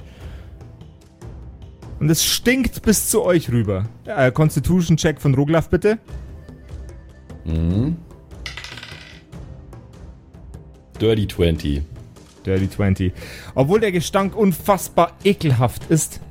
Und 2.00 2.10
es 2.10 2.24
stinkt 2.24 2.82
bis 2.82 3.10
zu 3.10 3.24
euch 3.24 3.52
rüber. 3.52 3.86
Äh, 4.06 4.32
Constitution 4.32 4.98
Check 4.98 5.22
von 5.22 5.36
Roglaf 5.36 5.70
bitte. 5.70 6.00
Dirty 11.00 11.28
20. 11.28 11.82
Dirty 12.46 12.70
20. 12.70 13.14
Obwohl 13.56 13.82
der 13.82 13.92
Gestank 13.92 14.36
unfassbar 14.36 15.14
ekelhaft 15.24 15.90
ist, 15.90 16.22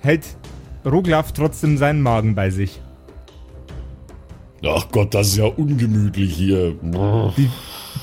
hält 0.00 0.36
Roglaf 0.84 1.32
trotzdem 1.32 1.78
seinen 1.78 2.02
Magen 2.02 2.34
bei 2.34 2.50
sich. 2.50 2.80
Ach 4.64 4.86
Gott, 4.92 5.14
das 5.14 5.28
ist 5.28 5.36
ja 5.38 5.44
ungemütlich 5.44 6.34
hier. 6.34 6.74
Die, 7.36 7.50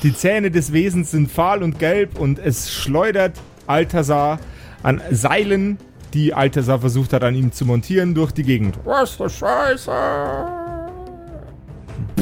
die 0.02 0.14
Zähne 0.14 0.50
des 0.50 0.72
Wesens 0.72 1.10
sind 1.10 1.30
fahl 1.30 1.62
und 1.62 1.78
gelb 1.78 2.18
und 2.18 2.38
es 2.38 2.70
schleudert 2.72 3.40
Altasar 3.66 4.38
an 4.82 5.00
Seilen, 5.10 5.78
die 6.12 6.34
Altasar 6.34 6.80
versucht 6.80 7.12
hat 7.12 7.24
an 7.24 7.34
ihm 7.34 7.52
zu 7.52 7.64
montieren, 7.64 8.14
durch 8.14 8.32
die 8.32 8.42
Gegend. 8.42 8.78
Was 8.84 9.12
für 9.12 9.30
Scheiße! 9.30 9.90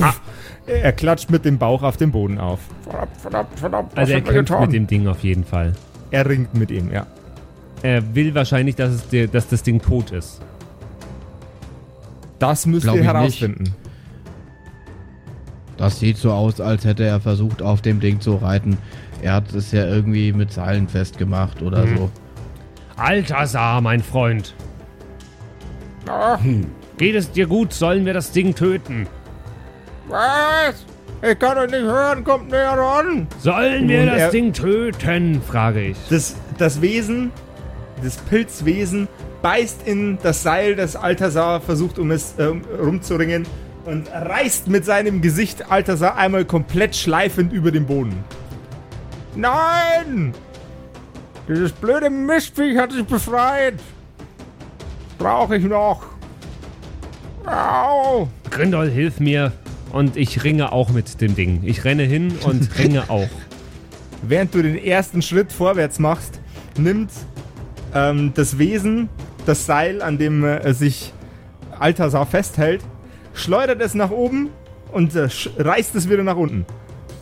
Ah, 0.00 0.14
er 0.66 0.92
klatscht 0.92 1.30
mit 1.30 1.44
dem 1.44 1.58
Bauch 1.58 1.82
auf 1.82 1.96
den 1.96 2.12
Boden 2.12 2.38
auf. 2.38 2.60
Verdammt, 2.82 3.16
verdammt, 3.16 3.58
verdammt. 3.58 3.98
Also 3.98 4.12
er 4.12 4.18
er 4.18 4.24
kämpft 4.24 4.50
getan? 4.50 4.60
mit 4.62 4.72
dem 4.72 4.86
Ding 4.86 5.08
auf 5.08 5.24
jeden 5.24 5.44
Fall. 5.44 5.72
Er 6.10 6.28
ringt 6.28 6.54
mit 6.54 6.70
ihm, 6.70 6.92
ja. 6.92 7.06
Er 7.82 8.14
will 8.14 8.34
wahrscheinlich, 8.34 8.76
dass, 8.76 8.90
es 8.90 9.08
der, 9.08 9.26
dass 9.26 9.48
das 9.48 9.62
Ding 9.62 9.80
tot 9.80 10.10
ist. 10.10 10.40
Das 12.38 12.66
müsst 12.66 12.84
Glaub 12.84 12.96
ihr 12.96 13.24
ich 13.26 13.40
nicht. 13.40 13.72
Das 15.78 15.98
sieht 16.00 16.16
so 16.18 16.32
aus, 16.32 16.60
als 16.60 16.84
hätte 16.84 17.04
er 17.04 17.20
versucht, 17.20 17.62
auf 17.62 17.80
dem 17.80 18.00
Ding 18.00 18.20
zu 18.20 18.34
reiten. 18.36 18.76
Er 19.22 19.34
hat 19.34 19.52
es 19.54 19.72
ja 19.72 19.86
irgendwie 19.86 20.32
mit 20.32 20.52
Seilen 20.52 20.88
festgemacht 20.88 21.62
oder 21.62 21.86
Mhm. 21.86 21.96
so. 21.96 22.10
Altasar, 22.96 23.80
mein 23.80 24.02
Freund. 24.02 24.54
Geht 26.96 27.14
es 27.14 27.30
dir 27.30 27.46
gut? 27.46 27.72
Sollen 27.72 28.04
wir 28.06 28.14
das 28.14 28.32
Ding 28.32 28.54
töten? 28.54 29.06
Was? 30.08 30.84
Ich 31.20 31.38
kann 31.38 31.58
euch 31.58 31.70
nicht 31.70 31.82
hören, 31.82 32.24
kommt 32.24 32.50
näher 32.50 32.70
ran. 32.78 33.26
Sollen 33.40 33.88
wir 33.88 34.00
Und 34.02 34.06
das 34.06 34.16
er- 34.18 34.30
Ding 34.30 34.52
töten? 34.52 35.42
frage 35.42 35.82
ich. 35.88 35.96
Das, 36.10 36.36
das 36.56 36.80
Wesen, 36.80 37.30
das 38.02 38.16
Pilzwesen, 38.16 39.06
beißt 39.42 39.86
in 39.86 40.18
das 40.22 40.42
Seil, 40.42 40.76
das 40.76 40.96
Altasar 40.96 41.60
versucht, 41.60 41.98
um 41.98 42.10
es 42.10 42.34
ähm, 42.38 42.62
rumzuringen 42.80 43.46
und 43.88 44.12
reißt 44.12 44.68
mit 44.68 44.84
seinem 44.84 45.22
Gesicht 45.22 45.70
Altasar 45.70 46.16
einmal 46.16 46.44
komplett 46.44 46.94
schleifend 46.94 47.52
über 47.52 47.70
den 47.70 47.86
Boden. 47.86 48.12
Nein! 49.34 50.34
Dieses 51.48 51.72
blöde 51.72 52.10
Mistviech 52.10 52.76
hat 52.76 52.92
sich 52.92 53.06
befreit. 53.06 53.74
Brauche 55.16 55.56
ich 55.56 55.64
noch. 55.64 56.02
Au! 57.46 58.28
Grindol, 58.50 58.90
hilf 58.90 59.20
mir. 59.20 59.52
Und 59.90 60.18
ich 60.18 60.44
ringe 60.44 60.70
auch 60.70 60.90
mit 60.90 61.22
dem 61.22 61.34
Ding. 61.34 61.62
Ich 61.64 61.84
renne 61.84 62.02
hin 62.02 62.34
und 62.44 62.78
ringe 62.78 63.08
auch. 63.08 63.30
Während 64.20 64.54
du 64.54 64.62
den 64.62 64.76
ersten 64.76 65.22
Schritt 65.22 65.50
vorwärts 65.50 65.98
machst, 65.98 66.40
nimmt 66.76 67.10
ähm, 67.94 68.32
das 68.34 68.58
Wesen 68.58 69.08
das 69.46 69.64
Seil, 69.64 70.02
an 70.02 70.18
dem 70.18 70.44
äh, 70.44 70.74
sich 70.74 71.14
Altasar 71.78 72.26
festhält, 72.26 72.84
schleudert 73.38 73.80
es 73.80 73.94
nach 73.94 74.10
oben 74.10 74.50
und 74.92 75.14
äh, 75.14 75.28
reißt 75.58 75.94
es 75.94 76.08
wieder 76.08 76.22
nach 76.22 76.36
unten. 76.36 76.66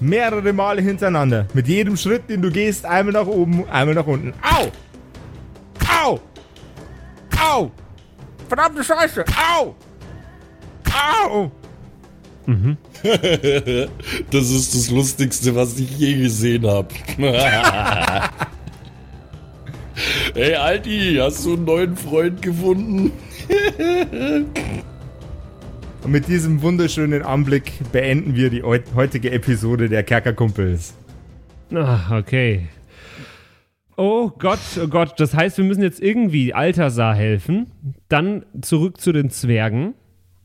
Mehrere 0.01 0.53
Male 0.53 0.83
hintereinander. 0.83 1.47
Mit 1.55 1.69
jedem 1.69 1.97
Schritt, 1.97 2.29
den 2.29 2.43
du 2.43 2.51
gehst, 2.51 2.85
einmal 2.85 3.13
nach 3.15 3.27
oben, 3.27 3.69
einmal 3.69 3.95
nach 3.95 4.07
unten. 4.07 4.35
Au! 4.43 4.71
Au! 6.05 6.21
Au! 7.41 7.71
Verdammte 8.49 8.85
Scheiße! 8.85 9.25
Au! 9.59 9.75
Au! 10.93 11.51
Das 14.31 14.51
ist 14.51 14.75
das 14.75 14.91
Lustigste, 14.91 15.55
was 15.55 15.79
ich 15.79 15.91
je 15.99 16.15
gesehen 16.23 16.67
habe. 16.67 16.89
Hey 20.35 20.55
Alti, 20.55 21.19
hast 21.21 21.45
du 21.45 21.55
einen 21.55 21.65
neuen 21.65 21.97
Freund 21.97 22.41
gefunden? 22.43 23.13
Und 26.07 26.13
mit 26.13 26.29
diesem 26.29 26.63
wunderschönen 26.63 27.23
Anblick 27.23 27.73
beenden 27.91 28.37
wir 28.37 28.49
die 28.49 28.63
heut- 28.63 28.95
heutige 28.95 29.33
Episode 29.33 29.89
der 29.89 30.05
Kerkerkumpels. 30.05 30.95
Ah, 31.75 32.17
okay. 32.17 32.69
Oh 33.97 34.31
Gott, 34.39 34.61
oh 34.81 34.87
Gott. 34.87 35.15
Das 35.19 35.35
heißt, 35.35 35.59
wir 35.59 35.65
müssen 35.65 35.83
jetzt 35.83 36.01
irgendwie 36.01 36.55
Altasar 36.55 37.17
helfen. 37.17 37.73
Dann 38.09 38.45
zurück 38.61 39.01
zu 39.01 39.11
den 39.11 39.31
Zwergen. 39.31 39.95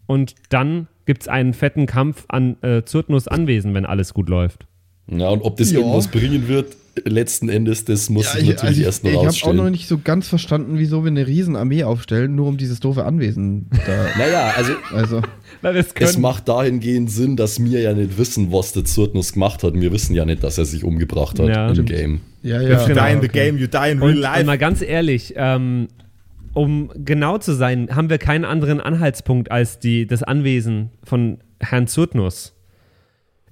Und 0.07 0.33
dann 0.49 0.87
gibt 1.05 1.21
es 1.21 1.27
einen 1.27 1.53
fetten 1.53 1.85
Kampf 1.85 2.25
an 2.27 2.57
äh, 2.63 2.81
Zyrtnus 2.83 3.27
Anwesen, 3.27 3.75
wenn 3.75 3.85
alles 3.85 4.15
gut 4.15 4.29
läuft. 4.29 4.65
Ja, 5.11 5.29
und 5.29 5.43
ob 5.43 5.57
das 5.57 5.71
Ja. 5.71 5.77
irgendwas 5.77 6.07
bringen 6.07 6.47
wird, 6.47 6.75
letzten 7.05 7.49
Endes, 7.49 7.85
das 7.85 8.09
muss 8.09 8.33
ich 8.35 8.41
ich, 8.43 8.49
natürlich 8.49 8.69
also 8.69 8.81
erst 8.83 9.03
noch 9.03 9.11
ich, 9.11 9.37
ich 9.37 9.43
habe 9.43 9.51
auch 9.51 9.63
noch 9.63 9.69
nicht 9.69 9.87
so 9.87 9.97
ganz 10.03 10.27
verstanden, 10.27 10.73
wieso 10.77 11.03
wir 11.03 11.11
eine 11.11 11.25
Riesenarmee 11.25 11.83
aufstellen, 11.83 12.35
nur 12.35 12.47
um 12.47 12.57
dieses 12.57 12.79
doofe 12.81 13.05
Anwesen 13.05 13.69
da. 13.85 14.05
naja, 14.17 14.53
also 14.57 14.73
Also, 14.93 15.21
Wir 15.61 15.75
es 15.75 15.93
es 15.99 16.17
macht 16.17 16.47
dahingehend 16.47 17.11
Sinn, 17.11 17.35
dass 17.35 17.63
wir 17.63 17.81
ja 17.81 17.93
nicht 17.93 18.17
wissen, 18.17 18.51
was 18.51 18.73
der 18.73 18.83
Zurtnus 18.85 19.33
gemacht 19.33 19.63
hat. 19.63 19.73
Wir 19.75 19.91
wissen 19.91 20.15
ja 20.15 20.25
nicht, 20.25 20.43
dass 20.43 20.57
er 20.57 20.65
sich 20.65 20.83
umgebracht 20.83 21.39
hat 21.39 21.47
Ja. 21.49 21.67
im 21.67 21.75
Stimmt. 21.75 21.89
Game. 21.89 22.21
ja, 22.41 22.59
If 22.61 22.69
ja. 22.69 22.81
you 22.81 22.87
Genau, 22.87 23.05
die 23.05 23.11
in 23.13 23.21
the 23.21 23.27
okay. 23.29 23.45
game, 23.51 23.57
you 23.57 23.67
die 23.67 23.77
in 23.77 23.81
real 23.81 24.01
Und, 24.01 24.09
und 24.15 24.15
life. 24.17 24.43
mal 24.45 24.57
ganz 24.57 24.81
ehrlich, 24.81 25.33
ähm, 25.37 25.87
um 26.53 26.91
genau 26.95 27.37
zu 27.37 27.53
sein, 27.53 27.95
haben 27.95 28.09
wir 28.09 28.17
keinen 28.17 28.43
anderen 28.45 28.81
Anhaltspunkt 28.81 29.51
als 29.51 29.79
die, 29.79 30.07
das 30.07 30.23
Anwesen 30.23 30.89
von 31.03 31.37
Herrn 31.59 31.87
Zurtnus. 31.87 32.55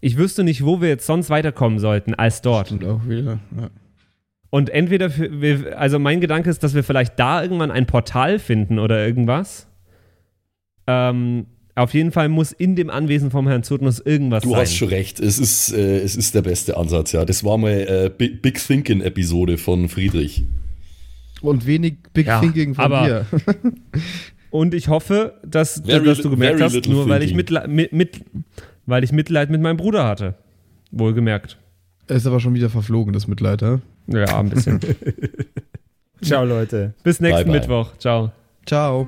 Ich 0.01 0.17
wüsste 0.17 0.43
nicht, 0.43 0.65
wo 0.65 0.81
wir 0.81 0.89
jetzt 0.89 1.05
sonst 1.05 1.29
weiterkommen 1.29 1.77
sollten 1.79 2.13
als 2.15 2.41
dort. 2.41 2.67
Stimmt 2.67 2.85
auch 2.85 3.07
wieder. 3.07 3.39
Ja. 3.57 3.69
Und 4.49 4.69
entweder, 4.71 5.09
für, 5.11 5.41
wir, 5.41 5.77
also 5.79 5.99
mein 5.99 6.21
Gedanke 6.21 6.49
ist, 6.49 6.63
dass 6.63 6.73
wir 6.73 6.83
vielleicht 6.83 7.19
da 7.19 7.43
irgendwann 7.43 7.69
ein 7.69 7.85
Portal 7.85 8.39
finden 8.39 8.79
oder 8.79 9.05
irgendwas. 9.05 9.67
Ähm, 10.87 11.45
auf 11.75 11.93
jeden 11.93 12.11
Fall 12.11 12.29
muss 12.29 12.51
in 12.51 12.75
dem 12.75 12.89
Anwesen 12.89 13.31
vom 13.31 13.47
Herrn 13.47 13.63
Zurtnus 13.63 13.99
irgendwas 13.99 14.43
Du 14.43 14.51
sein. 14.51 14.59
hast 14.61 14.75
schon 14.75 14.89
recht, 14.89 15.19
es 15.19 15.39
ist, 15.39 15.71
äh, 15.73 15.99
es 16.01 16.15
ist 16.15 16.35
der 16.35 16.41
beste 16.41 16.75
Ansatz, 16.77 17.11
ja. 17.13 17.23
Das 17.25 17.43
war 17.43 17.57
mal 17.57 17.71
äh, 17.71 18.11
Big, 18.15 18.41
Big 18.41 18.55
Thinking-Episode 18.65 19.57
von 19.57 19.87
Friedrich. 19.89 20.43
Und 21.41 21.65
wenig 21.65 21.95
Big 22.13 22.27
Ja, 22.27 22.39
Thinking 22.41 22.75
von 22.75 22.85
aber- 22.85 23.05
dir. 23.07 23.25
Und 24.51 24.73
ich 24.73 24.87
hoffe, 24.87 25.35
dass, 25.45 25.83
Very 25.85 26.03
dass 26.05 26.21
du 26.21 26.29
gemerkt 26.31 26.59
hast, 26.59 26.87
nur 26.87 27.07
weil 27.07 27.21
ich, 27.21 27.35
mit, 27.35 27.51
mit, 27.91 28.21
weil 28.87 29.03
ich 29.03 29.11
Mitleid 29.11 29.51
mit 29.51 29.61
meinem 29.61 29.77
Bruder 29.77 30.05
hatte. 30.05 30.33
Wohlgemerkt. 30.91 31.59
ist 32.07 32.25
aber 32.25 32.39
schon 32.39 32.55
wieder 32.55 32.69
verflogen, 32.71 33.13
das 33.13 33.27
Mitleid, 33.27 33.61
ja? 33.61 33.79
Ja, 34.07 34.39
ein 34.39 34.49
bisschen. 34.49 34.79
Ciao, 36.23 36.43
Leute. 36.45 36.95
Bis 37.03 37.19
nächsten 37.19 37.43
Bye, 37.43 37.51
bye. 37.51 37.59
Mittwoch. 37.59 37.97
Ciao. 37.99 38.31
Ciao. 38.65 39.07